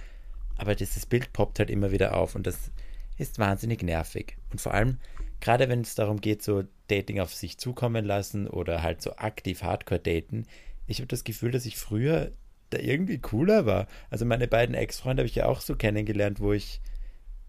Aber 0.57 0.75
dieses 0.75 1.07
Bild 1.07 1.33
poppt 1.33 1.59
halt 1.59 1.71
immer 1.71 1.91
wieder 1.91 2.17
auf 2.17 2.35
und 2.35 2.47
das 2.47 2.71
ist 3.17 3.39
wahnsinnig 3.39 3.83
nervig. 3.83 4.37
Und 4.51 4.61
vor 4.61 4.75
allem, 4.75 4.99
gerade 5.41 5.69
wenn 5.69 5.81
es 5.81 5.95
darum 5.95 6.21
geht, 6.21 6.43
so 6.43 6.65
Dating 6.89 7.21
auf 7.21 7.35
sich 7.35 7.59
zukommen 7.59 8.05
lassen 8.05 8.47
oder 8.47 8.83
halt 8.83 9.01
so 9.01 9.17
aktiv 9.17 9.63
Hardcore 9.63 10.01
daten, 10.01 10.45
ich 10.87 10.99
habe 10.99 11.09
das 11.09 11.25
Gefühl, 11.25 11.51
dass 11.51 11.67
ich 11.67 11.79
früher 11.79 12.31
da 12.75 12.81
irgendwie 12.81 13.19
cooler 13.19 13.67
war. 13.67 13.87
Also 14.11 14.25
meine 14.25 14.49
beiden 14.49 14.75
Ex-Freunde 14.75 15.23
habe 15.23 15.29
ich 15.29 15.35
ja 15.35 15.47
auch 15.47 15.61
so 15.61 15.77
kennengelernt, 15.77 16.41
wo 16.41 16.53
ich 16.53 16.81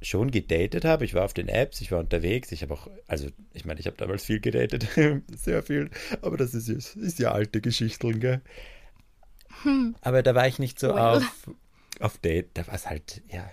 schon 0.02 0.32
gedatet 0.32 0.86
habe. 0.86 1.06
Ich 1.06 1.14
war 1.14 1.26
auf 1.26 1.34
den 1.34 1.48
Apps, 1.48 1.82
ich 1.82 1.92
war 1.92 2.00
unterwegs. 2.00 2.52
Ich 2.52 2.62
habe 2.62 2.74
auch, 2.74 2.90
also 3.08 3.28
ich 3.54 3.66
meine, 3.66 3.80
ich 3.80 3.88
habe 3.88 3.98
damals 3.98 4.26
viel 4.26 4.40
gedatet, 4.40 4.88
sehr 5.36 5.64
viel. 5.64 5.90
Aber 6.22 6.38
das 6.38 6.54
ist, 6.54 6.70
ist 6.70 7.20
ja 7.20 7.32
alte 7.32 7.62
Geschichten, 7.62 8.20
gell? 8.20 8.42
Hm. 9.64 9.96
Aber 10.02 10.22
da 10.24 10.36
war 10.36 10.48
ich 10.48 10.60
nicht 10.60 10.80
so 10.80 10.90
well. 10.90 10.98
auf, 10.98 11.50
auf 12.00 12.18
Date. 12.18 12.50
Da 12.54 12.68
war 12.68 12.76
es 12.76 12.90
halt, 12.90 13.22
ja, 13.32 13.50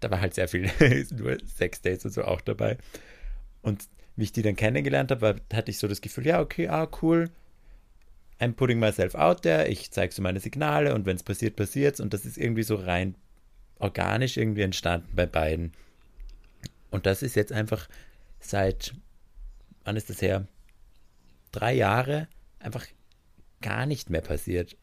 da 0.00 0.10
war 0.10 0.20
halt 0.20 0.34
sehr 0.34 0.48
viel, 0.48 0.70
nur 1.16 1.38
Sex-Dates 1.46 2.04
und 2.04 2.12
so 2.12 2.24
auch 2.24 2.40
dabei. 2.40 2.78
Und 3.62 3.88
wie 4.16 4.24
ich 4.24 4.32
die 4.32 4.42
dann 4.42 4.56
kennengelernt 4.56 5.10
habe, 5.10 5.36
hatte 5.52 5.70
ich 5.70 5.78
so 5.78 5.88
das 5.88 6.00
Gefühl, 6.00 6.26
ja, 6.26 6.40
okay, 6.40 6.68
ah, 6.68 6.88
cool. 7.00 7.30
I'm 8.42 8.54
putting 8.54 8.80
myself 8.80 9.14
out 9.14 9.42
there. 9.42 9.68
Ich 9.68 9.92
zeige 9.92 10.12
so 10.12 10.20
meine 10.20 10.40
Signale 10.40 10.94
und 10.94 11.06
wenn 11.06 11.14
es 11.14 11.22
passiert, 11.22 11.54
passiert 11.54 11.94
es. 11.94 12.00
Und 12.00 12.12
das 12.12 12.24
ist 12.24 12.36
irgendwie 12.36 12.64
so 12.64 12.74
rein 12.74 13.14
organisch 13.78 14.36
irgendwie 14.36 14.62
entstanden 14.62 15.14
bei 15.14 15.26
beiden. 15.26 15.72
Und 16.90 17.06
das 17.06 17.22
ist 17.22 17.36
jetzt 17.36 17.52
einfach 17.52 17.88
seit, 18.40 18.94
wann 19.84 19.96
ist 19.96 20.10
das 20.10 20.20
her? 20.20 20.48
Drei 21.52 21.72
Jahre 21.72 22.26
einfach 22.58 22.84
gar 23.60 23.86
nicht 23.86 24.10
mehr 24.10 24.22
passiert. 24.22 24.76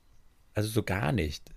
Also 0.53 0.69
so 0.69 0.81
gar 0.81 1.11
nicht. 1.11 1.51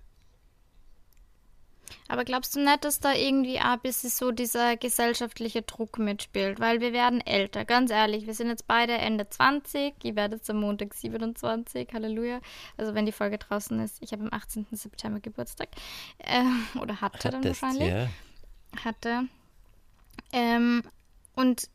Aber 2.13 2.25
glaubst 2.25 2.55
du 2.55 2.59
nicht, 2.59 2.85
dass 2.85 2.99
da 2.99 3.13
irgendwie 3.13 3.57
ein 3.57 3.79
bisschen 3.79 4.11
so 4.11 4.29
dieser 4.29 4.77
gesellschaftliche 4.77 5.63
Druck 5.63 5.97
mitspielt? 5.97 6.59
Weil 6.59 6.79
wir 6.79 6.93
werden 6.93 7.21
älter, 7.21 7.65
ganz 7.65 7.89
ehrlich. 7.89 8.27
Wir 8.27 8.35
sind 8.35 8.49
jetzt 8.49 8.67
beide 8.67 8.93
Ende 8.93 9.27
20. 9.27 9.95
Ich 10.03 10.15
werde 10.15 10.35
jetzt 10.35 10.47
am 10.47 10.57
Montag 10.57 10.93
27. 10.93 11.87
Halleluja. 11.91 12.39
Also 12.77 12.93
wenn 12.93 13.07
die 13.07 13.11
Folge 13.11 13.39
draußen 13.39 13.79
ist. 13.79 13.97
Ich 13.99 14.11
habe 14.11 14.21
am 14.25 14.29
18. 14.31 14.67
September 14.73 15.21
Geburtstag. 15.21 15.69
Äh, 16.19 16.43
oder 16.79 17.01
hatte 17.01 17.29
Hattest, 17.29 17.33
dann 17.33 17.43
wahrscheinlich. 17.45 17.89
Ja. 17.89 18.07
Hatte. 18.85 19.23
Ähm, 20.31 20.83
und 21.35 21.67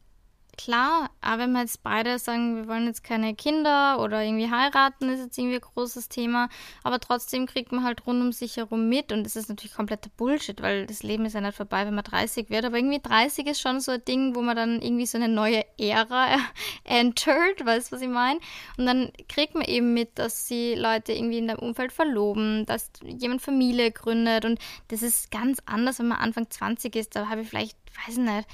klar, 0.58 1.10
aber 1.20 1.44
wenn 1.44 1.52
wir 1.52 1.60
jetzt 1.60 1.82
beide 1.82 2.18
sagen, 2.18 2.56
wir 2.56 2.68
wollen 2.68 2.86
jetzt 2.86 3.04
keine 3.04 3.34
Kinder 3.34 4.00
oder 4.00 4.22
irgendwie 4.22 4.50
heiraten, 4.50 5.08
ist 5.08 5.20
jetzt 5.20 5.38
irgendwie 5.38 5.56
ein 5.56 5.62
großes 5.62 6.08
Thema, 6.08 6.48
aber 6.82 6.98
trotzdem 6.98 7.46
kriegt 7.46 7.72
man 7.72 7.84
halt 7.84 8.06
rund 8.06 8.20
um 8.20 8.32
sich 8.32 8.56
herum 8.56 8.88
mit 8.88 9.12
und 9.12 9.24
das 9.24 9.36
ist 9.36 9.48
natürlich 9.48 9.74
kompletter 9.74 10.10
Bullshit, 10.16 10.60
weil 10.60 10.86
das 10.86 11.02
Leben 11.02 11.24
ist 11.24 11.34
ja 11.34 11.40
nicht 11.40 11.54
vorbei, 11.54 11.86
wenn 11.86 11.94
man 11.94 12.04
30 12.04 12.50
wird, 12.50 12.64
aber 12.64 12.76
irgendwie 12.76 13.00
30 13.00 13.46
ist 13.46 13.60
schon 13.60 13.80
so 13.80 13.92
ein 13.92 14.04
Ding, 14.04 14.34
wo 14.34 14.42
man 14.42 14.56
dann 14.56 14.82
irgendwie 14.82 15.06
so 15.06 15.16
eine 15.16 15.28
neue 15.28 15.64
Ära 15.78 16.36
entert, 16.84 17.64
weißt 17.64 17.90
du, 17.90 17.96
was 17.96 18.02
ich 18.02 18.08
meine? 18.08 18.40
Und 18.76 18.86
dann 18.86 19.12
kriegt 19.28 19.54
man 19.54 19.64
eben 19.64 19.94
mit, 19.94 20.18
dass 20.18 20.48
sie 20.48 20.74
Leute 20.74 21.12
irgendwie 21.12 21.38
in 21.38 21.46
deinem 21.46 21.60
Umfeld 21.60 21.92
verloben, 21.92 22.66
dass 22.66 22.90
jemand 23.04 23.42
Familie 23.42 23.92
gründet 23.92 24.44
und 24.44 24.58
das 24.88 25.02
ist 25.02 25.30
ganz 25.30 25.62
anders, 25.66 26.00
wenn 26.00 26.08
man 26.08 26.18
Anfang 26.18 26.50
20 26.50 26.96
ist, 26.96 27.14
da 27.14 27.28
habe 27.28 27.42
ich 27.42 27.48
vielleicht 27.48 27.78
weiß 28.06 28.18
ich 28.18 28.24
nicht, 28.24 28.48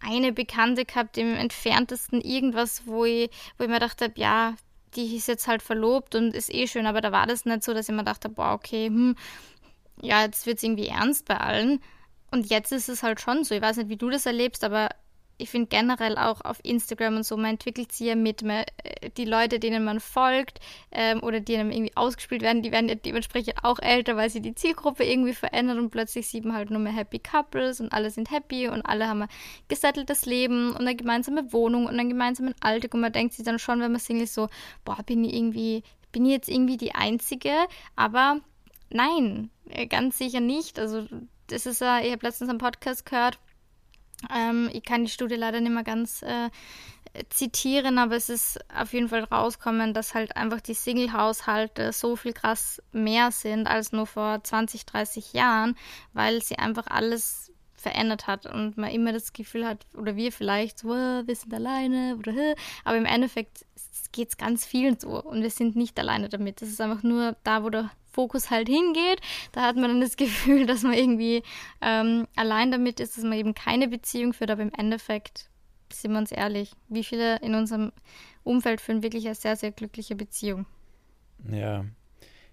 eine 0.00 0.32
Bekannte 0.32 0.84
gehabt, 0.84 1.18
im 1.18 1.34
entferntesten 1.34 2.20
irgendwas, 2.20 2.86
wo 2.86 3.04
ich, 3.04 3.30
wo 3.58 3.64
ich 3.64 3.70
mir 3.70 3.80
dachte, 3.80 4.12
ja, 4.16 4.54
die 4.94 5.16
ist 5.16 5.28
jetzt 5.28 5.46
halt 5.46 5.62
verlobt 5.62 6.14
und 6.14 6.34
ist 6.34 6.52
eh 6.52 6.66
schön, 6.66 6.86
aber 6.86 7.00
da 7.00 7.12
war 7.12 7.26
das 7.26 7.44
nicht 7.44 7.62
so, 7.62 7.74
dass 7.74 7.88
ich 7.88 7.94
mir 7.94 8.04
dachte, 8.04 8.28
boah, 8.28 8.52
okay, 8.52 8.86
hm, 8.86 9.14
ja, 10.02 10.22
jetzt 10.22 10.46
wird 10.46 10.58
es 10.58 10.62
irgendwie 10.62 10.88
ernst 10.88 11.26
bei 11.26 11.36
allen. 11.36 11.80
Und 12.30 12.48
jetzt 12.48 12.72
ist 12.72 12.88
es 12.88 13.02
halt 13.02 13.20
schon 13.20 13.44
so. 13.44 13.54
Ich 13.54 13.62
weiß 13.62 13.76
nicht, 13.76 13.88
wie 13.88 13.96
du 13.96 14.08
das 14.08 14.26
erlebst, 14.26 14.64
aber 14.64 14.88
ich 15.40 15.50
finde 15.50 15.68
generell 15.68 16.18
auch 16.18 16.40
auf 16.42 16.60
Instagram 16.62 17.16
und 17.16 17.24
so, 17.24 17.36
man 17.36 17.52
entwickelt 17.52 17.92
sich 17.92 18.08
ja 18.08 18.14
mit. 18.14 18.42
Man, 18.42 18.64
äh, 18.84 19.10
die 19.16 19.24
Leute, 19.24 19.58
denen 19.58 19.84
man 19.84 20.00
folgt 20.00 20.60
ähm, 20.92 21.22
oder 21.22 21.40
die 21.40 21.56
einem 21.56 21.70
irgendwie 21.70 21.96
ausgespielt 21.96 22.42
werden, 22.42 22.62
die 22.62 22.72
werden 22.72 22.88
ja 22.88 22.94
dementsprechend 22.94 23.64
auch 23.64 23.78
älter, 23.78 24.16
weil 24.16 24.30
sich 24.30 24.42
die 24.42 24.54
Zielgruppe 24.54 25.04
irgendwie 25.04 25.34
verändert 25.34 25.78
und 25.78 25.90
plötzlich 25.90 26.28
sieht 26.28 26.44
man 26.44 26.56
halt 26.56 26.70
nur 26.70 26.80
mehr 26.80 26.92
Happy 26.92 27.18
Couples 27.18 27.80
und 27.80 27.92
alle 27.92 28.10
sind 28.10 28.30
happy 28.30 28.68
und 28.68 28.82
alle 28.82 29.08
haben 29.08 29.22
ein 29.22 29.28
gesetteltes 29.68 30.26
Leben 30.26 30.70
und 30.70 30.82
eine 30.82 30.94
gemeinsame 30.94 31.52
Wohnung 31.52 31.86
und 31.86 31.98
einen 31.98 32.08
gemeinsamen 32.08 32.54
Alltag 32.60 32.94
und 32.94 33.00
man 33.00 33.12
denkt 33.12 33.34
sich 33.34 33.44
dann 33.44 33.58
schon, 33.58 33.80
wenn 33.80 33.92
man 33.92 34.00
Single 34.00 34.24
ist, 34.24 34.34
so, 34.34 34.48
boah, 34.84 35.02
bin 35.04 35.24
ich 35.24 35.34
irgendwie, 35.34 35.82
bin 36.12 36.26
ich 36.26 36.32
jetzt 36.32 36.48
irgendwie 36.48 36.76
die 36.76 36.94
Einzige? 36.94 37.52
Aber 37.96 38.40
nein, 38.90 39.50
äh, 39.68 39.86
ganz 39.86 40.18
sicher 40.18 40.40
nicht. 40.40 40.78
Also 40.78 41.06
das 41.46 41.66
ist 41.66 41.80
ja, 41.80 42.00
ich 42.00 42.12
habe 42.12 42.26
letztens 42.26 42.50
einen 42.50 42.58
Podcast 42.58 43.06
gehört, 43.06 43.38
ähm, 44.34 44.68
ich 44.72 44.82
kann 44.82 45.04
die 45.04 45.10
Studie 45.10 45.36
leider 45.36 45.60
nicht 45.60 45.72
mehr 45.72 45.84
ganz 45.84 46.22
äh, 46.22 46.50
zitieren, 47.30 47.98
aber 47.98 48.16
es 48.16 48.28
ist 48.28 48.58
auf 48.74 48.92
jeden 48.92 49.08
Fall 49.08 49.24
rauskommen, 49.24 49.94
dass 49.94 50.14
halt 50.14 50.36
einfach 50.36 50.60
die 50.60 50.74
Single-Haushalte 50.74 51.92
so 51.92 52.16
viel 52.16 52.32
krass 52.32 52.82
mehr 52.92 53.30
sind 53.32 53.66
als 53.66 53.92
nur 53.92 54.06
vor 54.06 54.42
20, 54.42 54.86
30 54.86 55.32
Jahren, 55.32 55.76
weil 56.12 56.42
sie 56.42 56.58
einfach 56.58 56.86
alles 56.86 57.52
verändert 57.74 58.26
hat 58.26 58.46
und 58.46 58.76
man 58.76 58.90
immer 58.90 59.12
das 59.12 59.32
Gefühl 59.32 59.66
hat, 59.66 59.86
oder 59.96 60.14
wir 60.14 60.32
vielleicht, 60.32 60.80
so, 60.80 60.88
wir 60.88 61.34
sind 61.34 61.52
alleine, 61.52 62.16
oder, 62.18 62.54
aber 62.84 62.96
im 62.98 63.06
Endeffekt 63.06 63.64
geht 64.12 64.28
es 64.28 64.36
ganz 64.36 64.66
vielen 64.66 64.98
so 64.98 65.22
und 65.22 65.42
wir 65.42 65.50
sind 65.50 65.76
nicht 65.76 65.98
alleine 65.98 66.28
damit. 66.28 66.60
Das 66.62 66.68
ist 66.68 66.80
einfach 66.80 67.02
nur 67.02 67.36
da, 67.42 67.64
wo 67.64 67.70
der 67.70 67.90
Fokus 68.10 68.50
halt 68.50 68.68
hingeht. 68.68 69.20
Da 69.52 69.62
hat 69.62 69.76
man 69.76 69.90
dann 69.90 70.00
das 70.00 70.16
Gefühl, 70.16 70.66
dass 70.66 70.82
man 70.82 70.94
irgendwie 70.94 71.42
ähm, 71.80 72.26
allein 72.36 72.70
damit 72.70 73.00
ist, 73.00 73.16
dass 73.16 73.24
man 73.24 73.38
eben 73.38 73.54
keine 73.54 73.88
Beziehung 73.88 74.32
führt, 74.32 74.50
aber 74.50 74.62
im 74.62 74.72
Endeffekt, 74.76 75.48
sind 75.92 76.12
wir 76.12 76.18
uns 76.18 76.32
ehrlich, 76.32 76.72
wie 76.88 77.04
viele 77.04 77.38
in 77.40 77.54
unserem 77.54 77.92
Umfeld 78.44 78.80
führen 78.80 79.02
wirklich 79.02 79.26
eine 79.26 79.34
sehr, 79.34 79.56
sehr 79.56 79.72
glückliche 79.72 80.14
Beziehung. 80.14 80.66
Ja, 81.50 81.84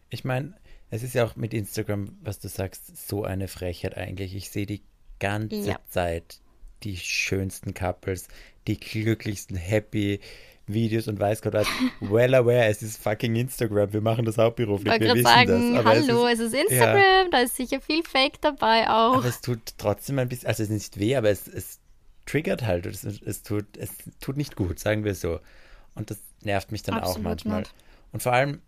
ich 0.10 0.24
meine, 0.24 0.56
es 0.90 1.04
ist 1.04 1.14
ja 1.14 1.26
auch 1.26 1.36
mit 1.36 1.54
Instagram, 1.54 2.18
was 2.22 2.40
du 2.40 2.48
sagst, 2.48 3.08
so 3.08 3.24
eine 3.24 3.48
Frechheit 3.48 3.98
eigentlich. 3.98 4.36
Ich 4.36 4.50
sehe 4.50 4.66
die 4.66 4.82
ganze 5.20 5.56
ja. 5.58 5.80
Zeit 5.90 6.40
die 6.84 6.98
schönsten 6.98 7.74
Couples, 7.74 8.28
die 8.68 8.80
glücklichsten, 8.80 9.58
happy, 9.58 10.20
Videos 10.68 11.08
und 11.08 11.20
weiß 11.20 11.42
Gott 11.42 11.54
was. 11.54 11.68
Well 12.02 12.36
aware, 12.36 12.66
es 12.66 12.82
ist 12.82 13.02
fucking 13.02 13.36
Instagram. 13.36 13.94
Wir 13.94 14.02
machen 14.02 14.26
das 14.26 14.38
hauptberuflich. 14.38 15.00
Wir 15.00 15.14
wissen 15.14 15.24
sagen, 15.24 15.74
das. 15.74 15.80
Aber 15.80 15.90
hallo, 15.90 16.28
es 16.28 16.40
ist, 16.40 16.48
es 16.48 16.54
ist 16.54 16.62
Instagram, 16.70 16.98
ja. 16.98 17.28
da 17.32 17.40
ist 17.40 17.56
sicher 17.56 17.82
viel 17.82 18.04
Fake 18.04 18.42
dabei 18.42 18.90
auch. 18.90 19.18
Aber 19.18 19.26
es 19.26 19.42
tut 19.42 19.60
trotzdem 19.78 20.20
ein 20.20 20.30
bisschen, 20.30 20.48
also 20.48 20.64
es 20.64 20.70
ist 20.70 20.74
nicht 20.74 21.00
weh, 21.00 21.16
aber 21.16 21.30
es, 21.30 21.48
es 21.48 21.80
triggert 22.26 22.64
halt. 22.64 22.86
Es, 22.86 23.04
es, 23.04 23.44
tut, 23.44 23.66
es 23.78 23.92
tut 24.20 24.38
nicht 24.38 24.56
gut, 24.56 24.80
sagen 24.80 25.04
wir 25.04 25.16
so. 25.16 25.40
Und 25.96 26.12
das 26.12 26.20
nervt 26.44 26.72
mich 26.72 26.84
dann 26.84 26.96
Absolut 26.96 27.18
auch 27.18 27.24
manchmal. 27.24 27.60
Nicht. 27.62 27.74
Und 28.12 28.22
vor 28.22 28.34
allem, 28.34 28.62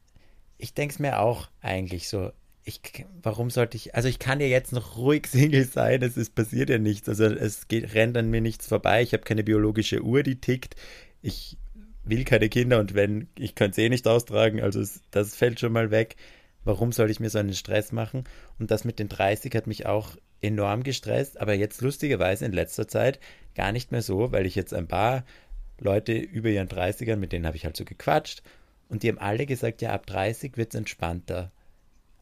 ich 0.58 0.74
denke 0.74 0.94
es 0.94 1.00
mir 1.00 1.20
auch 1.20 1.50
eigentlich 1.62 2.10
so, 2.10 2.32
ich, 2.64 2.82
warum 3.24 3.50
sollte 3.50 3.78
ich, 3.78 3.96
also 3.96 4.08
ich 4.08 4.20
kann 4.20 4.40
ja 4.40 4.48
jetzt 4.48 4.72
noch 4.72 4.98
ruhig 4.98 5.28
Single 5.32 5.66
sein, 5.66 6.02
es 6.02 6.18
ist, 6.18 6.36
passiert 6.36 6.70
ja 6.70 6.78
nichts, 6.78 7.10
also 7.10 7.26
es 7.26 7.68
geht, 7.68 7.94
rennt 7.94 8.18
an 8.18 8.30
mir 8.30 8.42
nichts 8.42 8.68
vorbei, 8.68 9.02
ich 9.02 9.14
habe 9.14 9.24
keine 9.24 9.44
biologische 9.44 10.02
Uhr, 10.02 10.24
die 10.24 10.40
tickt, 10.40 10.76
ich 11.22 11.58
will 12.10 12.24
keine 12.24 12.50
Kinder 12.50 12.80
und 12.80 12.94
wenn, 12.94 13.28
ich 13.38 13.56
könnte 13.56 13.82
es 13.82 13.86
eh 13.86 13.90
nicht 13.90 14.08
austragen, 14.08 14.62
also 14.62 14.80
es, 14.80 15.02
das 15.12 15.36
fällt 15.36 15.60
schon 15.60 15.72
mal 15.72 15.92
weg. 15.92 16.16
Warum 16.66 16.92
soll 16.92 17.10
ich 17.10 17.20
mir 17.20 17.30
so 17.30 17.40
einen 17.40 17.54
Stress 17.54 17.92
machen? 17.92 18.26
Und 18.60 18.70
das 18.70 18.84
mit 18.84 19.00
den 19.00 19.08
30 19.08 19.56
hat 19.56 19.66
mich 19.66 19.86
auch 19.86 20.18
enorm 20.42 20.84
gestresst, 20.84 21.40
aber 21.40 21.54
jetzt 21.54 21.82
lustigerweise 21.82 22.46
in 22.46 22.52
letzter 22.52 22.88
Zeit 22.88 23.20
gar 23.56 23.72
nicht 23.72 23.92
mehr 23.92 24.02
so, 24.02 24.32
weil 24.32 24.46
ich 24.46 24.56
jetzt 24.56 24.74
ein 24.74 24.88
paar 24.88 25.26
Leute 25.80 26.14
über 26.14 26.50
ihren 26.50 26.68
30ern, 26.68 27.16
mit 27.16 27.32
denen 27.32 27.46
habe 27.46 27.58
ich 27.58 27.66
halt 27.66 27.78
so 27.78 27.86
gequatscht 27.86 28.42
und 28.90 29.04
die 29.04 29.10
haben 29.10 29.20
alle 29.20 29.46
gesagt, 29.46 29.82
ja, 29.82 29.92
ab 29.92 30.06
30 30.08 30.58
wird 30.58 30.74
es 30.74 30.78
entspannter. 30.78 31.52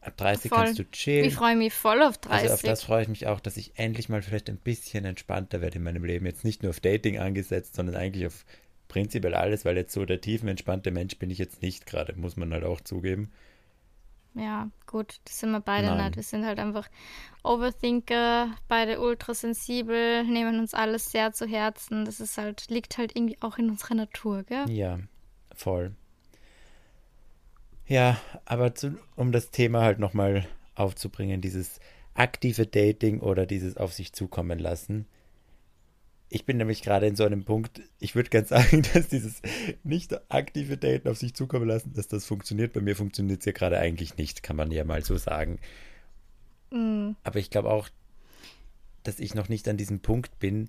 Ab 0.00 0.16
30 0.16 0.50
voll. 0.50 0.64
kannst 0.64 0.78
du 0.78 0.90
chillen. 0.90 1.24
Ich 1.24 1.34
freue 1.34 1.56
mich 1.56 1.72
voll 1.72 2.02
auf 2.02 2.18
30. 2.18 2.42
Also 2.42 2.54
auf 2.54 2.62
das 2.62 2.82
freue 2.84 3.02
ich 3.02 3.08
mich 3.08 3.26
auch, 3.26 3.40
dass 3.40 3.56
ich 3.56 3.72
endlich 3.76 4.08
mal 4.08 4.22
vielleicht 4.22 4.48
ein 4.48 4.58
bisschen 4.58 5.04
entspannter 5.04 5.60
werde 5.60 5.76
in 5.76 5.82
meinem 5.82 6.04
Leben. 6.04 6.26
Jetzt 6.26 6.44
nicht 6.44 6.62
nur 6.62 6.70
auf 6.70 6.80
Dating 6.80 7.18
angesetzt, 7.18 7.74
sondern 7.74 7.96
eigentlich 7.96 8.26
auf 8.26 8.44
prinzipiell 8.88 9.34
alles, 9.34 9.64
weil 9.64 9.76
jetzt 9.76 9.92
so 9.92 10.04
der 10.04 10.20
tiefenentspannte 10.20 10.90
Mensch 10.90 11.18
bin 11.18 11.30
ich 11.30 11.38
jetzt 11.38 11.62
nicht 11.62 11.86
gerade, 11.86 12.14
muss 12.16 12.36
man 12.36 12.52
halt 12.52 12.64
auch 12.64 12.80
zugeben. 12.80 13.30
ja, 14.34 14.70
gut, 14.86 15.20
das 15.24 15.40
sind 15.40 15.50
wir 15.50 15.60
beide 15.60 15.88
Nein. 15.88 16.06
nicht. 16.06 16.16
Wir 16.16 16.22
sind 16.22 16.44
halt 16.44 16.58
einfach 16.58 16.88
Overthinker, 17.42 18.54
beide 18.68 19.00
ultrasensibel, 19.00 20.24
nehmen 20.24 20.58
uns 20.60 20.74
alles 20.74 21.10
sehr 21.10 21.32
zu 21.32 21.46
Herzen. 21.46 22.04
Das 22.04 22.20
ist 22.20 22.38
halt, 22.38 22.68
liegt 22.70 22.98
halt 22.98 23.16
irgendwie 23.16 23.36
auch 23.40 23.58
in 23.58 23.70
unserer 23.70 23.94
Natur, 23.94 24.44
gell? 24.44 24.70
Ja, 24.70 24.98
voll. 25.54 25.94
Ja, 27.86 28.20
aber 28.44 28.74
zu, 28.74 28.98
um 29.16 29.32
das 29.32 29.50
Thema 29.50 29.80
halt 29.82 29.98
nochmal 29.98 30.46
aufzubringen, 30.74 31.40
dieses 31.40 31.80
aktive 32.14 32.66
Dating 32.66 33.20
oder 33.20 33.46
dieses 33.46 33.76
auf 33.76 33.92
sich 33.92 34.12
zukommen 34.12 34.58
lassen. 34.58 35.06
Ich 36.30 36.44
bin 36.44 36.58
nämlich 36.58 36.82
gerade 36.82 37.06
in 37.06 37.16
so 37.16 37.24
einem 37.24 37.44
Punkt, 37.44 37.80
ich 38.00 38.14
würde 38.14 38.28
ganz 38.28 38.50
sagen, 38.50 38.82
dass 38.94 39.08
dieses 39.08 39.40
nicht 39.82 40.14
aktive 40.30 40.76
Daten 40.76 41.08
auf 41.08 41.18
sich 41.18 41.34
zukommen 41.34 41.66
lassen, 41.66 41.92
dass 41.94 42.08
das 42.08 42.26
funktioniert. 42.26 42.72
Bei 42.72 42.80
mir 42.80 42.96
funktioniert 42.96 43.40
es 43.40 43.46
ja 43.46 43.52
gerade 43.52 43.78
eigentlich 43.78 44.16
nicht, 44.16 44.42
kann 44.42 44.56
man 44.56 44.70
ja 44.70 44.84
mal 44.84 45.02
so 45.04 45.16
sagen. 45.16 45.58
Mhm. 46.70 47.16
Aber 47.24 47.38
ich 47.38 47.50
glaube 47.50 47.70
auch, 47.70 47.88
dass 49.04 49.20
ich 49.20 49.34
noch 49.34 49.48
nicht 49.48 49.68
an 49.68 49.78
diesem 49.78 50.00
Punkt 50.00 50.38
bin, 50.38 50.68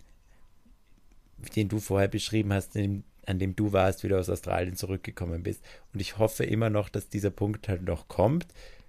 den 1.56 1.68
du 1.68 1.80
vorher 1.80 2.08
beschrieben 2.08 2.54
hast, 2.54 2.76
in, 2.76 3.04
an 3.26 3.40
dem 3.40 3.56
du 3.56 3.74
warst, 3.74 4.04
wie 4.04 4.08
du 4.08 4.18
aus 4.18 4.30
Australien 4.30 4.76
zurückgekommen 4.76 5.44
bist. 5.44 5.64
Und 5.94 6.00
ich 6.00 6.18
hoffe 6.18 6.46
immer 6.46 6.70
noch, 6.70 6.90
dass 6.90 7.10
dieser 7.10 7.32
Punkt 7.32 7.68
halt 7.68 7.84
noch 7.84 8.08
kommt, 8.08 8.48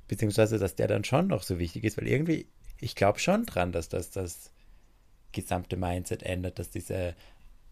beziehungsweise 0.08 0.58
dass 0.58 0.76
der 0.76 0.88
dann 0.88 1.04
schon 1.04 1.26
noch 1.28 1.42
so 1.42 1.58
wichtig 1.58 1.84
ist, 1.84 1.96
weil 1.96 2.08
irgendwie, 2.08 2.46
ich 2.80 2.94
glaube 2.94 3.18
schon 3.18 3.44
dran, 3.44 3.72
dass 3.72 3.88
das 3.88 4.10
das 4.10 4.50
gesamte 5.32 5.76
Mindset 5.76 6.22
ändert, 6.22 6.58
dass 6.58 6.70
diese 6.70 7.14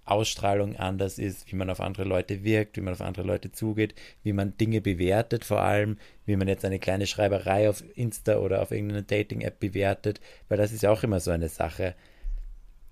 Ausstrahlung 0.04 0.76
anders 0.76 1.18
ist, 1.18 1.50
wie 1.52 1.56
man 1.56 1.68
auf 1.70 1.80
andere 1.80 2.04
Leute 2.04 2.42
wirkt, 2.42 2.76
wie 2.76 2.80
man 2.80 2.94
auf 2.94 3.02
andere 3.02 3.26
Leute 3.26 3.52
zugeht, 3.52 3.94
wie 4.22 4.32
man 4.32 4.56
Dinge 4.56 4.80
bewertet, 4.80 5.44
vor 5.44 5.60
allem, 5.60 5.98
wie 6.24 6.36
man 6.36 6.48
jetzt 6.48 6.64
eine 6.64 6.78
kleine 6.78 7.06
Schreiberei 7.06 7.68
auf 7.68 7.84
Insta 7.94 8.38
oder 8.38 8.62
auf 8.62 8.70
irgendeiner 8.70 9.02
Dating-App 9.02 9.60
bewertet, 9.60 10.20
weil 10.48 10.58
das 10.58 10.72
ist 10.72 10.82
ja 10.82 10.90
auch 10.90 11.02
immer 11.02 11.20
so 11.20 11.30
eine 11.30 11.48
Sache. 11.48 11.94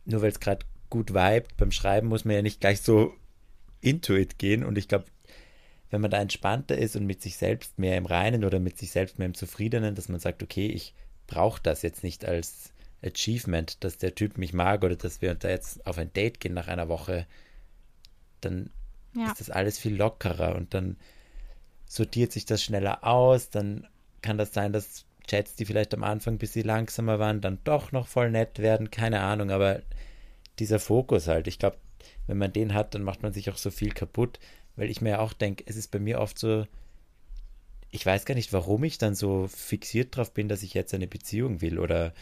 Nur 0.05 0.23
weil 0.23 0.31
es 0.31 0.41
gerade 0.41 0.67
gut 0.91 1.11
vibet, 1.11 1.57
beim 1.57 1.73
Schreiben 1.73 2.09
muss 2.09 2.25
man 2.25 2.37
ja 2.37 2.43
nicht 2.43 2.61
gleich 2.61 2.83
so 2.83 3.15
into 3.81 4.15
it 4.15 4.39
gehen. 4.39 4.65
Und 4.65 4.77
ich 4.79 4.89
glaube, 4.89 5.07
wenn 5.91 6.01
man 6.01 6.11
da 6.11 6.21
entspannter 6.21 6.77
ist 6.77 6.97
und 6.97 7.07
mit 7.07 7.23
sich 7.23 7.37
selbst 7.37 7.79
mehr 7.79 7.97
im 7.97 8.07
Reinen 8.07 8.45
oder 8.45 8.61
mit 8.61 8.79
sich 8.79 8.91
selbst 8.91 9.19
mehr 9.19 9.27
im 9.27 9.35
Zufriedenen, 9.35 9.95
dass 9.95 10.09
man 10.09 10.21
sagt, 10.21 10.43
okay, 10.43 10.67
ich 10.67 10.95
brauche 11.27 11.63
das 11.63 11.83
jetzt 11.83 12.05
nicht 12.05 12.25
als 12.25 12.73
Achievement, 13.05 13.83
dass 13.85 13.99
der 13.99 14.15
Typ 14.15 14.39
mich 14.39 14.53
mag 14.53 14.83
oder 14.83 14.97
dass 14.97 15.23
wir 15.23 15.35
da 15.35 15.49
jetzt 15.49 15.87
auf 15.87 15.99
ein 15.99 16.13
Date 16.13 16.41
gehen 16.41 16.55
nach 16.55 16.69
einer 16.69 16.89
Woche, 16.89 17.27
dann 18.41 18.71
ja. 19.15 19.31
ist 19.31 19.41
das 19.41 19.51
alles 19.51 19.79
viel 19.79 19.97
lockerer 19.97 20.55
und 20.55 20.75
dann 20.75 20.97
sortiert 21.87 22.33
sich 22.33 22.47
das 22.47 22.63
schneller 22.63 23.05
aus, 23.05 23.51
dann 23.51 23.87
kann 24.23 24.39
das 24.39 24.53
sein, 24.53 24.73
dass 24.73 25.05
Chats, 25.27 25.55
die 25.57 25.65
vielleicht 25.65 25.95
am 25.95 26.05
Anfang 26.05 26.35
ein 26.35 26.39
bisschen 26.39 26.67
langsamer 26.67 27.19
waren, 27.19 27.41
dann 27.41 27.59
doch 27.65 27.93
noch 27.93 28.07
voll 28.07 28.31
nett 28.31 28.59
werden, 28.59 28.91
keine 28.91 29.21
Ahnung, 29.21 29.51
aber 29.51 29.83
dieser 30.59 30.79
Fokus 30.79 31.29
halt, 31.29 31.49
ich 31.49 31.59
glaube, 31.59 31.77
wenn 32.27 32.39
man 32.39 32.53
den 32.53 32.75
hat, 32.75 32.95
dann 32.95 33.03
macht 33.03 33.23
man 33.23 33.33
sich 33.33 33.51
auch 33.51 33.57
so 33.57 33.71
viel 33.71 33.93
kaputt, 33.93 34.39
weil 34.77 34.91
ich 34.91 35.01
mir 35.01 35.11
ja 35.11 35.19
auch 35.21 35.33
denke, 35.33 35.65
es 35.67 35.77
ist 35.77 35.91
bei 35.91 35.99
mir 35.99 36.21
oft 36.21 36.39
so, 36.39 36.67
ich 37.91 38.05
weiß 38.05 38.25
gar 38.25 38.35
nicht, 38.35 38.53
warum 38.53 38.85
ich 38.85 38.99
dann 38.99 39.15
so 39.15 39.49
fixiert 39.49 40.17
drauf 40.17 40.33
bin, 40.33 40.49
dass 40.49 40.63
ich 40.63 40.75
jetzt 40.75 40.95
eine 40.95 41.07
Beziehung 41.07 41.61
will 41.61 41.79
oder 41.79 42.13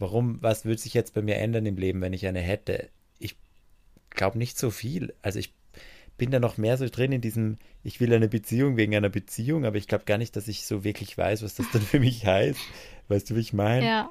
warum, 0.00 0.42
was 0.42 0.64
würde 0.64 0.80
sich 0.80 0.94
jetzt 0.94 1.14
bei 1.14 1.22
mir 1.22 1.36
ändern 1.36 1.66
im 1.66 1.76
Leben, 1.76 2.00
wenn 2.00 2.12
ich 2.12 2.26
eine 2.26 2.40
hätte? 2.40 2.88
Ich 3.18 3.36
glaube 4.08 4.38
nicht 4.38 4.58
so 4.58 4.70
viel. 4.70 5.14
Also 5.22 5.38
ich 5.38 5.54
bin 6.16 6.30
da 6.30 6.40
noch 6.40 6.58
mehr 6.58 6.76
so 6.76 6.88
drin 6.88 7.12
in 7.12 7.20
diesem, 7.20 7.58
ich 7.82 8.00
will 8.00 8.12
eine 8.12 8.28
Beziehung 8.28 8.76
wegen 8.76 8.94
einer 8.96 9.08
Beziehung, 9.08 9.64
aber 9.64 9.76
ich 9.76 9.86
glaube 9.86 10.04
gar 10.04 10.18
nicht, 10.18 10.34
dass 10.36 10.48
ich 10.48 10.66
so 10.66 10.84
wirklich 10.84 11.16
weiß, 11.16 11.42
was 11.42 11.54
das 11.54 11.70
dann 11.72 11.82
für 11.82 12.00
mich 12.00 12.26
heißt. 12.26 12.60
Weißt 13.08 13.30
du, 13.30 13.36
wie 13.36 13.40
ich 13.40 13.52
meine? 13.52 13.86
Ja. 13.86 14.10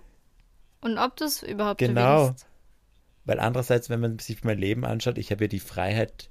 Und 0.82 0.98
ob 0.98 1.18
du 1.18 1.26
es 1.26 1.44
überhaupt 1.44 1.80
genau. 1.80 2.30
willst. 2.30 2.48
Weil 3.26 3.40
andererseits, 3.40 3.90
wenn 3.90 4.00
man 4.00 4.18
sich 4.18 4.44
mein 4.44 4.58
Leben 4.58 4.86
anschaut, 4.86 5.18
ich 5.18 5.32
habe 5.32 5.44
ja 5.44 5.48
die 5.48 5.60
Freiheit 5.60 6.30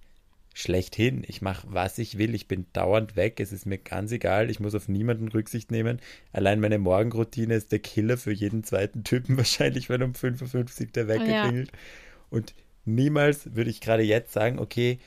schlechthin. 0.58 1.24
Ich 1.26 1.40
mache, 1.40 1.66
was 1.70 1.98
ich 1.98 2.18
will. 2.18 2.34
Ich 2.34 2.48
bin 2.48 2.66
dauernd 2.72 3.14
weg. 3.14 3.38
Es 3.38 3.52
ist 3.52 3.64
mir 3.64 3.78
ganz 3.78 4.10
egal. 4.10 4.50
Ich 4.50 4.58
muss 4.58 4.74
auf 4.74 4.88
niemanden 4.88 5.28
Rücksicht 5.28 5.70
nehmen. 5.70 6.00
Allein 6.32 6.58
meine 6.58 6.78
Morgenroutine 6.78 7.54
ist 7.54 7.70
der 7.70 7.78
Killer 7.78 8.16
für 8.16 8.32
jeden 8.32 8.64
zweiten 8.64 9.04
Typen 9.04 9.36
wahrscheinlich, 9.36 9.88
wenn 9.88 10.02
um 10.02 10.14
55 10.14 10.90
der 10.92 11.06
Wecker 11.06 11.26
ja. 11.26 11.42
klingelt. 11.44 11.70
Und 12.28 12.54
niemals 12.84 13.54
würde 13.54 13.70
ich 13.70 13.80
gerade 13.80 14.02
jetzt 14.02 14.32
sagen, 14.32 14.58
okay, 14.58 14.98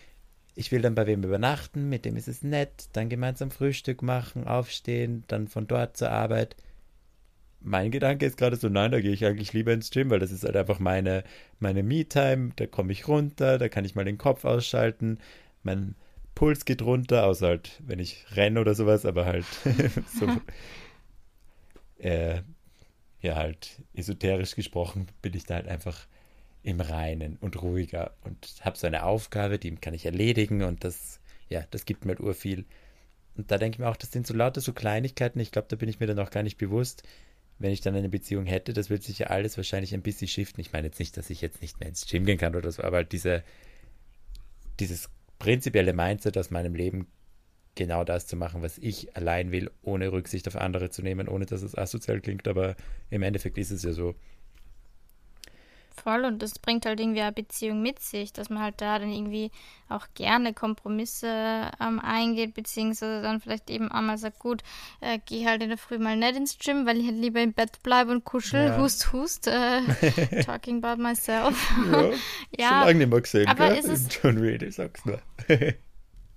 ich 0.55 0.71
will 0.71 0.81
dann 0.81 0.95
bei 0.95 1.05
wem 1.05 1.23
übernachten, 1.23 1.89
mit 1.89 2.05
dem 2.05 2.15
ist 2.15 2.27
es 2.27 2.43
nett, 2.43 2.87
dann 2.93 3.09
gemeinsam 3.09 3.51
Frühstück 3.51 4.01
machen, 4.01 4.47
aufstehen, 4.47 5.23
dann 5.27 5.47
von 5.47 5.67
dort 5.67 5.97
zur 5.97 6.11
Arbeit 6.11 6.55
mein 7.64 7.91
Gedanke 7.91 8.26
ist 8.26 8.38
gerade 8.38 8.55
so, 8.55 8.70
nein, 8.70 8.91
da 8.91 8.99
gehe 8.99 9.12
ich 9.12 9.26
eigentlich 9.26 9.53
lieber 9.53 9.74
ins 9.74 9.91
Gym, 9.91 10.09
weil 10.09 10.20
das 10.20 10.32
ist 10.32 10.43
halt 10.43 10.55
einfach 10.55 10.80
meine, 10.80 11.24
meine 11.59 11.84
Me-Time, 11.84 12.51
da 12.55 12.68
komme 12.68 12.91
ich 12.91 13.07
runter, 13.07 13.57
da 13.57 13.70
kann 13.70 13.86
ich 13.86 13.95
mal 13.95 14.05
den 14.05 14.18
Kopf 14.18 14.45
ausschalten, 14.45 15.20
mein 15.64 15.95
Puls 16.36 16.66
geht 16.66 16.82
runter, 16.82 17.26
außer 17.26 17.47
halt, 17.47 17.82
wenn 17.86 17.99
ich 17.99 18.26
renne 18.36 18.59
oder 18.59 18.74
sowas, 18.74 19.05
aber 19.05 19.26
halt 19.26 19.45
so, 20.20 20.28
äh, 22.03 22.41
ja, 23.22 23.36
halt 23.36 23.82
esoterisch 23.93 24.55
gesprochen 24.55 25.07
bin 25.22 25.36
ich 25.36 25.45
da 25.45 25.55
halt 25.55 25.68
einfach 25.68 26.07
im 26.64 26.80
Reinen 26.80 27.38
und 27.38 27.62
ruhiger 27.62 28.14
und 28.24 28.53
habe 28.62 28.78
so 28.78 28.88
eine 28.88 29.03
Aufgabe, 29.03 29.59
die 29.59 29.76
kann 29.76 29.93
ich 29.93 30.05
erledigen 30.05 30.64
und 30.64 30.84
das, 30.84 31.20
ja, 31.49 31.64
das 31.72 31.86
gibt 31.86 32.05
mir 32.05 32.12
halt 32.12 32.20
urviel. 32.20 32.66
Und 33.36 33.49
da 33.49 33.57
denke 33.57 33.76
ich 33.76 33.80
mir 33.80 33.89
auch, 33.89 33.97
das 33.97 34.12
sind 34.12 34.28
so 34.28 34.34
lauter 34.34 34.62
so 34.62 34.74
Kleinigkeiten, 34.74 35.39
ich 35.39 35.51
glaube, 35.51 35.68
da 35.70 35.76
bin 35.76 35.89
ich 35.89 35.99
mir 35.99 36.07
dann 36.07 36.20
auch 36.20 36.32
gar 36.32 36.43
nicht 36.43 36.57
bewusst, 36.57 37.03
wenn 37.62 37.72
ich 37.72 37.82
dann 37.82 37.95
eine 37.95 38.09
Beziehung 38.09 38.45
hätte, 38.45 38.74
das 38.74 38.89
wird 38.89 39.03
sich 39.03 39.20
ja 39.20 39.28
alles 39.28 39.57
wahrscheinlich 39.57 39.93
ein 39.93 40.01
bisschen 40.01 40.28
shiften. 40.28 40.62
Ich 40.62 40.74
meine 40.74 40.88
jetzt 40.88 40.99
nicht, 40.99 41.16
dass 41.18 41.30
ich 41.30 41.41
jetzt 41.41 41.62
nicht 41.62 41.80
mehr 41.80 41.89
ins 41.89 42.07
Gym 42.07 42.26
gehen 42.26 42.38
kann 42.38 42.55
oder 42.55 42.72
so, 42.72 42.84
aber 42.84 42.97
halt 42.97 43.12
diese, 43.12 43.43
dieses 44.80 45.09
prinzipielle 45.39 45.93
Mindset 45.93 46.38
aus 46.38 46.51
meinem 46.51 46.76
Leben, 46.76 47.07
genau 47.76 48.03
das 48.03 48.28
zu 48.28 48.36
machen, 48.36 48.62
was 48.62 48.78
ich 48.78 49.16
allein 49.16 49.51
will, 49.51 49.72
ohne 49.82 50.12
Rücksicht 50.12 50.47
auf 50.47 50.55
andere 50.55 50.89
zu 50.89 51.01
nehmen, 51.01 51.28
ohne 51.28 51.45
dass 51.45 51.62
es 51.62 51.78
asozial 51.78 52.20
klingt, 52.20 52.47
aber 52.47 52.76
im 53.09 53.24
Endeffekt 53.24 53.57
ist 53.57 53.72
es 53.72 53.84
ja 53.84 53.93
so. 53.93 54.16
Voll 55.95 56.25
und 56.25 56.41
das 56.41 56.57
bringt 56.57 56.85
halt 56.85 56.99
irgendwie 56.99 57.21
eine 57.21 57.31
Beziehung 57.31 57.81
mit 57.81 57.99
sich, 57.99 58.31
dass 58.31 58.49
man 58.49 58.63
halt 58.63 58.81
da 58.81 58.97
dann 58.97 59.11
irgendwie 59.11 59.51
auch 59.89 60.07
gerne 60.15 60.53
Kompromisse 60.53 61.69
ähm, 61.79 61.99
eingeht, 61.99 62.53
beziehungsweise 62.53 63.21
dann 63.21 63.41
vielleicht 63.41 63.69
eben 63.69 63.91
einmal 63.91 64.17
sagt, 64.17 64.39
gut, 64.39 64.63
äh, 65.01 65.19
geh 65.25 65.45
halt 65.45 65.61
in 65.61 65.69
der 65.69 65.77
Früh 65.77 65.97
mal 65.97 66.15
nicht 66.15 66.35
ins 66.35 66.57
Gym, 66.57 66.85
weil 66.85 66.97
ich 66.97 67.07
halt 67.07 67.17
lieber 67.17 67.41
im 67.41 67.53
Bett 67.53 67.83
bleibe 67.83 68.11
und 68.11 68.23
kuschel, 68.23 68.67
ja. 68.67 68.77
hust, 68.77 69.11
hust, 69.11 69.47
äh, 69.47 69.81
talking 70.45 70.83
about 70.83 71.01
myself. 71.01 71.71
Ja, 71.91 72.11
ja 72.57 72.69
schon 72.69 72.87
lange 72.87 72.99
nicht 72.99 73.09
mehr 73.09 73.21
gesehen, 73.21 73.47
aber 73.47 73.67
gell? 73.69 73.77
ist 73.77 73.87
es... 73.87 74.07
John 74.23 74.37
Reed, 74.37 74.73
sag's 74.73 75.05
nur. 75.05 75.21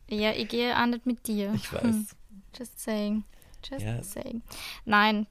ja, 0.09 0.33
ich 0.33 0.49
gehe 0.49 0.77
auch 0.77 0.87
nicht 0.87 1.07
mit 1.07 1.27
dir. 1.27 1.53
Ich 1.55 1.73
weiß. 1.73 1.83
Hm. 1.83 2.07
Just 2.59 2.81
saying. 2.81 3.25
Just 3.63 3.85
ja. 3.85 4.03
saying. 4.03 4.43
Nein, 4.85 5.27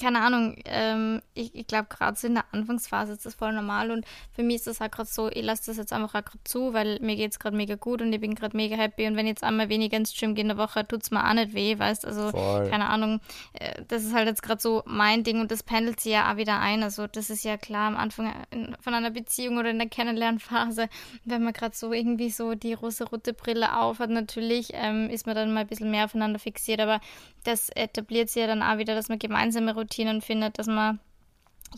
keine 0.00 0.20
Ahnung, 0.20 0.56
ähm, 0.64 1.20
ich, 1.34 1.54
ich 1.54 1.66
glaube, 1.66 1.88
gerade 1.88 2.16
so 2.16 2.26
in 2.26 2.34
der 2.34 2.44
Anfangsphase 2.52 3.12
ist 3.12 3.26
das 3.26 3.34
voll 3.34 3.52
normal 3.52 3.90
und 3.90 4.04
für 4.32 4.42
mich 4.42 4.56
ist 4.56 4.66
das 4.66 4.80
halt 4.80 4.92
gerade 4.92 5.08
so, 5.08 5.28
ich 5.28 5.42
lasse 5.42 5.66
das 5.66 5.76
jetzt 5.76 5.92
einfach 5.92 6.12
gerade 6.12 6.30
zu, 6.44 6.72
weil 6.72 6.98
mir 7.00 7.16
geht 7.16 7.32
es 7.32 7.38
gerade 7.38 7.56
mega 7.56 7.74
gut 7.74 8.02
und 8.02 8.12
ich 8.12 8.20
bin 8.20 8.34
gerade 8.34 8.56
mega 8.56 8.76
happy 8.76 9.06
und 9.06 9.16
wenn 9.16 9.26
ich 9.26 9.30
jetzt 9.30 9.44
einmal 9.44 9.68
weniger 9.68 9.96
ins 9.96 10.14
Gym 10.14 10.34
gehe 10.34 10.42
in 10.42 10.48
der 10.48 10.58
Woche, 10.58 10.86
tut 10.86 11.02
es 11.02 11.10
mir 11.10 11.28
auch 11.28 11.34
nicht 11.34 11.54
weh, 11.54 11.78
weißt 11.78 12.06
also, 12.06 12.30
voll. 12.30 12.68
keine 12.68 12.88
Ahnung, 12.88 13.20
äh, 13.54 13.82
das 13.88 14.04
ist 14.04 14.14
halt 14.14 14.28
jetzt 14.28 14.42
gerade 14.42 14.60
so 14.60 14.82
mein 14.86 15.24
Ding 15.24 15.40
und 15.40 15.50
das 15.50 15.62
pendelt 15.62 16.00
sich 16.00 16.12
ja 16.12 16.32
auch 16.32 16.36
wieder 16.36 16.60
ein, 16.60 16.82
also 16.82 17.06
das 17.06 17.30
ist 17.30 17.44
ja 17.44 17.56
klar 17.56 17.88
am 17.88 17.96
Anfang 17.96 18.32
in, 18.50 18.76
von 18.80 18.94
einer 18.94 19.10
Beziehung 19.10 19.58
oder 19.58 19.70
in 19.70 19.78
der 19.78 19.88
Kennenlernphase, 19.88 20.88
wenn 21.24 21.42
man 21.42 21.52
gerade 21.52 21.76
so 21.76 21.92
irgendwie 21.92 22.30
so 22.30 22.54
die 22.54 22.74
rosa-rote 22.74 23.32
Brille 23.34 23.76
aufhat, 23.78 24.10
natürlich 24.10 24.70
ähm, 24.72 25.10
ist 25.10 25.26
man 25.26 25.34
dann 25.34 25.52
mal 25.52 25.60
ein 25.60 25.66
bisschen 25.66 25.90
mehr 25.90 26.04
aufeinander 26.04 26.38
fixiert, 26.38 26.80
aber 26.80 27.00
das 27.44 27.70
etabliert 27.70 28.28
sich 28.28 28.40
ja 28.40 28.46
dann 28.46 28.62
auch 28.62 28.78
wieder, 28.78 28.94
dass 28.94 29.08
man 29.08 29.18
gemeinsame 29.50 29.74
Routinen 29.74 30.20
findet, 30.20 30.58
dass 30.58 30.66
man 30.66 31.00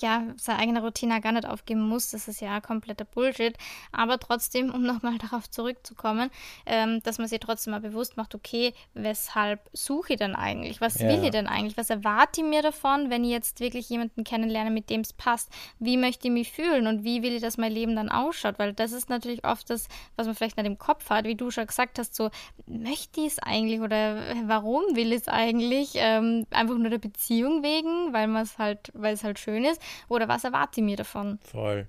ja, 0.00 0.22
seine 0.36 0.58
eigene 0.58 0.80
Routine 0.80 1.20
gar 1.20 1.32
nicht 1.32 1.46
aufgeben 1.46 1.86
muss. 1.86 2.10
Das 2.10 2.28
ist 2.28 2.40
ja 2.40 2.60
kompletter 2.60 3.04
Bullshit. 3.04 3.56
Aber 3.92 4.18
trotzdem, 4.18 4.70
um 4.72 4.82
nochmal 4.82 5.18
darauf 5.30 5.50
zurückzukommen, 5.50 6.30
ähm, 6.66 7.02
dass 7.02 7.18
man 7.18 7.28
sich 7.28 7.40
trotzdem 7.40 7.72
mal 7.72 7.80
bewusst 7.80 8.16
macht, 8.16 8.34
okay, 8.34 8.72
weshalb 8.94 9.60
suche 9.72 10.14
ich 10.14 10.18
denn 10.18 10.34
eigentlich? 10.34 10.80
Was 10.80 10.98
ja. 10.98 11.08
will 11.08 11.24
ich 11.24 11.30
denn 11.30 11.46
eigentlich? 11.46 11.76
Was 11.76 11.90
erwarte 11.90 12.40
ich 12.40 12.46
mir 12.46 12.62
davon, 12.62 13.10
wenn 13.10 13.24
ich 13.24 13.30
jetzt 13.30 13.60
wirklich 13.60 13.88
jemanden 13.88 14.24
kennenlerne, 14.24 14.70
mit 14.70 14.88
dem 14.88 15.02
es 15.02 15.12
passt? 15.12 15.50
Wie 15.78 15.96
möchte 15.96 16.28
ich 16.28 16.32
mich 16.32 16.52
fühlen 16.52 16.86
und 16.86 17.04
wie 17.04 17.22
will 17.22 17.34
ich, 17.34 17.42
dass 17.42 17.58
mein 17.58 17.72
Leben 17.72 17.96
dann 17.96 18.08
ausschaut? 18.08 18.58
Weil 18.58 18.72
das 18.72 18.92
ist 18.92 19.10
natürlich 19.10 19.44
oft 19.44 19.68
das, 19.68 19.88
was 20.16 20.26
man 20.26 20.34
vielleicht 20.34 20.56
nicht 20.56 20.66
im 20.66 20.78
Kopf 20.78 21.10
hat, 21.10 21.24
wie 21.26 21.34
du 21.34 21.50
schon 21.50 21.66
gesagt 21.66 21.98
hast, 21.98 22.14
so, 22.14 22.30
möchte 22.66 23.20
ich 23.20 23.26
es 23.26 23.38
eigentlich 23.38 23.80
oder 23.80 24.22
warum 24.46 24.82
will 24.94 25.12
ich 25.12 25.22
es 25.22 25.28
eigentlich? 25.28 25.92
Ähm, 25.94 26.46
einfach 26.50 26.76
nur 26.76 26.90
der 26.90 26.98
Beziehung 26.98 27.62
wegen, 27.62 28.12
weil 28.12 28.26
man 28.26 28.42
es 28.42 28.58
halt, 28.58 28.90
weil 28.94 29.14
es 29.14 29.24
halt 29.24 29.38
schön 29.38 29.64
ist 29.64 29.81
oder 30.08 30.28
was 30.28 30.44
erwarte 30.44 30.80
ich 30.80 30.84
mir 30.84 30.96
davon? 30.96 31.38
Voll. 31.42 31.86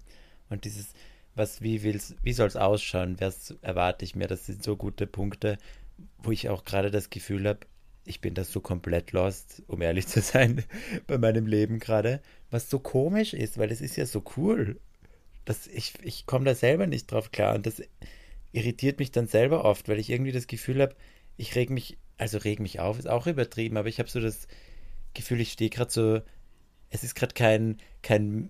Und 0.49 0.65
dieses, 0.65 0.93
was, 1.35 1.61
wie 1.61 1.83
will's, 1.83 2.15
wie 2.21 2.33
soll 2.33 2.47
es 2.47 2.55
ausschauen? 2.55 3.17
Was 3.19 3.55
erwarte 3.61 4.05
ich 4.05 4.15
mir? 4.15 4.27
Das 4.27 4.45
sind 4.45 4.63
so 4.63 4.75
gute 4.75 5.07
Punkte, 5.07 5.57
wo 6.17 6.31
ich 6.31 6.49
auch 6.49 6.63
gerade 6.63 6.91
das 6.91 7.09
Gefühl 7.09 7.47
habe, 7.47 7.59
ich 8.05 8.21
bin 8.21 8.33
da 8.33 8.43
so 8.43 8.59
komplett 8.59 9.11
lost, 9.11 9.63
um 9.67 9.81
ehrlich 9.81 10.07
zu 10.09 10.21
sein, 10.21 10.63
bei 11.07 11.17
meinem 11.17 11.47
Leben 11.47 11.79
gerade, 11.79 12.21
was 12.51 12.69
so 12.69 12.79
komisch 12.79 13.33
ist, 13.33 13.57
weil 13.57 13.71
es 13.71 13.81
ist 13.81 13.95
ja 13.95 14.05
so 14.05 14.23
cool. 14.37 14.79
Das, 15.45 15.67
ich 15.67 15.93
ich 16.03 16.25
komme 16.25 16.45
da 16.45 16.55
selber 16.55 16.87
nicht 16.87 17.11
drauf 17.11 17.31
klar 17.31 17.55
und 17.55 17.65
das 17.65 17.81
irritiert 18.53 18.99
mich 18.99 19.11
dann 19.11 19.27
selber 19.27 19.65
oft, 19.65 19.89
weil 19.89 19.99
ich 19.99 20.09
irgendwie 20.09 20.31
das 20.31 20.47
Gefühl 20.47 20.81
habe, 20.81 20.95
ich 21.37 21.55
reg 21.55 21.69
mich, 21.69 21.97
also 22.17 22.37
reg 22.37 22.59
mich 22.59 22.79
auf, 22.79 22.99
ist 22.99 23.09
auch 23.09 23.27
übertrieben, 23.27 23.77
aber 23.77 23.89
ich 23.89 23.99
habe 23.99 24.09
so 24.09 24.21
das 24.21 24.47
Gefühl, 25.13 25.41
ich 25.41 25.51
stehe 25.51 25.69
gerade 25.69 25.91
so, 25.91 26.21
es 26.93 27.03
ist 27.03 27.15
gerade 27.15 27.33
kein, 27.33 27.77
kein, 28.03 28.49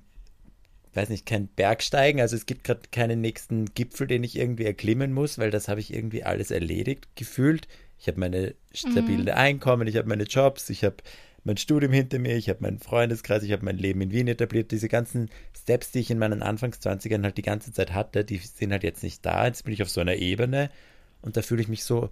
weiß 0.94 1.10
nicht, 1.10 1.26
kein 1.26 1.48
Bergsteigen, 1.48 2.20
also 2.22 2.36
es 2.36 2.46
gibt 2.46 2.66
gerade 2.66 2.82
keinen 2.92 3.22
nächsten 3.22 3.74
Gipfel, 3.74 4.06
den 4.06 4.24
ich 4.24 4.38
irgendwie 4.38 4.66
erklimmen 4.66 5.14
muss, 5.14 5.40
weil 5.40 5.50
das 5.50 5.70
habe 5.70 5.80
ich 5.80 5.94
irgendwie 5.94 6.24
alles 6.24 6.52
erledigt 6.52 7.08
gefühlt. 7.16 7.68
Ich 7.98 8.08
habe 8.08 8.20
meine 8.20 8.54
stabile 8.74 9.32
mhm. 9.32 9.38
Einkommen, 9.38 9.88
ich 9.88 9.96
habe 9.96 10.10
meine 10.10 10.26
Jobs, 10.26 10.70
ich 10.70 10.84
habe 10.84 10.98
mein 11.46 11.56
Studium 11.56 11.94
hinter 11.94 12.20
mir, 12.20 12.36
ich 12.36 12.50
habe 12.50 12.62
meinen 12.62 12.80
Freundeskreis, 12.80 13.44
ich 13.44 13.54
habe 13.54 13.64
mein 13.64 13.78
Leben 13.78 14.02
in 14.02 14.12
Wien 14.12 14.28
etabliert. 14.28 14.72
Diese 14.72 14.90
ganzen 14.90 15.30
Steps, 15.58 15.92
die 15.92 16.00
ich 16.00 16.12
in 16.12 16.20
meinen 16.20 16.44
Anfangszwanzigern 16.44 17.24
halt 17.24 17.38
die 17.38 17.44
ganze 17.44 17.72
Zeit 17.72 17.94
hatte, 17.94 18.26
die 18.26 18.38
sind 18.38 18.72
halt 18.72 18.84
jetzt 18.84 19.04
nicht 19.04 19.26
da. 19.26 19.46
Jetzt 19.46 19.64
bin 19.64 19.74
ich 19.74 19.82
auf 19.82 19.90
so 19.90 20.02
einer 20.02 20.16
Ebene 20.16 20.70
und 21.22 21.38
da 21.38 21.42
fühle 21.42 21.62
ich 21.62 21.70
mich 21.70 21.84
so 21.86 22.10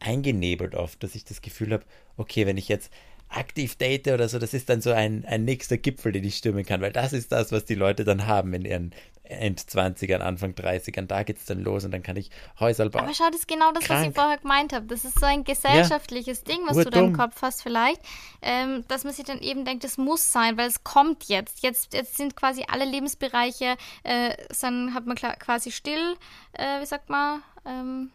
eingenebelt 0.00 0.76
oft, 0.76 1.02
dass 1.02 1.16
ich 1.16 1.24
das 1.24 1.42
Gefühl 1.42 1.72
habe, 1.72 1.84
okay, 2.16 2.46
wenn 2.46 2.56
ich 2.56 2.68
jetzt 2.68 2.92
aktiv 3.28 3.76
date 3.76 4.08
oder 4.08 4.28
so, 4.28 4.38
das 4.38 4.54
ist 4.54 4.68
dann 4.68 4.80
so 4.80 4.90
ein, 4.90 5.24
ein 5.26 5.44
nächster 5.44 5.76
Gipfel, 5.76 6.12
den 6.12 6.24
ich 6.24 6.36
stürmen 6.36 6.64
kann, 6.64 6.80
weil 6.80 6.92
das 6.92 7.12
ist 7.12 7.32
das, 7.32 7.52
was 7.52 7.64
die 7.64 7.74
Leute 7.74 8.04
dann 8.04 8.26
haben 8.26 8.54
in 8.54 8.64
ihren 8.64 8.94
End-20ern, 9.28 10.20
Anfang 10.20 10.52
30ern, 10.52 11.06
da 11.06 11.22
geht 11.22 11.36
es 11.36 11.44
dann 11.44 11.60
los 11.60 11.84
und 11.84 11.90
dann 11.90 12.02
kann 12.02 12.16
ich 12.16 12.30
Häuser 12.58 12.88
bauen. 12.88 13.04
Aber 13.04 13.14
schau, 13.14 13.26
das 13.30 13.40
ist 13.40 13.48
genau 13.48 13.72
das, 13.72 13.84
Krank. 13.84 14.00
was 14.00 14.08
ich 14.08 14.14
vorher 14.14 14.38
gemeint 14.38 14.72
habe. 14.72 14.86
Das 14.86 15.04
ist 15.04 15.20
so 15.20 15.26
ein 15.26 15.44
gesellschaftliches 15.44 16.44
ja. 16.46 16.54
Ding, 16.54 16.66
was 16.66 16.76
Urdumm. 16.76 16.92
du 16.92 16.98
da 16.98 17.04
im 17.04 17.12
Kopf 17.12 17.42
hast 17.42 17.62
vielleicht, 17.62 18.00
ähm, 18.40 18.84
dass 18.88 19.04
man 19.04 19.12
sich 19.12 19.24
dann 19.24 19.40
eben 19.40 19.64
denkt, 19.64 19.84
das 19.84 19.98
muss 19.98 20.32
sein, 20.32 20.56
weil 20.56 20.68
es 20.68 20.82
kommt 20.82 21.24
jetzt. 21.24 21.62
Jetzt, 21.62 21.92
jetzt 21.92 22.16
sind 22.16 22.36
quasi 22.36 22.64
alle 22.68 22.84
Lebensbereiche, 22.84 23.76
äh, 24.04 24.30
dann 24.60 24.94
hat 24.94 25.06
man 25.06 25.16
quasi 25.16 25.70
still, 25.70 26.16
äh, 26.52 26.80
wie 26.80 26.86
sagt 26.86 27.10
man, 27.10 27.42
ähm, 27.66 28.10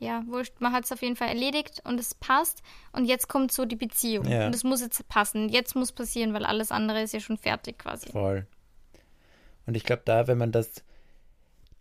ja, 0.00 0.24
wurscht, 0.26 0.54
man 0.60 0.72
hat 0.72 0.84
es 0.84 0.92
auf 0.92 1.02
jeden 1.02 1.14
Fall 1.14 1.28
erledigt 1.28 1.82
und 1.84 2.00
es 2.00 2.14
passt. 2.14 2.62
Und 2.92 3.04
jetzt 3.04 3.28
kommt 3.28 3.52
so 3.52 3.66
die 3.66 3.76
Beziehung. 3.76 4.26
Ja. 4.26 4.46
Und 4.46 4.54
es 4.54 4.64
muss 4.64 4.80
jetzt 4.80 5.06
passen. 5.08 5.50
Jetzt 5.50 5.76
muss 5.76 5.92
passieren, 5.92 6.32
weil 6.32 6.46
alles 6.46 6.72
andere 6.72 7.02
ist 7.02 7.12
ja 7.12 7.20
schon 7.20 7.36
fertig 7.36 7.78
quasi. 7.78 8.10
Voll. 8.10 8.46
Und 9.66 9.76
ich 9.76 9.84
glaube, 9.84 10.02
da, 10.06 10.26
wenn 10.26 10.38
man 10.38 10.52
das, 10.52 10.82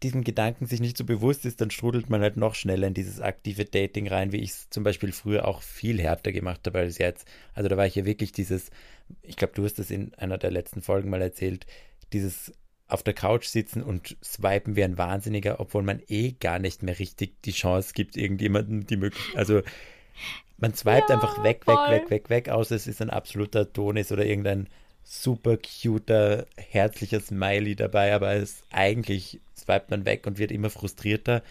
diesen 0.04 0.26
Gedanken 0.26 0.66
sich 0.66 0.82
nicht 0.82 0.98
so 0.98 1.06
bewusst 1.06 1.46
ist, 1.46 1.62
dann 1.62 1.72
strudelt 1.72 2.10
man 2.10 2.22
halt 2.22 2.36
noch 2.36 2.56
schneller 2.56 2.88
in 2.88 2.94
dieses 2.94 3.22
aktive 3.22 3.64
Dating 3.64 4.10
rein, 4.10 4.34
wie 4.34 4.42
ich 4.42 4.52
es 4.52 4.70
zum 4.70 4.84
Beispiel 4.84 5.14
früher 5.14 5.48
auch 5.48 5.62
viel 5.62 6.02
härter 6.02 6.34
gemacht 6.34 6.68
habe 6.68 6.80
als 6.80 6.98
jetzt. 6.98 7.26
Also 7.54 7.70
da 7.70 7.78
war 7.78 7.88
ich 7.88 7.96
ja 7.96 8.04
wirklich 8.04 8.34
dieses, 8.34 8.70
ich 9.22 9.38
glaube, 9.38 9.54
du 9.56 9.64
hast 9.64 9.80
das 9.80 9.92
in 9.92 10.14
einer 10.16 10.38
der 10.38 10.52
letzten 10.52 10.82
Folgen 10.82 11.10
mal 11.10 11.22
erzählt, 11.22 11.66
dieses 12.12 12.52
auf 12.90 13.04
der 13.04 13.14
Couch 13.14 13.46
sitzen 13.46 13.84
und 13.84 14.18
swipen 14.24 14.76
wie 14.76 14.84
ein 14.84 14.98
Wahnsinniger, 14.98 15.60
obwohl 15.60 15.84
man 15.84 16.02
eh 16.08 16.32
gar 16.34 16.60
nicht 16.60 16.84
mehr 16.84 16.98
richtig 17.00 17.42
die 17.44 17.52
Chance 17.52 17.94
gibt, 17.94 18.18
irgendjemanden 18.18 18.86
die 18.88 18.98
Möglichkeit, 18.98 19.38
also 19.38 19.62
man 20.58 20.74
swipet 20.74 21.10
ja, 21.10 21.16
einfach 21.16 21.44
weg, 21.44 21.64
voll. 21.64 21.76
weg, 21.76 22.02
weg, 22.02 22.10
weg, 22.10 22.30
weg, 22.30 22.50
außer 22.50 22.76
es 22.76 22.88
ist 22.88 23.02
ein 23.02 23.10
absoluter 23.10 23.62
Adonis 23.62 24.12
oder 24.12 24.26
irgendein 24.26 24.68
super 25.04 25.58
cuter, 25.58 26.46
herzlicher 26.58 27.22
Smiley 27.22 27.76
dabei, 27.76 28.14
aber 28.14 28.34
es 28.34 28.64
eigentlich 28.70 29.40
swipet 29.58 29.90
man 29.90 30.06
weg 30.06 30.28
und 30.28 30.38
wird 30.38 30.52
immer 30.52 30.70
frustrierter. 30.70 31.44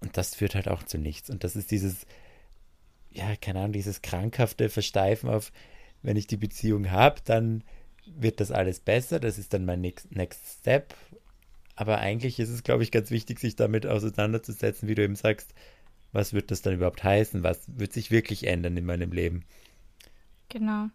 Und 0.00 0.16
das 0.16 0.34
führt 0.34 0.54
halt 0.54 0.68
auch 0.68 0.84
zu 0.84 0.98
nichts. 0.98 1.30
Und 1.30 1.42
das 1.42 1.56
ist 1.56 1.70
dieses, 1.70 2.06
ja, 3.10 3.34
keine 3.36 3.60
Ahnung, 3.60 3.72
dieses 3.72 4.02
krankhafte 4.02 4.68
Versteifen 4.68 5.28
auf, 5.28 5.52
wenn 6.02 6.16
ich 6.16 6.26
die 6.26 6.36
Beziehung 6.36 6.90
habe, 6.90 7.20
dann 7.24 7.64
wird 8.06 8.40
das 8.40 8.50
alles 8.50 8.80
besser. 8.80 9.20
Das 9.20 9.38
ist 9.38 9.52
dann 9.52 9.64
mein 9.64 9.80
Next, 9.80 10.14
Next 10.14 10.60
Step. 10.60 10.94
Aber 11.74 11.98
eigentlich 11.98 12.38
ist 12.40 12.48
es, 12.48 12.62
glaube 12.62 12.82
ich, 12.82 12.90
ganz 12.90 13.10
wichtig, 13.10 13.38
sich 13.38 13.56
damit 13.56 13.86
auseinanderzusetzen, 13.86 14.88
wie 14.88 14.94
du 14.94 15.02
eben 15.02 15.16
sagst, 15.16 15.54
was 16.12 16.32
wird 16.32 16.50
das 16.50 16.62
dann 16.62 16.74
überhaupt 16.74 17.04
heißen? 17.04 17.42
Was 17.42 17.60
wird 17.66 17.92
sich 17.92 18.10
wirklich 18.10 18.46
ändern 18.46 18.76
in 18.76 18.86
meinem 18.86 19.12
Leben? 19.12 19.44
Genau. 20.48 20.88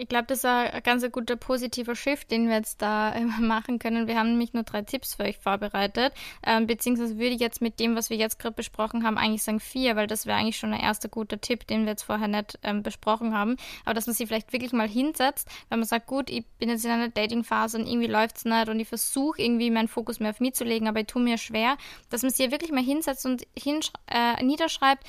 Ich 0.00 0.08
glaube, 0.08 0.24
das 0.28 0.38
ist 0.38 0.44
ein 0.46 0.82
ganz 0.82 1.04
guter 1.12 1.36
positiver 1.36 1.94
Shift, 1.94 2.30
den 2.30 2.48
wir 2.48 2.56
jetzt 2.56 2.80
da 2.80 3.14
äh, 3.14 3.20
machen 3.40 3.78
können. 3.78 4.06
Wir 4.06 4.18
haben 4.18 4.30
nämlich 4.30 4.54
nur 4.54 4.62
drei 4.62 4.80
Tipps 4.80 5.14
für 5.14 5.24
euch 5.24 5.36
vorbereitet, 5.36 6.14
ähm, 6.42 6.66
beziehungsweise 6.66 7.18
würde 7.18 7.34
ich 7.34 7.40
jetzt 7.40 7.60
mit 7.60 7.78
dem, 7.78 7.96
was 7.96 8.08
wir 8.08 8.16
jetzt 8.16 8.38
gerade 8.38 8.54
besprochen 8.54 9.04
haben, 9.04 9.18
eigentlich 9.18 9.42
sagen 9.42 9.60
vier, 9.60 9.96
weil 9.96 10.06
das 10.06 10.24
wäre 10.24 10.38
eigentlich 10.38 10.56
schon 10.56 10.72
ein 10.72 10.80
erster 10.80 11.10
guter 11.10 11.38
Tipp, 11.38 11.66
den 11.66 11.82
wir 11.82 11.90
jetzt 11.90 12.04
vorher 12.04 12.28
nicht 12.28 12.58
ähm, 12.62 12.82
besprochen 12.82 13.34
haben. 13.34 13.58
Aber 13.84 13.92
dass 13.92 14.06
man 14.06 14.14
sich 14.14 14.26
vielleicht 14.26 14.54
wirklich 14.54 14.72
mal 14.72 14.88
hinsetzt, 14.88 15.46
wenn 15.68 15.80
man 15.80 15.86
sagt, 15.86 16.06
gut, 16.06 16.30
ich 16.30 16.46
bin 16.58 16.70
jetzt 16.70 16.86
in 16.86 16.92
einer 16.92 17.10
Dating-Phase 17.10 17.76
und 17.76 17.86
irgendwie 17.86 18.08
läuft 18.08 18.38
es 18.38 18.46
nicht 18.46 18.70
und 18.70 18.80
ich 18.80 18.88
versuche 18.88 19.42
irgendwie 19.42 19.70
meinen 19.70 19.88
Fokus 19.88 20.18
mehr 20.18 20.30
auf 20.30 20.40
mich 20.40 20.54
zu 20.54 20.64
legen, 20.64 20.88
aber 20.88 21.00
ich 21.00 21.08
tue 21.08 21.20
mir 21.20 21.36
schwer, 21.36 21.76
dass 22.08 22.22
man 22.22 22.30
sich 22.30 22.50
wirklich 22.50 22.72
mal 22.72 22.82
hinsetzt 22.82 23.26
und 23.26 23.46
äh, 23.54 24.42
niederschreibt, 24.42 25.04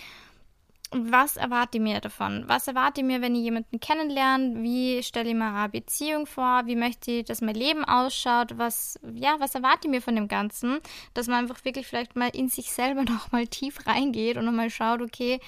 was 0.91 1.37
erwarte 1.37 1.77
ich 1.77 1.83
mir 1.83 2.01
davon? 2.01 2.43
Was 2.47 2.67
erwarte 2.67 3.01
ich 3.01 3.07
mir, 3.07 3.21
wenn 3.21 3.33
ich 3.33 3.43
jemanden 3.43 3.79
kennenlerne? 3.79 4.61
Wie 4.61 5.01
stelle 5.03 5.29
ich 5.29 5.35
mir 5.35 5.53
eine 5.53 5.69
Beziehung 5.69 6.25
vor? 6.25 6.63
Wie 6.65 6.75
möchte 6.75 7.11
ich, 7.11 7.25
dass 7.25 7.41
mein 7.41 7.55
Leben 7.55 7.85
ausschaut? 7.85 8.57
Was, 8.57 8.99
ja, 9.13 9.37
was 9.39 9.55
erwarte 9.55 9.87
ich 9.87 9.89
mir 9.89 10.01
von 10.01 10.15
dem 10.15 10.27
Ganzen? 10.27 10.79
Dass 11.13 11.27
man 11.27 11.39
einfach 11.39 11.63
wirklich 11.63 11.87
vielleicht 11.87 12.15
mal 12.15 12.29
in 12.33 12.49
sich 12.49 12.71
selber 12.71 13.03
nochmal 13.09 13.47
tief 13.47 13.87
reingeht 13.87 14.35
und 14.37 14.45
nochmal 14.45 14.69
schaut, 14.69 15.01
okay, 15.01 15.39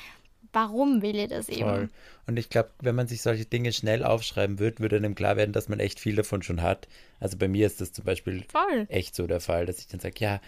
warum 0.53 1.01
will 1.01 1.17
ich 1.17 1.27
das 1.27 1.49
eben? 1.49 1.69
Voll. 1.69 1.89
Und 2.25 2.37
ich 2.37 2.49
glaube, 2.49 2.69
wenn 2.79 2.95
man 2.95 3.07
sich 3.07 3.21
solche 3.21 3.45
Dinge 3.45 3.73
schnell 3.73 4.03
aufschreiben 4.03 4.59
wird, 4.59 4.79
würde 4.79 4.95
einem 4.95 5.15
klar 5.15 5.35
werden, 5.35 5.51
dass 5.51 5.67
man 5.67 5.79
echt 5.79 5.99
viel 5.99 6.15
davon 6.15 6.41
schon 6.41 6.61
hat. 6.61 6.87
Also 7.19 7.37
bei 7.37 7.49
mir 7.49 7.67
ist 7.67 7.81
das 7.81 7.91
zum 7.91 8.05
Beispiel 8.05 8.45
Voll. 8.49 8.85
echt 8.87 9.13
so 9.13 9.27
der 9.27 9.41
Fall, 9.41 9.65
dass 9.65 9.79
ich 9.79 9.87
dann 9.87 9.99
sage, 9.99 10.15
ja, 10.19 10.39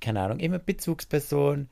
keine 0.00 0.20
Ahnung, 0.20 0.40
immer 0.40 0.58
Bezugsperson, 0.58 1.68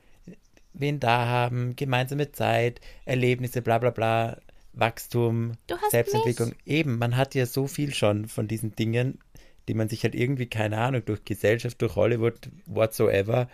wen 0.73 0.99
da 0.99 1.25
haben, 1.25 1.75
gemeinsame 1.75 2.31
Zeit, 2.31 2.81
Erlebnisse, 3.05 3.61
bla 3.61 3.77
bla 3.77 3.89
bla, 3.89 4.37
Wachstum, 4.73 5.53
Selbstentwicklung. 5.89 6.49
Mich. 6.49 6.57
Eben, 6.65 6.97
man 6.97 7.17
hat 7.17 7.35
ja 7.35 7.45
so 7.45 7.67
viel 7.67 7.93
schon 7.93 8.27
von 8.27 8.47
diesen 8.47 8.75
Dingen, 8.75 9.19
die 9.67 9.73
man 9.73 9.89
sich 9.89 10.03
halt 10.03 10.15
irgendwie, 10.15 10.47
keine 10.47 10.77
Ahnung, 10.77 11.03
durch 11.05 11.25
Gesellschaft, 11.25 11.81
durch 11.81 11.95
Hollywood, 11.95 12.49
whatsoever, 12.65 13.49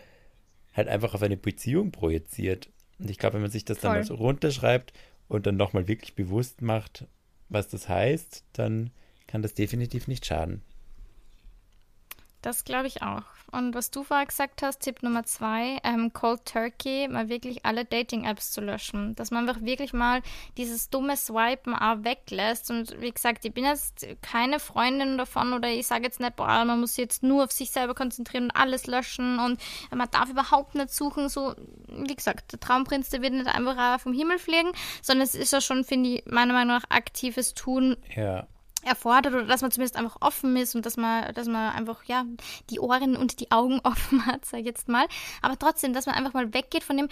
halt 0.73 0.87
einfach 0.87 1.13
auf 1.13 1.21
eine 1.21 1.37
Beziehung 1.37 1.91
projiziert. 1.91 2.69
Und 2.99 3.09
ich 3.09 3.17
glaube, 3.17 3.35
wenn 3.35 3.41
man 3.41 3.51
sich 3.51 3.65
das 3.65 3.79
Voll. 3.79 3.89
dann 3.89 3.99
mal 3.99 4.05
so 4.05 4.15
runterschreibt 4.15 4.93
und 5.27 5.45
dann 5.45 5.57
nochmal 5.57 5.87
wirklich 5.87 6.15
bewusst 6.15 6.61
macht, 6.61 7.05
was 7.49 7.67
das 7.67 7.89
heißt, 7.89 8.43
dann 8.53 8.91
kann 9.27 9.41
das 9.41 9.53
definitiv 9.53 10.07
nicht 10.07 10.25
schaden. 10.25 10.61
Das 12.45 12.63
glaube 12.63 12.85
ich 12.85 13.01
auch. 13.01 13.23
Und 13.51 13.73
was 13.73 13.89
du 13.89 14.03
vorher 14.03 14.27
gesagt 14.27 14.61
hast, 14.61 14.81
Tipp 14.81 15.01
Nummer 15.01 15.23
zwei, 15.23 15.79
ähm, 15.83 16.13
Cold 16.13 16.45
Turkey, 16.45 17.07
mal 17.07 17.27
wirklich 17.27 17.65
alle 17.65 17.85
Dating-Apps 17.85 18.51
zu 18.51 18.61
löschen. 18.61 19.15
Dass 19.15 19.31
man 19.31 19.49
einfach 19.49 19.63
wirklich 19.63 19.93
mal 19.93 20.21
dieses 20.55 20.91
dumme 20.91 21.17
Swipen 21.17 21.73
auch 21.73 22.03
weglässt. 22.03 22.69
Und 22.69 23.01
wie 23.01 23.11
gesagt, 23.11 23.45
ich 23.45 23.53
bin 23.53 23.63
jetzt 23.63 24.05
keine 24.21 24.59
Freundin 24.59 25.17
davon 25.17 25.53
oder 25.53 25.69
ich 25.69 25.87
sage 25.87 26.03
jetzt 26.03 26.19
nicht, 26.19 26.35
boah, 26.35 26.63
man 26.65 26.79
muss 26.79 26.97
jetzt 26.97 27.23
nur 27.23 27.45
auf 27.45 27.51
sich 27.51 27.71
selber 27.71 27.95
konzentrieren 27.95 28.43
und 28.43 28.55
alles 28.55 28.85
löschen 28.85 29.39
und 29.39 29.59
man 29.89 30.11
darf 30.11 30.29
überhaupt 30.29 30.75
nicht 30.75 30.93
suchen. 30.93 31.29
So, 31.29 31.55
wie 31.87 32.15
gesagt, 32.15 32.51
der 32.51 32.59
Traumprinz, 32.59 33.09
der 33.09 33.23
wird 33.23 33.33
nicht 33.33 33.47
einfach 33.47 33.99
vom 33.99 34.13
Himmel 34.13 34.37
fliegen, 34.37 34.71
sondern 35.01 35.25
es 35.25 35.33
ist 35.33 35.51
ja 35.51 35.61
schon, 35.61 35.83
finde 35.83 36.09
ich, 36.11 36.25
meiner 36.27 36.53
Meinung 36.53 36.75
nach 36.75 36.89
aktives 36.91 37.55
Tun. 37.55 37.97
Ja 38.15 38.45
erfordert 38.85 39.33
oder 39.33 39.45
dass 39.45 39.61
man 39.61 39.71
zumindest 39.71 39.97
einfach 39.97 40.17
offen 40.21 40.55
ist 40.55 40.75
und 40.75 40.85
dass 40.85 40.97
man, 40.97 41.33
dass 41.33 41.47
man 41.47 41.73
einfach, 41.73 42.03
ja, 42.05 42.25
die 42.69 42.79
Ohren 42.79 43.15
und 43.15 43.39
die 43.39 43.51
Augen 43.51 43.79
offen 43.83 44.25
hat, 44.25 44.45
sag 44.45 44.59
ich 44.59 44.65
jetzt 44.65 44.87
mal. 44.87 45.05
Aber 45.41 45.57
trotzdem, 45.57 45.93
dass 45.93 46.05
man 46.05 46.15
einfach 46.15 46.33
mal 46.33 46.53
weggeht 46.53 46.83
von 46.83 46.97
dem, 46.97 47.09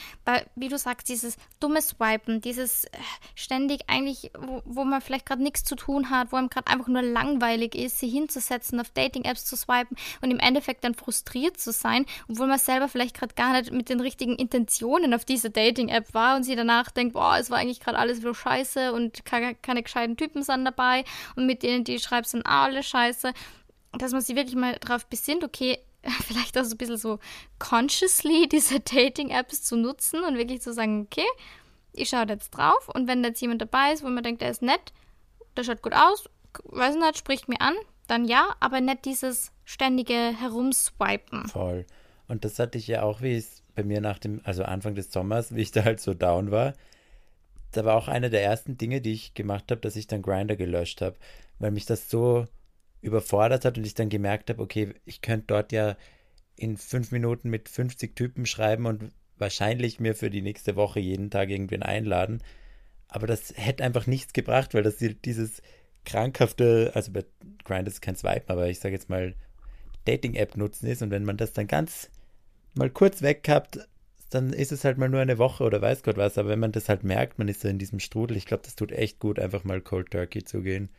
wie 0.55 0.69
du 0.69 0.77
sagst, 0.77 1.09
dieses 1.09 1.37
dumme 1.59 1.81
Swipen, 1.81 2.41
dieses 2.41 2.85
äh, 2.85 2.89
ständig 3.35 3.81
eigentlich, 3.87 4.31
wo, 4.37 4.61
wo 4.65 4.83
man 4.83 5.01
vielleicht 5.01 5.25
gerade 5.25 5.43
nichts 5.43 5.63
zu 5.63 5.75
tun 5.75 6.09
hat, 6.09 6.31
wo 6.31 6.35
einem 6.35 6.49
gerade 6.49 6.67
einfach 6.67 6.87
nur 6.87 7.01
langweilig 7.01 7.75
ist, 7.75 7.99
sich 7.99 8.11
hinzusetzen, 8.11 8.79
auf 8.79 8.89
Dating-Apps 8.91 9.45
zu 9.45 9.55
swipen 9.55 9.97
und 10.21 10.31
im 10.31 10.39
Endeffekt 10.39 10.83
dann 10.83 10.93
frustriert 10.93 11.59
zu 11.59 11.71
sein, 11.71 12.05
obwohl 12.29 12.47
man 12.47 12.59
selber 12.59 12.87
vielleicht 12.87 13.15
gerade 13.15 13.33
gar 13.33 13.53
nicht 13.53 13.71
mit 13.71 13.89
den 13.89 13.99
richtigen 13.99 14.35
Intentionen 14.35 15.13
auf 15.13 15.25
dieser 15.25 15.49
Dating-App 15.49 16.13
war 16.13 16.35
und 16.35 16.43
sie 16.43 16.55
danach 16.55 16.91
denkt, 16.91 17.13
boah, 17.13 17.37
es 17.39 17.49
war 17.49 17.57
eigentlich 17.57 17.79
gerade 17.79 17.97
alles 17.97 18.21
so 18.21 18.33
scheiße 18.33 18.93
und 18.93 19.25
keine, 19.25 19.55
keine 19.55 19.83
gescheiten 19.83 20.17
Typen 20.17 20.43
sind 20.43 20.65
dabei 20.65 21.03
und 21.35 21.45
mit 21.45 21.62
denen, 21.63 21.83
die 21.83 21.99
schreibst, 21.99 22.31
sind 22.31 22.45
alle 22.45 22.83
scheiße. 22.83 23.33
Dass 23.93 24.11
man 24.11 24.21
sich 24.21 24.35
wirklich 24.35 24.55
mal 24.55 24.77
darauf 24.79 25.05
besinnt, 25.07 25.43
okay, 25.43 25.79
vielleicht 26.25 26.57
auch 26.57 26.63
so 26.63 26.75
ein 26.75 26.77
bisschen 26.77 26.97
so 26.97 27.19
consciously 27.59 28.47
diese 28.49 28.79
Dating-Apps 28.79 29.63
zu 29.63 29.75
nutzen 29.75 30.23
und 30.23 30.37
wirklich 30.37 30.61
zu 30.61 30.73
sagen, 30.73 31.03
okay, 31.05 31.27
ich 31.93 32.09
schaue 32.09 32.25
jetzt 32.27 32.51
drauf 32.51 32.89
und 32.89 33.07
wenn 33.07 33.23
jetzt 33.23 33.41
jemand 33.41 33.61
dabei 33.61 33.93
ist, 33.93 34.03
wo 34.03 34.09
man 34.09 34.23
denkt, 34.23 34.41
der 34.41 34.49
ist 34.49 34.61
nett, 34.61 34.93
der 35.55 35.63
schaut 35.63 35.81
gut 35.81 35.93
aus, 35.93 36.27
weiß 36.65 36.95
nicht, 36.95 37.17
spricht 37.17 37.47
mir 37.47 37.61
an, 37.61 37.75
dann 38.07 38.25
ja, 38.25 38.55
aber 38.59 38.81
nicht 38.81 39.05
dieses 39.05 39.51
ständige 39.63 40.13
Herumswipen. 40.13 41.47
Voll. 41.47 41.85
Und 42.27 42.45
das 42.45 42.59
hatte 42.59 42.77
ich 42.77 42.87
ja 42.87 43.03
auch, 43.03 43.21
wie 43.21 43.35
es 43.35 43.61
bei 43.75 43.83
mir 43.83 44.01
nach 44.01 44.19
dem, 44.19 44.41
also 44.43 44.63
Anfang 44.63 44.95
des 44.95 45.11
Sommers, 45.11 45.55
wie 45.55 45.61
ich 45.61 45.71
da 45.71 45.83
halt 45.83 45.99
so 45.99 46.13
down 46.13 46.51
war, 46.51 46.73
da 47.77 47.85
war 47.85 47.95
auch 47.95 48.07
eine 48.07 48.29
der 48.29 48.43
ersten 48.43 48.77
Dinge, 48.77 49.01
die 49.01 49.13
ich 49.13 49.33
gemacht 49.33 49.71
habe, 49.71 49.81
dass 49.81 49.95
ich 49.95 50.07
dann 50.07 50.21
Grinder 50.21 50.55
gelöscht 50.55 51.01
habe, 51.01 51.17
weil 51.59 51.71
mich 51.71 51.85
das 51.85 52.09
so 52.09 52.47
überfordert 53.01 53.65
hat 53.65 53.77
und 53.77 53.85
ich 53.85 53.95
dann 53.95 54.09
gemerkt 54.09 54.49
habe, 54.49 54.61
okay, 54.61 54.93
ich 55.05 55.21
könnte 55.21 55.47
dort 55.47 55.71
ja 55.71 55.97
in 56.55 56.77
fünf 56.77 57.11
Minuten 57.11 57.49
mit 57.49 57.67
50 57.69 58.15
Typen 58.15 58.45
schreiben 58.45 58.85
und 58.85 59.11
wahrscheinlich 59.37 59.99
mir 59.99 60.15
für 60.15 60.29
die 60.29 60.41
nächste 60.41 60.75
Woche 60.75 60.99
jeden 60.99 61.29
Tag 61.29 61.49
irgendwen 61.49 61.83
einladen. 61.83 62.41
Aber 63.07 63.27
das 63.27 63.53
hätte 63.55 63.83
einfach 63.83 64.07
nichts 64.07 64.33
gebracht, 64.33 64.73
weil 64.73 64.83
das 64.83 64.97
dieses 64.97 65.61
krankhafte, 66.05 66.91
also 66.93 67.11
bei 67.11 67.25
Grind 67.63 67.87
ist 67.87 68.01
kein 68.01 68.15
Swipe, 68.15 68.45
aber 68.47 68.69
ich 68.69 68.79
sage 68.79 68.95
jetzt 68.95 69.09
mal 69.09 69.35
Dating-App 70.05 70.57
nutzen 70.57 70.87
ist 70.87 71.01
und 71.01 71.11
wenn 71.11 71.25
man 71.25 71.37
das 71.37 71.53
dann 71.53 71.67
ganz 71.67 72.09
mal 72.73 72.89
kurz 72.89 73.21
weg 73.21 73.45
habt, 73.47 73.79
dann 74.33 74.53
ist 74.53 74.71
es 74.71 74.83
halt 74.83 74.97
mal 74.97 75.09
nur 75.09 75.19
eine 75.19 75.37
Woche 75.37 75.63
oder 75.63 75.81
weiß 75.81 76.03
Gott 76.03 76.17
was. 76.17 76.37
Aber 76.37 76.49
wenn 76.49 76.59
man 76.59 76.71
das 76.71 76.89
halt 76.89 77.03
merkt, 77.03 77.39
man 77.39 77.47
ist 77.47 77.61
so 77.61 77.67
in 77.67 77.79
diesem 77.79 77.99
Strudel, 77.99 78.37
ich 78.37 78.45
glaube, 78.45 78.63
das 78.63 78.75
tut 78.75 78.91
echt 78.91 79.19
gut, 79.19 79.39
einfach 79.39 79.63
mal 79.63 79.81
Cold 79.81 80.11
Turkey 80.11 80.43
zu 80.43 80.61
gehen. 80.61 80.89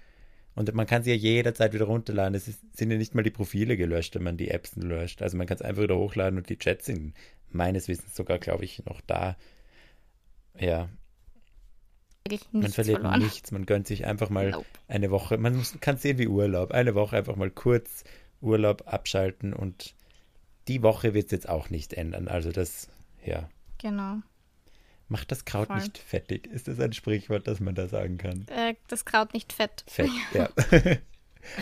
Und 0.54 0.72
man 0.74 0.86
kann 0.86 1.02
sie 1.02 1.10
ja 1.10 1.16
jederzeit 1.16 1.72
wieder 1.72 1.86
runterladen. 1.86 2.34
Es 2.34 2.46
ist, 2.46 2.60
sind 2.76 2.90
ja 2.90 2.96
nicht 2.96 3.14
mal 3.14 3.22
die 3.22 3.30
Profile 3.30 3.76
gelöscht, 3.76 4.14
wenn 4.14 4.22
man 4.22 4.36
die 4.36 4.50
Apps 4.50 4.76
löscht. 4.76 5.20
Also 5.20 5.36
man 5.36 5.46
kann 5.46 5.56
es 5.56 5.62
einfach 5.62 5.82
wieder 5.82 5.96
hochladen 5.96 6.38
und 6.38 6.48
die 6.48 6.58
Chats 6.58 6.86
sind 6.86 7.14
meines 7.50 7.88
Wissens 7.88 8.14
sogar, 8.14 8.38
glaube 8.38 8.64
ich, 8.64 8.84
noch 8.84 9.00
da. 9.00 9.36
Ja. 10.58 10.88
Man 12.52 12.70
verliert 12.70 13.00
verloren. 13.00 13.20
nichts. 13.20 13.50
Man 13.50 13.66
gönnt 13.66 13.86
sich 13.86 14.06
einfach 14.06 14.30
mal 14.30 14.52
nope. 14.52 14.66
eine 14.86 15.10
Woche. 15.10 15.36
Man 15.38 15.56
muss, 15.56 15.76
kann 15.80 15.98
sehen 15.98 16.18
wie 16.18 16.28
Urlaub. 16.28 16.70
Eine 16.70 16.94
Woche 16.94 17.16
einfach 17.16 17.36
mal 17.36 17.50
kurz 17.50 18.04
Urlaub 18.40 18.84
abschalten 18.86 19.52
und 19.52 19.94
die 20.68 20.82
Woche 20.82 21.14
wird 21.14 21.26
es 21.26 21.32
jetzt 21.32 21.48
auch 21.48 21.68
nicht 21.68 21.92
ändern. 21.92 22.28
Also 22.28 22.52
das, 22.52 22.88
ja. 23.24 23.48
Genau. 23.78 24.18
Macht 25.08 25.30
das 25.30 25.44
Kraut 25.44 25.66
Voll. 25.66 25.76
nicht 25.76 25.98
fettig? 25.98 26.46
Ist 26.46 26.66
das 26.66 26.80
ein 26.80 26.92
Sprichwort, 26.92 27.46
das 27.46 27.60
man 27.60 27.74
da 27.74 27.88
sagen 27.88 28.18
kann? 28.18 28.46
Äh, 28.48 28.74
das 28.88 29.04
Kraut 29.04 29.34
nicht 29.34 29.52
fett. 29.52 29.84
Fett, 29.86 30.10
ja. 30.32 30.48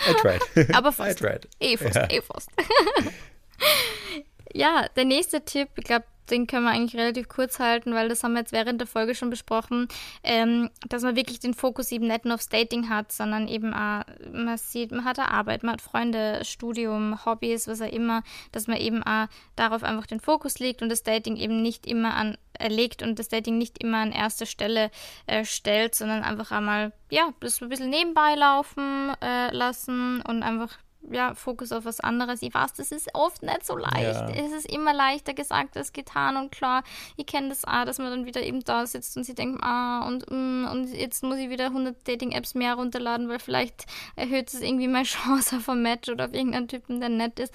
I 0.09 0.15
tried. 0.21 0.75
Aber 0.75 0.93
fast. 0.93 1.21
I 1.21 1.25
tried. 1.25 1.49
Eh 1.61 1.77
fast, 1.77 1.97
ja. 1.97 2.09
eh 2.09 2.23
fast. 2.23 2.51
ja, 4.55 4.87
der 4.95 5.05
nächste 5.05 5.45
Tipp, 5.45 5.71
ich 5.77 5.85
glaube, 5.85 6.05
den 6.31 6.47
können 6.47 6.65
wir 6.65 6.71
eigentlich 6.71 7.01
relativ 7.01 7.29
kurz 7.29 7.59
halten, 7.59 7.95
weil 7.95 8.09
das 8.09 8.23
haben 8.23 8.33
wir 8.33 8.41
jetzt 8.41 8.53
während 8.53 8.81
der 8.81 8.87
Folge 8.87 9.15
schon 9.15 9.31
besprochen, 9.31 9.89
ähm, 10.23 10.71
dass 10.89 11.03
man 11.03 11.17
wirklich 11.17 11.41
den 11.41 11.55
Fokus 11.55 11.91
eben 11.93 12.07
nicht 12.07 12.25
nur 12.25 12.35
aufs 12.35 12.49
Dating 12.49 12.89
hat, 12.89 13.13
sondern 13.13 13.49
eben 13.49 13.75
auch, 13.75 14.03
man 14.33 14.57
sieht, 14.57 14.93
man 14.93 15.05
hat 15.05 15.19
eine 15.19 15.31
Arbeit, 15.31 15.63
man 15.63 15.75
hat 15.75 15.83
Freunde, 15.83 16.45
Studium, 16.45 17.25
Hobbys, 17.25 17.69
was 17.69 17.81
auch 17.81 17.93
immer, 17.93 18.23
dass 18.53 18.67
man 18.67 18.79
eben 18.79 19.03
auch 19.03 19.27
darauf 19.57 19.83
einfach 19.83 20.07
den 20.07 20.21
Fokus 20.21 20.59
legt 20.59 20.83
und 20.83 20.89
das 20.89 21.03
Dating 21.03 21.37
eben 21.37 21.63
nicht 21.63 21.87
immer 21.87 22.15
an 22.15 22.37
legt 22.69 23.03
und 23.03 23.19
das 23.19 23.29
Dating 23.29 23.59
nicht 23.59 23.83
immer 23.83 23.99
an 23.99 24.13
erste 24.13 24.47
Stelle 24.47 24.91
äh, 25.27 25.45
stellt, 25.45 25.95
sondern 25.95 26.23
einfach 26.23 26.53
einmal, 26.53 26.93
ja, 27.11 27.33
das 27.41 27.61
ein 27.61 27.69
bisschen 27.69 27.91
nebenbei 27.91 28.35
laufen 28.35 29.13
äh, 29.21 29.55
lassen 29.55 30.23
und 30.23 30.43
einfach 30.43 30.79
ja, 31.11 31.35
Fokus 31.35 31.73
auf 31.73 31.85
was 31.85 32.01
anderes. 32.01 32.43
Ich 32.43 32.55
weiß, 32.55 32.75
das 32.75 32.93
ist 32.93 33.15
oft 33.15 33.43
nicht 33.43 33.67
so 33.67 33.77
leicht. 33.77 34.21
Ja. 34.21 34.29
Es 34.31 34.53
ist 34.53 34.71
immer 34.71 34.93
leichter 34.93 35.35
gesagt 35.35 35.77
als 35.77 35.93
getan 35.93 36.37
und 36.37 36.53
klar, 36.53 36.83
ich 37.17 37.27
kenne 37.27 37.49
das 37.49 37.65
auch, 37.65 37.85
dass 37.85 37.99
man 37.99 38.11
dann 38.11 38.27
wieder 38.27 38.43
eben 38.43 38.63
da 38.65 38.87
sitzt 38.87 39.17
und 39.17 39.25
sie 39.25 39.35
denkt, 39.35 39.63
ah, 39.63 40.07
und, 40.07 40.31
mm, 40.31 40.67
und 40.71 40.95
jetzt 40.95 41.23
muss 41.23 41.39
ich 41.39 41.51
wieder 41.51 41.67
100 41.67 42.07
Dating-Apps 42.07 42.55
mehr 42.55 42.75
runterladen, 42.75 43.29
weil 43.29 43.39
vielleicht 43.39 43.87
erhöht 44.17 44.53
es 44.53 44.61
irgendwie 44.61 44.89
meine 44.89 45.05
Chance 45.05 45.57
auf 45.57 45.69
ein 45.69 45.83
Match 45.83 46.09
oder 46.09 46.27
auf 46.27 46.35
irgendeinen 46.35 46.69
Typen, 46.69 47.01
der 47.01 47.09
nett 47.09 47.39
ist. 47.39 47.53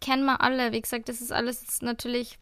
Kennen 0.00 0.24
wir 0.24 0.40
alle. 0.40 0.72
Wie 0.72 0.80
gesagt, 0.80 1.08
das 1.08 1.20
ist 1.20 1.32
alles 1.32 1.82
natürlich 1.82 2.38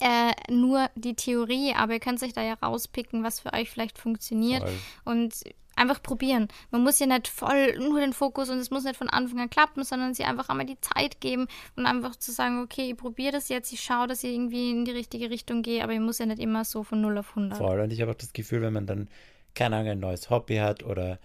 äh, 0.00 0.32
nur 0.50 0.90
die 0.94 1.14
Theorie, 1.14 1.74
aber 1.74 1.94
ihr 1.94 2.00
könnt 2.00 2.22
euch 2.22 2.32
da 2.32 2.42
ja 2.42 2.54
rauspicken, 2.54 3.22
was 3.22 3.40
für 3.40 3.52
euch 3.52 3.70
vielleicht 3.70 3.98
funktioniert. 3.98 4.62
Voll. 4.62 4.72
Und 5.04 5.34
einfach 5.76 6.02
probieren. 6.02 6.48
Man 6.70 6.82
muss 6.82 6.98
ja 6.98 7.06
nicht 7.06 7.28
voll 7.28 7.78
nur 7.78 8.00
den 8.00 8.12
Fokus 8.12 8.50
und 8.50 8.58
es 8.58 8.70
muss 8.70 8.84
nicht 8.84 8.96
von 8.96 9.08
Anfang 9.08 9.40
an 9.40 9.50
klappen, 9.50 9.84
sondern 9.84 10.14
sie 10.14 10.24
einfach 10.24 10.48
einmal 10.48 10.66
die 10.66 10.80
Zeit 10.80 11.20
geben 11.20 11.46
und 11.76 11.86
einfach 11.86 12.16
zu 12.16 12.32
sagen, 12.32 12.62
okay, 12.62 12.90
ich 12.90 12.96
probiere 12.96 13.32
das 13.32 13.48
jetzt, 13.48 13.72
ich 13.72 13.80
schaue, 13.80 14.06
dass 14.06 14.24
ich 14.24 14.34
irgendwie 14.34 14.70
in 14.70 14.84
die 14.84 14.90
richtige 14.90 15.30
Richtung 15.30 15.62
gehe, 15.62 15.82
aber 15.82 15.92
ich 15.92 16.00
muss 16.00 16.18
ja 16.18 16.26
nicht 16.26 16.40
immer 16.40 16.64
so 16.64 16.82
von 16.82 17.00
0 17.00 17.18
auf 17.18 17.30
100. 17.30 17.58
Voll, 17.58 17.80
und 17.80 17.92
ich 17.92 18.00
habe 18.00 18.10
auch 18.10 18.16
das 18.16 18.32
Gefühl, 18.32 18.62
wenn 18.62 18.72
man 18.72 18.86
dann, 18.86 19.08
keine 19.54 19.76
Ahnung, 19.76 19.90
ein 19.90 20.00
neues 20.00 20.30
Hobby 20.30 20.56
hat 20.56 20.82
oder 20.82 21.18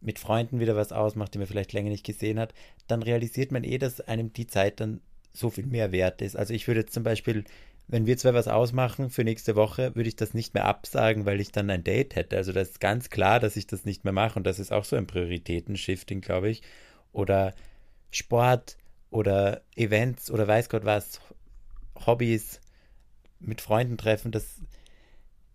mit 0.00 0.18
Freunden 0.18 0.60
wieder 0.60 0.76
was 0.76 0.92
ausmacht, 0.92 1.34
die 1.34 1.38
man 1.38 1.46
vielleicht 1.46 1.72
länger 1.72 1.90
nicht 1.90 2.06
gesehen 2.06 2.38
hat, 2.38 2.54
dann 2.86 3.02
realisiert 3.02 3.52
man 3.52 3.64
eh, 3.64 3.78
dass 3.78 4.00
einem 4.00 4.32
die 4.32 4.46
Zeit 4.46 4.80
dann 4.80 5.00
so 5.32 5.50
viel 5.50 5.66
mehr 5.66 5.92
wert 5.92 6.22
ist. 6.22 6.36
Also 6.36 6.54
ich 6.54 6.66
würde 6.66 6.80
jetzt 6.80 6.94
zum 6.94 7.02
Beispiel 7.02 7.44
wenn 7.90 8.06
wir 8.06 8.16
zwei 8.16 8.34
was 8.34 8.46
ausmachen 8.46 9.10
für 9.10 9.24
nächste 9.24 9.56
Woche, 9.56 9.96
würde 9.96 10.08
ich 10.08 10.14
das 10.14 10.32
nicht 10.32 10.54
mehr 10.54 10.64
absagen, 10.64 11.26
weil 11.26 11.40
ich 11.40 11.50
dann 11.50 11.68
ein 11.70 11.82
Date 11.82 12.14
hätte. 12.14 12.36
Also 12.36 12.52
das 12.52 12.70
ist 12.70 12.80
ganz 12.80 13.10
klar, 13.10 13.40
dass 13.40 13.56
ich 13.56 13.66
das 13.66 13.84
nicht 13.84 14.04
mehr 14.04 14.12
mache 14.12 14.38
und 14.38 14.46
das 14.46 14.60
ist 14.60 14.72
auch 14.72 14.84
so 14.84 14.94
ein 14.94 15.08
Prioritätenshifting, 15.08 16.20
glaube 16.20 16.50
ich. 16.50 16.62
Oder 17.12 17.52
Sport 18.12 18.76
oder 19.10 19.62
Events 19.74 20.30
oder 20.30 20.46
weiß 20.46 20.68
Gott 20.68 20.84
was, 20.84 21.20
Hobbys 22.06 22.60
mit 23.40 23.60
Freunden 23.60 23.98
treffen, 23.98 24.30
das, 24.30 24.60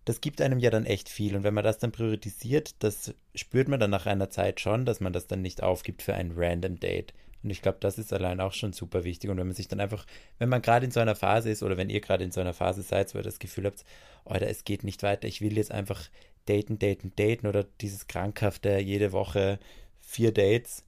das 0.04 0.20
gibt 0.20 0.42
einem 0.42 0.58
ja 0.58 0.68
dann 0.68 0.84
echt 0.84 1.08
viel. 1.08 1.36
Und 1.36 1.42
wenn 1.42 1.54
man 1.54 1.64
das 1.64 1.78
dann 1.78 1.92
priorisiert, 1.92 2.74
das 2.80 3.14
spürt 3.34 3.68
man 3.68 3.80
dann 3.80 3.90
nach 3.90 4.04
einer 4.04 4.28
Zeit 4.28 4.60
schon, 4.60 4.84
dass 4.84 5.00
man 5.00 5.14
das 5.14 5.26
dann 5.26 5.40
nicht 5.40 5.62
aufgibt 5.62 6.02
für 6.02 6.12
ein 6.14 6.32
random 6.36 6.78
Date. 6.80 7.14
Und 7.42 7.50
ich 7.50 7.62
glaube, 7.62 7.78
das 7.80 7.98
ist 7.98 8.12
allein 8.12 8.40
auch 8.40 8.52
schon 8.52 8.72
super 8.72 9.04
wichtig. 9.04 9.30
Und 9.30 9.38
wenn 9.38 9.46
man 9.46 9.56
sich 9.56 9.68
dann 9.68 9.80
einfach, 9.80 10.06
wenn 10.38 10.48
man 10.48 10.62
gerade 10.62 10.84
in 10.84 10.90
so 10.90 11.00
einer 11.00 11.14
Phase 11.14 11.50
ist 11.50 11.62
oder 11.62 11.76
wenn 11.76 11.90
ihr 11.90 12.00
gerade 12.00 12.24
in 12.24 12.32
so 12.32 12.40
einer 12.40 12.54
Phase 12.54 12.82
seid, 12.82 13.14
wo 13.14 13.18
ihr 13.18 13.24
das 13.24 13.38
Gefühl 13.38 13.66
habt, 13.66 13.84
Alter, 14.24 14.48
es 14.48 14.64
geht 14.64 14.84
nicht 14.84 15.02
weiter, 15.02 15.28
ich 15.28 15.40
will 15.40 15.56
jetzt 15.56 15.70
einfach 15.70 16.08
daten, 16.46 16.78
daten, 16.78 17.12
daten 17.16 17.46
oder 17.46 17.64
dieses 17.80 18.06
krankhafte 18.06 18.78
jede 18.78 19.12
Woche 19.12 19.58
vier 20.00 20.32
Dates, 20.32 20.84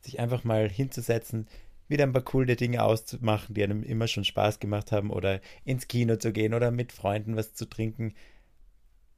sich 0.00 0.20
einfach 0.20 0.44
mal 0.44 0.68
hinzusetzen, 0.68 1.46
wieder 1.88 2.04
ein 2.04 2.12
paar 2.12 2.22
coole 2.22 2.56
Dinge 2.56 2.82
auszumachen, 2.82 3.54
die 3.54 3.62
einem 3.62 3.82
immer 3.82 4.08
schon 4.08 4.24
Spaß 4.24 4.58
gemacht 4.58 4.92
haben 4.92 5.10
oder 5.10 5.40
ins 5.64 5.86
Kino 5.86 6.16
zu 6.16 6.32
gehen 6.32 6.54
oder 6.54 6.70
mit 6.70 6.92
Freunden 6.92 7.36
was 7.36 7.54
zu 7.54 7.66
trinken. 7.66 8.14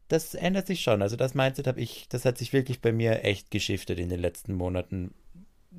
Das 0.08 0.34
ändert 0.34 0.66
sich 0.66 0.82
schon. 0.82 1.02
Also 1.02 1.16
das 1.16 1.34
Mindset 1.34 1.66
habe 1.66 1.80
ich, 1.80 2.08
das 2.08 2.24
hat 2.24 2.38
sich 2.38 2.52
wirklich 2.52 2.80
bei 2.80 2.92
mir 2.92 3.24
echt 3.24 3.50
geschiftet 3.50 3.98
in 3.98 4.08
den 4.08 4.20
letzten 4.20 4.54
Monaten, 4.54 5.14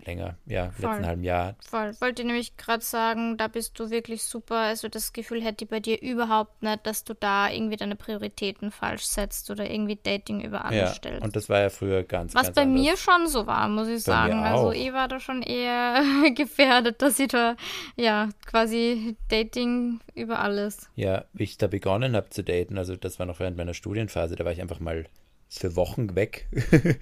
länger, 0.06 0.36
ja, 0.45 0.72
Voll. 0.72 0.89
letzten 0.89 1.06
halben 1.06 1.24
Jahr. 1.24 1.56
Voll. 1.68 1.93
Wollte 2.00 2.24
nämlich 2.24 2.58
gerade 2.58 2.84
sagen, 2.84 3.38
da 3.38 3.48
bist 3.48 3.80
du 3.80 3.89
wirklich 3.89 4.24
super. 4.24 4.56
Also 4.56 4.88
das 4.88 5.14
Gefühl 5.14 5.43
hätte 5.43 5.66
ich 5.66 5.70
bei 5.70 5.80
dir 5.80 6.02
überhaupt 6.02 6.62
nicht, 6.64 6.86
dass 6.86 7.04
du 7.04 7.14
da 7.14 7.50
irgendwie 7.50 7.78
deine 7.78 7.95
Prioritäten 7.95 8.72
falsch 8.72 9.04
setzt 9.04 9.50
oder 9.50 9.70
irgendwie 9.70 9.98
Dating 10.02 10.41
über 10.41 10.66
alles 10.66 10.80
ja, 10.80 10.88
stellst. 10.88 11.24
Und 11.24 11.36
das 11.36 11.50
war 11.50 11.60
ja 11.60 11.70
früher 11.70 12.04
ganz, 12.04 12.36
Was 12.36 12.43
ganz 12.43 12.56
bei 12.56 12.62
anders. 12.64 12.82
mir 12.82 12.98
schon 12.98 13.28
so 13.28 13.48
war, 13.48 13.68
muss 13.68 13.88
ich 13.88 14.04
bei 14.06 14.12
sagen. 14.12 14.43
Also 14.43 14.72
ich 14.72 14.91
war 14.93 15.08
da 15.08 15.20
schon 15.20 15.41
eher 15.41 16.02
gefährdet, 16.36 17.02
dass 17.02 17.20
ich 17.20 17.30
da, 17.30 17.56
ja, 17.95 18.30
quasi 18.45 19.18
Dating 19.30 20.00
über 20.16 20.39
alles. 20.39 20.89
Ja, 20.95 21.26
wie 21.34 21.43
ich 21.43 21.58
da 21.58 21.68
begonnen 21.68 22.16
habe 22.16 22.30
zu 22.30 22.43
daten, 22.43 22.78
also 22.78 22.95
das 22.95 23.20
war 23.20 23.26
noch 23.26 23.39
während 23.39 23.58
meiner 23.58 23.74
Studienphase, 23.74 24.36
da 24.36 24.45
war 24.45 24.52
ich 24.52 24.62
einfach 24.62 24.80
mal 24.80 25.06
für 25.50 25.76
Wochen 25.76 26.16
weg, 26.16 26.48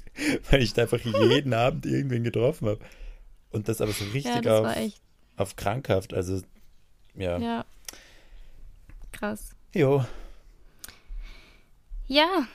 weil 0.51 0.61
ich 0.61 0.73
da 0.73 0.83
einfach 0.83 0.99
jeden 0.99 1.53
Abend 1.53 1.85
irgendwen 1.85 2.23
getroffen 2.23 2.67
habe. 2.67 2.79
Und 3.51 3.67
das 3.67 3.81
aber 3.81 3.91
so 3.91 4.05
richtig 4.05 4.45
ja, 4.45 4.59
auf, 4.59 4.77
auf 5.37 5.55
krankhaft. 5.55 6.13
Also, 6.13 6.41
ja. 7.15 7.37
Ja. 7.37 7.65
Krass. 9.11 9.55
Jo. 9.73 10.05
Ja, 12.07 12.47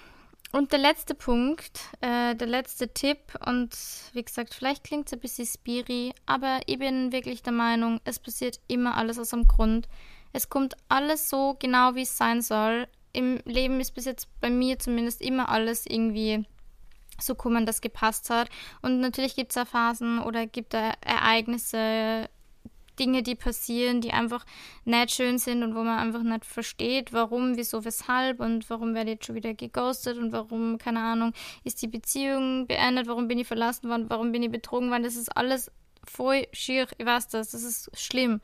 und 0.52 0.72
der 0.72 0.78
letzte 0.78 1.14
Punkt, 1.14 1.80
äh, 2.00 2.34
der 2.34 2.46
letzte 2.46 2.92
Tipp, 2.92 3.18
und 3.46 3.70
wie 4.12 4.22
gesagt, 4.22 4.54
vielleicht 4.54 4.84
klingt 4.84 5.06
es 5.06 5.12
ein 5.12 5.20
bisschen 5.20 5.46
spiri, 5.46 6.12
aber 6.26 6.60
ich 6.66 6.78
bin 6.78 7.12
wirklich 7.12 7.42
der 7.42 7.52
Meinung, 7.52 8.00
es 8.04 8.18
passiert 8.18 8.60
immer 8.68 8.96
alles 8.96 9.18
aus 9.18 9.32
einem 9.32 9.46
Grund. 9.46 9.88
Es 10.32 10.48
kommt 10.48 10.76
alles 10.88 11.28
so 11.30 11.56
genau, 11.58 11.94
wie 11.94 12.02
es 12.02 12.16
sein 12.16 12.42
soll 12.42 12.86
im 13.12 13.40
Leben 13.44 13.80
ist 13.80 13.94
bis 13.94 14.04
jetzt 14.04 14.28
bei 14.40 14.50
mir 14.50 14.78
zumindest 14.78 15.20
immer 15.20 15.48
alles 15.48 15.86
irgendwie 15.86 16.44
so 17.20 17.34
gekommen, 17.34 17.66
das 17.66 17.80
gepasst 17.80 18.30
hat. 18.30 18.48
Und 18.82 19.00
natürlich 19.00 19.36
gibt 19.36 19.50
es 19.50 19.54
da 19.56 19.64
Phasen 19.64 20.20
oder 20.20 20.46
gibt 20.46 20.74
da 20.74 20.94
Ereignisse, 21.00 22.28
Dinge, 23.00 23.22
die 23.22 23.34
passieren, 23.34 24.02
die 24.02 24.12
einfach 24.12 24.44
nicht 24.84 25.12
schön 25.12 25.38
sind 25.38 25.62
und 25.62 25.74
wo 25.74 25.82
man 25.82 25.98
einfach 25.98 26.22
nicht 26.22 26.44
versteht, 26.44 27.12
warum, 27.12 27.56
wieso, 27.56 27.84
weshalb 27.84 28.40
und 28.40 28.68
warum 28.68 28.94
werde 28.94 29.10
ich 29.10 29.14
jetzt 29.16 29.26
schon 29.26 29.36
wieder 29.36 29.54
geghostet 29.54 30.18
und 30.18 30.32
warum, 30.32 30.76
keine 30.76 31.00
Ahnung, 31.00 31.32
ist 31.64 31.80
die 31.80 31.88
Beziehung 31.88 32.66
beendet, 32.66 33.06
warum 33.06 33.26
bin 33.26 33.38
ich 33.38 33.46
verlassen 33.46 33.88
worden, 33.88 34.10
warum 34.10 34.32
bin 34.32 34.42
ich 34.42 34.50
betrogen 34.50 34.90
worden. 34.90 35.02
Das 35.02 35.16
ist 35.16 35.34
alles 35.34 35.72
voll 36.04 36.46
schier, 36.52 36.86
ich 36.98 37.06
weiß 37.06 37.28
das, 37.28 37.50
das 37.50 37.62
ist 37.62 37.90
schlimm. 37.98 38.42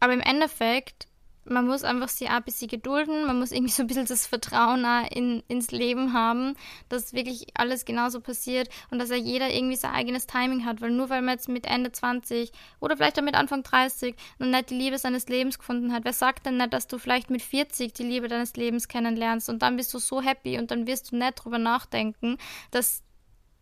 Aber 0.00 0.14
im 0.14 0.20
Endeffekt 0.20 1.06
man 1.44 1.66
muss 1.66 1.84
einfach 1.84 2.08
sie 2.08 2.28
ein 2.28 2.42
bisschen 2.42 2.68
gedulden, 2.68 3.26
man 3.26 3.38
muss 3.38 3.52
irgendwie 3.52 3.72
so 3.72 3.82
ein 3.82 3.86
bisschen 3.86 4.06
das 4.06 4.26
Vertrauen 4.26 4.84
in, 5.10 5.42
ins 5.48 5.70
Leben 5.70 6.12
haben, 6.12 6.54
dass 6.88 7.12
wirklich 7.12 7.46
alles 7.54 7.84
genauso 7.84 8.20
passiert 8.20 8.68
und 8.90 8.98
dass 8.98 9.10
ja 9.10 9.16
jeder 9.16 9.50
irgendwie 9.50 9.76
sein 9.76 9.92
eigenes 9.92 10.26
Timing 10.26 10.64
hat, 10.64 10.80
weil 10.80 10.90
nur 10.90 11.10
weil 11.10 11.22
man 11.22 11.34
jetzt 11.34 11.48
mit 11.48 11.66
Ende 11.66 11.92
20 11.92 12.52
oder 12.80 12.96
vielleicht 12.96 13.18
auch 13.18 13.24
mit 13.24 13.34
Anfang 13.34 13.62
30 13.62 14.14
noch 14.38 14.48
nicht 14.48 14.70
die 14.70 14.74
Liebe 14.74 14.98
seines 14.98 15.28
Lebens 15.28 15.58
gefunden 15.58 15.92
hat, 15.92 16.04
wer 16.04 16.12
sagt 16.12 16.46
denn 16.46 16.56
nicht, 16.56 16.72
dass 16.72 16.86
du 16.86 16.98
vielleicht 16.98 17.30
mit 17.30 17.42
40 17.42 17.92
die 17.92 18.04
Liebe 18.04 18.28
deines 18.28 18.54
Lebens 18.56 18.88
kennenlernst 18.88 19.48
und 19.48 19.62
dann 19.62 19.76
bist 19.76 19.92
du 19.94 19.98
so 19.98 20.22
happy 20.22 20.58
und 20.58 20.70
dann 20.70 20.86
wirst 20.86 21.12
du 21.12 21.16
nicht 21.16 21.34
drüber 21.34 21.58
nachdenken, 21.58 22.38
dass 22.70 23.02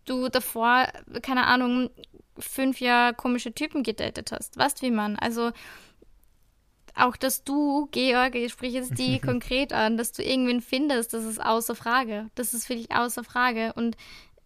du 0.04 0.28
davor, 0.28 0.88
keine 1.22 1.46
Ahnung, 1.46 1.90
fünf 2.38 2.80
Jahre 2.80 3.14
komische 3.14 3.52
Typen 3.52 3.82
gedatet 3.82 4.32
hast. 4.32 4.56
Weißt 4.56 4.82
wie 4.82 4.90
man? 4.90 5.16
Also 5.16 5.52
auch, 6.94 7.16
dass 7.16 7.44
du, 7.44 7.88
Georg, 7.90 8.34
ich 8.34 8.52
spreche 8.52 8.78
jetzt 8.78 8.98
die 8.98 9.18
konkret 9.20 9.72
an, 9.72 9.96
dass 9.96 10.12
du 10.12 10.22
irgendwen 10.22 10.60
findest, 10.60 11.14
das 11.14 11.24
ist 11.24 11.40
außer 11.40 11.74
Frage. 11.74 12.30
Das 12.34 12.54
ist 12.54 12.66
für 12.66 12.74
dich 12.74 12.90
außer 12.92 13.24
Frage. 13.24 13.72
Und 13.74 13.96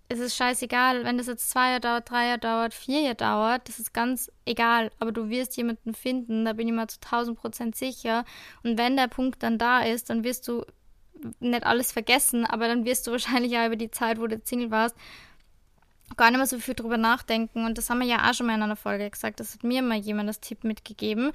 es 0.09 0.21
ist 0.21 0.37
scheißegal, 0.37 1.05
wenn 1.05 1.19
das 1.19 1.27
jetzt 1.27 1.51
zwei 1.51 1.71
Jahre 1.71 1.81
dauert, 1.81 2.11
drei 2.11 2.27
Jahre 2.27 2.39
dauert, 2.39 2.75
vier 2.75 3.01
Jahre 3.01 3.15
dauert, 3.17 3.69
das 3.69 3.79
ist 3.79 3.93
ganz 3.93 4.31
egal. 4.45 4.91
Aber 5.01 5.11
du 5.11 5.29
wirst 5.29 5.57
jemanden 5.57 5.95
finden, 5.95 6.45
da 6.45 6.53
bin 6.53 6.69
ich 6.69 6.75
mir 6.75 6.87
zu 6.87 7.01
tausend 7.01 7.39
Prozent 7.39 7.75
sicher. 7.75 8.25
Und 8.63 8.79
wenn 8.79 8.97
der 8.97 9.09
Punkt 9.09 9.43
dann 9.43 9.59
da 9.59 9.81
ist, 9.81 10.11
dann 10.11 10.23
wirst 10.23 10.47
du 10.47 10.65
nicht 11.41 11.65
alles 11.65 11.93
vergessen, 11.93 12.45
aber 12.45 12.69
dann 12.69 12.85
wirst 12.85 13.07
du 13.07 13.11
wahrscheinlich 13.13 13.53
ja 13.53 13.67
über 13.67 13.77
die 13.77 13.91
Zeit, 13.91 14.21
wo 14.21 14.27
du 14.27 14.41
Single 14.45 14.71
warst, 14.71 14.97
gar 16.17 16.31
nicht 16.31 16.39
mehr 16.39 16.47
so 16.47 16.59
viel 16.59 16.75
drüber 16.75 16.97
nachdenken. 16.97 17.65
Und 17.65 17.79
das 17.79 17.91
haben 17.91 18.01
wir 18.01 18.07
ja 18.07 18.29
auch 18.29 18.35
schon 18.35 18.47
mal 18.47 18.55
in 18.55 18.63
einer 18.63 18.77
Folge 18.77 19.11
gesagt. 19.11 19.41
Das 19.41 19.55
hat 19.55 19.65
mir 19.65 19.83
mal 19.83 19.99
jemand 19.99 20.29
das 20.29 20.41
Tipp 20.41 20.65
mitgegeben. 20.65 21.33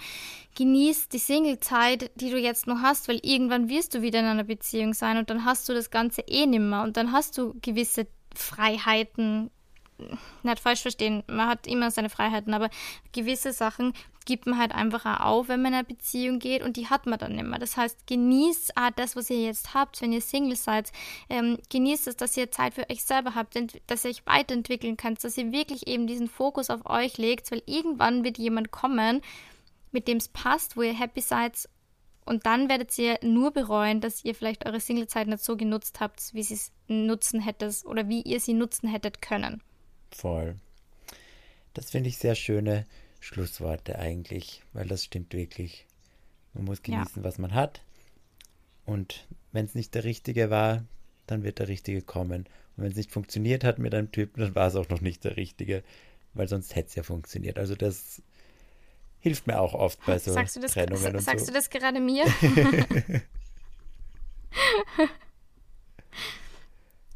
Genieß 0.55 1.09
die 1.09 1.19
Singlezeit, 1.19 2.11
die 2.15 2.29
du 2.29 2.37
jetzt 2.37 2.67
noch 2.67 2.81
hast, 2.81 3.07
weil 3.07 3.19
irgendwann 3.21 3.69
wirst 3.69 3.93
du 3.93 4.01
wieder 4.01 4.19
in 4.19 4.25
einer 4.25 4.43
Beziehung 4.43 4.93
sein 4.93 5.17
und 5.17 5.29
dann 5.29 5.45
hast 5.45 5.67
du 5.67 5.73
das 5.73 5.89
Ganze 5.89 6.21
eh 6.21 6.45
nimmer 6.45 6.83
und 6.83 6.97
dann 6.97 7.11
hast 7.11 7.37
du 7.37 7.55
gewisse 7.61 8.07
Freiheiten, 8.33 9.51
nicht 10.43 10.59
falsch 10.59 10.81
verstehen, 10.81 11.23
man 11.27 11.47
hat 11.47 11.67
immer 11.67 11.91
seine 11.91 12.09
Freiheiten, 12.09 12.53
aber 12.53 12.69
gewisse 13.11 13.53
Sachen 13.53 13.93
gibt 14.25 14.45
man 14.45 14.59
halt 14.59 14.73
einfach 14.73 15.05
auch 15.05 15.25
auf, 15.25 15.47
wenn 15.49 15.61
man 15.61 15.73
in 15.73 15.79
eine 15.79 15.87
Beziehung 15.87 16.39
geht 16.39 16.63
und 16.63 16.77
die 16.77 16.87
hat 16.87 17.05
man 17.05 17.19
dann 17.19 17.35
nicht 17.35 17.45
mehr. 17.45 17.59
Das 17.59 17.77
heißt, 17.77 18.07
genießt 18.07 18.77
auch 18.77 18.91
das, 18.95 19.15
was 19.15 19.29
ihr 19.29 19.41
jetzt 19.41 19.73
habt, 19.73 20.01
wenn 20.01 20.13
ihr 20.13 20.21
Single 20.21 20.55
seid. 20.55 20.91
Ähm, 21.29 21.57
genießt 21.69 22.07
es, 22.07 22.17
dass 22.17 22.37
ihr 22.37 22.51
Zeit 22.51 22.75
für 22.75 22.89
euch 22.89 23.03
selber 23.03 23.35
habt, 23.35 23.57
dass 23.87 24.05
ihr 24.05 24.11
euch 24.11 24.25
weiterentwickeln 24.25 24.97
könnt, 24.97 25.23
dass 25.23 25.37
ihr 25.37 25.51
wirklich 25.51 25.87
eben 25.87 26.07
diesen 26.07 26.27
Fokus 26.27 26.69
auf 26.69 26.85
euch 26.85 27.17
legt, 27.17 27.51
weil 27.51 27.63
irgendwann 27.65 28.23
wird 28.23 28.37
jemand 28.37 28.71
kommen, 28.71 29.21
mit 29.91 30.07
dem 30.07 30.17
es 30.17 30.29
passt, 30.29 30.77
wo 30.77 30.81
ihr 30.81 30.97
happy 30.97 31.21
seid 31.21 31.67
und 32.25 32.45
dann 32.45 32.69
werdet 32.69 32.97
ihr 32.97 33.19
nur 33.23 33.51
bereuen, 33.51 33.99
dass 33.99 34.23
ihr 34.23 34.35
vielleicht 34.35 34.65
eure 34.65 34.79
Singlezeit 34.79 35.27
nicht 35.27 35.43
so 35.43 35.57
genutzt 35.57 35.99
habt, 35.99 36.33
wie 36.33 36.43
sie 36.43 36.53
es 36.53 36.71
nutzen 36.87 37.41
hättet 37.41 37.83
oder 37.85 38.07
wie 38.07 38.21
ihr 38.21 38.39
sie 38.39 38.53
nutzen 38.53 38.87
hättet 38.87 39.21
können. 39.21 39.61
Voll. 40.11 40.55
Das 41.73 41.89
finde 41.89 42.09
ich 42.09 42.17
sehr 42.17 42.35
schöne 42.35 42.85
Schlussworte 43.21 43.97
eigentlich, 43.97 44.63
weil 44.73 44.87
das 44.87 45.05
stimmt 45.05 45.33
wirklich. 45.33 45.87
Man 46.53 46.65
muss 46.65 46.81
genießen, 46.81 47.21
ja. 47.21 47.23
was 47.23 47.37
man 47.37 47.53
hat. 47.53 47.81
Und 48.85 49.25
wenn 49.53 49.63
es 49.65 49.75
nicht 49.75 49.95
der 49.95 50.03
Richtige 50.03 50.49
war, 50.49 50.83
dann 51.27 51.43
wird 51.43 51.59
der 51.59 51.69
Richtige 51.69 52.01
kommen. 52.01 52.41
Und 52.75 52.83
wenn 52.83 52.91
es 52.91 52.97
nicht 52.97 53.11
funktioniert 53.11 53.63
hat 53.63 53.79
mit 53.79 53.95
einem 53.95 54.11
Typen, 54.11 54.41
dann 54.41 54.55
war 54.55 54.67
es 54.67 54.75
auch 54.75 54.89
noch 54.89 54.99
nicht 54.99 55.23
der 55.23 55.37
Richtige, 55.37 55.83
weil 56.33 56.49
sonst 56.49 56.75
hätte 56.75 56.89
es 56.89 56.95
ja 56.95 57.03
funktioniert. 57.03 57.57
Also 57.57 57.75
das 57.75 58.21
hilft 59.19 59.47
mir 59.47 59.61
auch 59.61 59.73
oft 59.75 60.03
bei 60.05 60.19
so 60.19 60.33
sagst 60.33 60.61
das, 60.61 60.73
Trennungen 60.73 61.15
und 61.15 61.21
Sagst 61.21 61.45
so. 61.45 61.51
du 61.51 61.57
das 61.57 61.69
gerade 61.69 62.01
mir? 62.01 62.25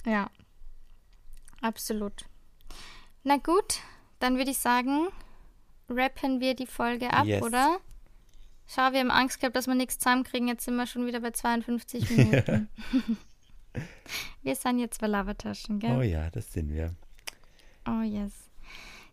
ja, 0.05 0.29
absolut. 1.61 2.25
Na 3.23 3.37
gut, 3.37 3.79
dann 4.19 4.37
würde 4.37 4.51
ich 4.51 4.59
sagen, 4.59 5.07
rappen 5.89 6.39
wir 6.39 6.55
die 6.55 6.67
Folge 6.67 7.11
ab, 7.11 7.25
yes. 7.25 7.41
oder? 7.41 7.79
Schau, 8.67 8.91
wir 8.93 8.99
haben 8.99 9.11
Angst 9.11 9.39
gehabt, 9.39 9.55
dass 9.55 9.67
wir 9.67 9.75
nichts 9.75 9.99
zusammenkriegen. 9.99 10.47
Jetzt 10.47 10.65
sind 10.65 10.75
wir 10.75 10.87
schon 10.87 11.05
wieder 11.05 11.19
bei 11.19 11.31
52 11.31 12.09
Minuten. 12.17 12.69
wir 14.43 14.55
sind 14.55 14.79
jetzt 14.79 14.99
bei 15.01 15.07
Lavataschen, 15.07 15.79
gell? 15.79 15.97
Oh 15.97 16.01
ja, 16.01 16.29
das 16.31 16.51
sind 16.51 16.73
wir. 16.73 16.95
Oh 17.87 18.01
yes. 18.01 18.31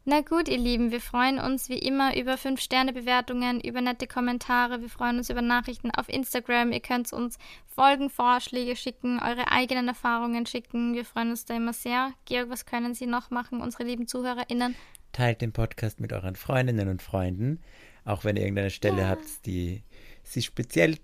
Na 0.05 0.21
gut, 0.21 0.49
ihr 0.49 0.59
Lieben, 0.59 0.91
wir 0.91 1.01
freuen 1.01 1.39
uns 1.39 1.69
wie 1.69 1.79
immer 1.79 2.17
über 2.17 2.35
5-Sterne-Bewertungen, 2.35 3.61
über 3.61 3.81
nette 3.81 4.09
Kommentare. 4.09 4.81
Wir 4.81 4.89
freuen 4.89 5.19
uns 5.19 5.31
über 5.31 5.43
Nachrichten 5.43 5.93
auf 5.93 6.09
Instagram. 6.09 6.73
Ihr 6.73 6.81
könnt 6.81 7.13
uns 7.13 7.39
Folgenvorschläge 7.69 8.75
schicken, 8.75 9.21
eure 9.21 9.53
eigenen 9.53 9.87
Erfahrungen 9.87 10.45
schicken. 10.45 10.95
Wir 10.95 11.05
freuen 11.05 11.31
uns 11.31 11.45
da 11.45 11.55
immer 11.55 11.73
sehr. 11.73 12.15
Georg, 12.25 12.51
was 12.51 12.67
können 12.67 12.95
Sie 12.95 13.07
noch 13.07 13.31
machen, 13.31 13.61
unsere 13.61 13.85
lieben 13.85 14.09
ZuhörerInnen? 14.09 14.75
Teilt 15.13 15.41
den 15.41 15.53
Podcast 15.53 16.01
mit 16.01 16.13
euren 16.13 16.37
Freundinnen 16.37 16.89
und 16.89 17.03
Freunden. 17.03 17.61
Auch 18.05 18.25
wenn 18.25 18.37
ihr 18.37 18.43
irgendeine 18.43 18.71
Stelle 18.71 19.03
ja. 19.03 19.09
habt, 19.09 19.47
die 19.47 19.83
Sie 20.25 20.43
speziell 20.43 20.97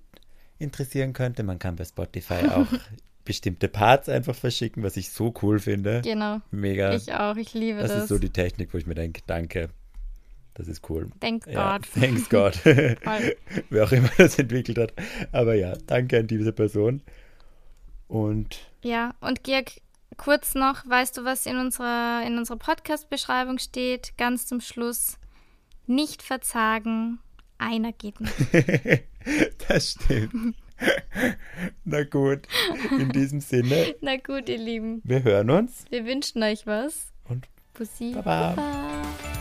interessieren 0.59 1.12
könnte. 1.12 1.42
Man 1.42 1.59
kann 1.59 1.76
bei 1.76 1.84
Spotify 1.84 2.46
auch 2.48 2.66
bestimmte 3.24 3.68
Parts 3.68 4.09
einfach 4.09 4.34
verschicken, 4.34 4.82
was 4.82 4.96
ich 4.96 5.11
so 5.11 5.34
cool 5.42 5.59
finde. 5.59 6.00
Genau. 6.02 6.40
Mega. 6.50 6.94
Ich 6.94 7.12
auch, 7.12 7.36
ich 7.36 7.54
liebe 7.54 7.80
das. 7.80 7.92
Das 7.92 8.02
ist 8.04 8.09
so 8.09 8.18
die 8.18 8.30
Technik, 8.30 8.72
wo 8.72 8.78
ich 8.78 8.86
mir 8.86 8.94
denke, 8.94 9.20
danke. 9.26 9.68
Das 10.54 10.66
ist 10.66 10.88
cool. 10.90 11.11
Thank 11.20 11.46
ja, 11.46 11.76
God. 11.76 11.86
Thanks 11.94 12.28
God. 12.30 12.59
Wer 13.70 13.84
auch 13.84 13.92
immer 13.92 14.11
das 14.18 14.38
entwickelt 14.38 14.78
hat. 14.78 14.92
Aber 15.30 15.54
ja, 15.54 15.74
danke 15.86 16.18
an 16.18 16.26
diese 16.26 16.52
Person. 16.52 17.02
Und. 18.09 18.59
Ja, 18.82 19.14
und 19.20 19.44
Georg, 19.44 19.72
kurz 20.18 20.54
noch, 20.54 20.86
weißt 20.86 21.16
du, 21.16 21.24
was 21.24 21.46
in 21.46 21.56
unserer, 21.56 22.22
in 22.26 22.36
unserer 22.36 22.58
Podcast-Beschreibung 22.58 23.58
steht? 23.58 24.18
Ganz 24.18 24.46
zum 24.46 24.60
Schluss. 24.60 25.18
Nicht 25.86 26.22
verzagen, 26.22 27.18
einer 27.56 27.92
geht 27.92 28.20
nicht. 28.20 28.34
das 29.68 29.92
stimmt. 29.92 30.56
Na 31.84 32.04
gut, 32.04 32.46
in 32.90 33.10
diesem 33.10 33.40
Sinne. 33.40 33.94
Na 34.00 34.16
gut, 34.16 34.48
ihr 34.48 34.58
Lieben. 34.58 35.00
Wir 35.04 35.22
hören 35.22 35.50
uns. 35.50 35.84
Wir 35.90 36.04
wünschen 36.04 36.42
euch 36.42 36.66
was. 36.66 37.12
Und 37.28 37.48
Pussy. 37.74 38.12
Baba. 38.12 38.54
Baba. 38.54 39.38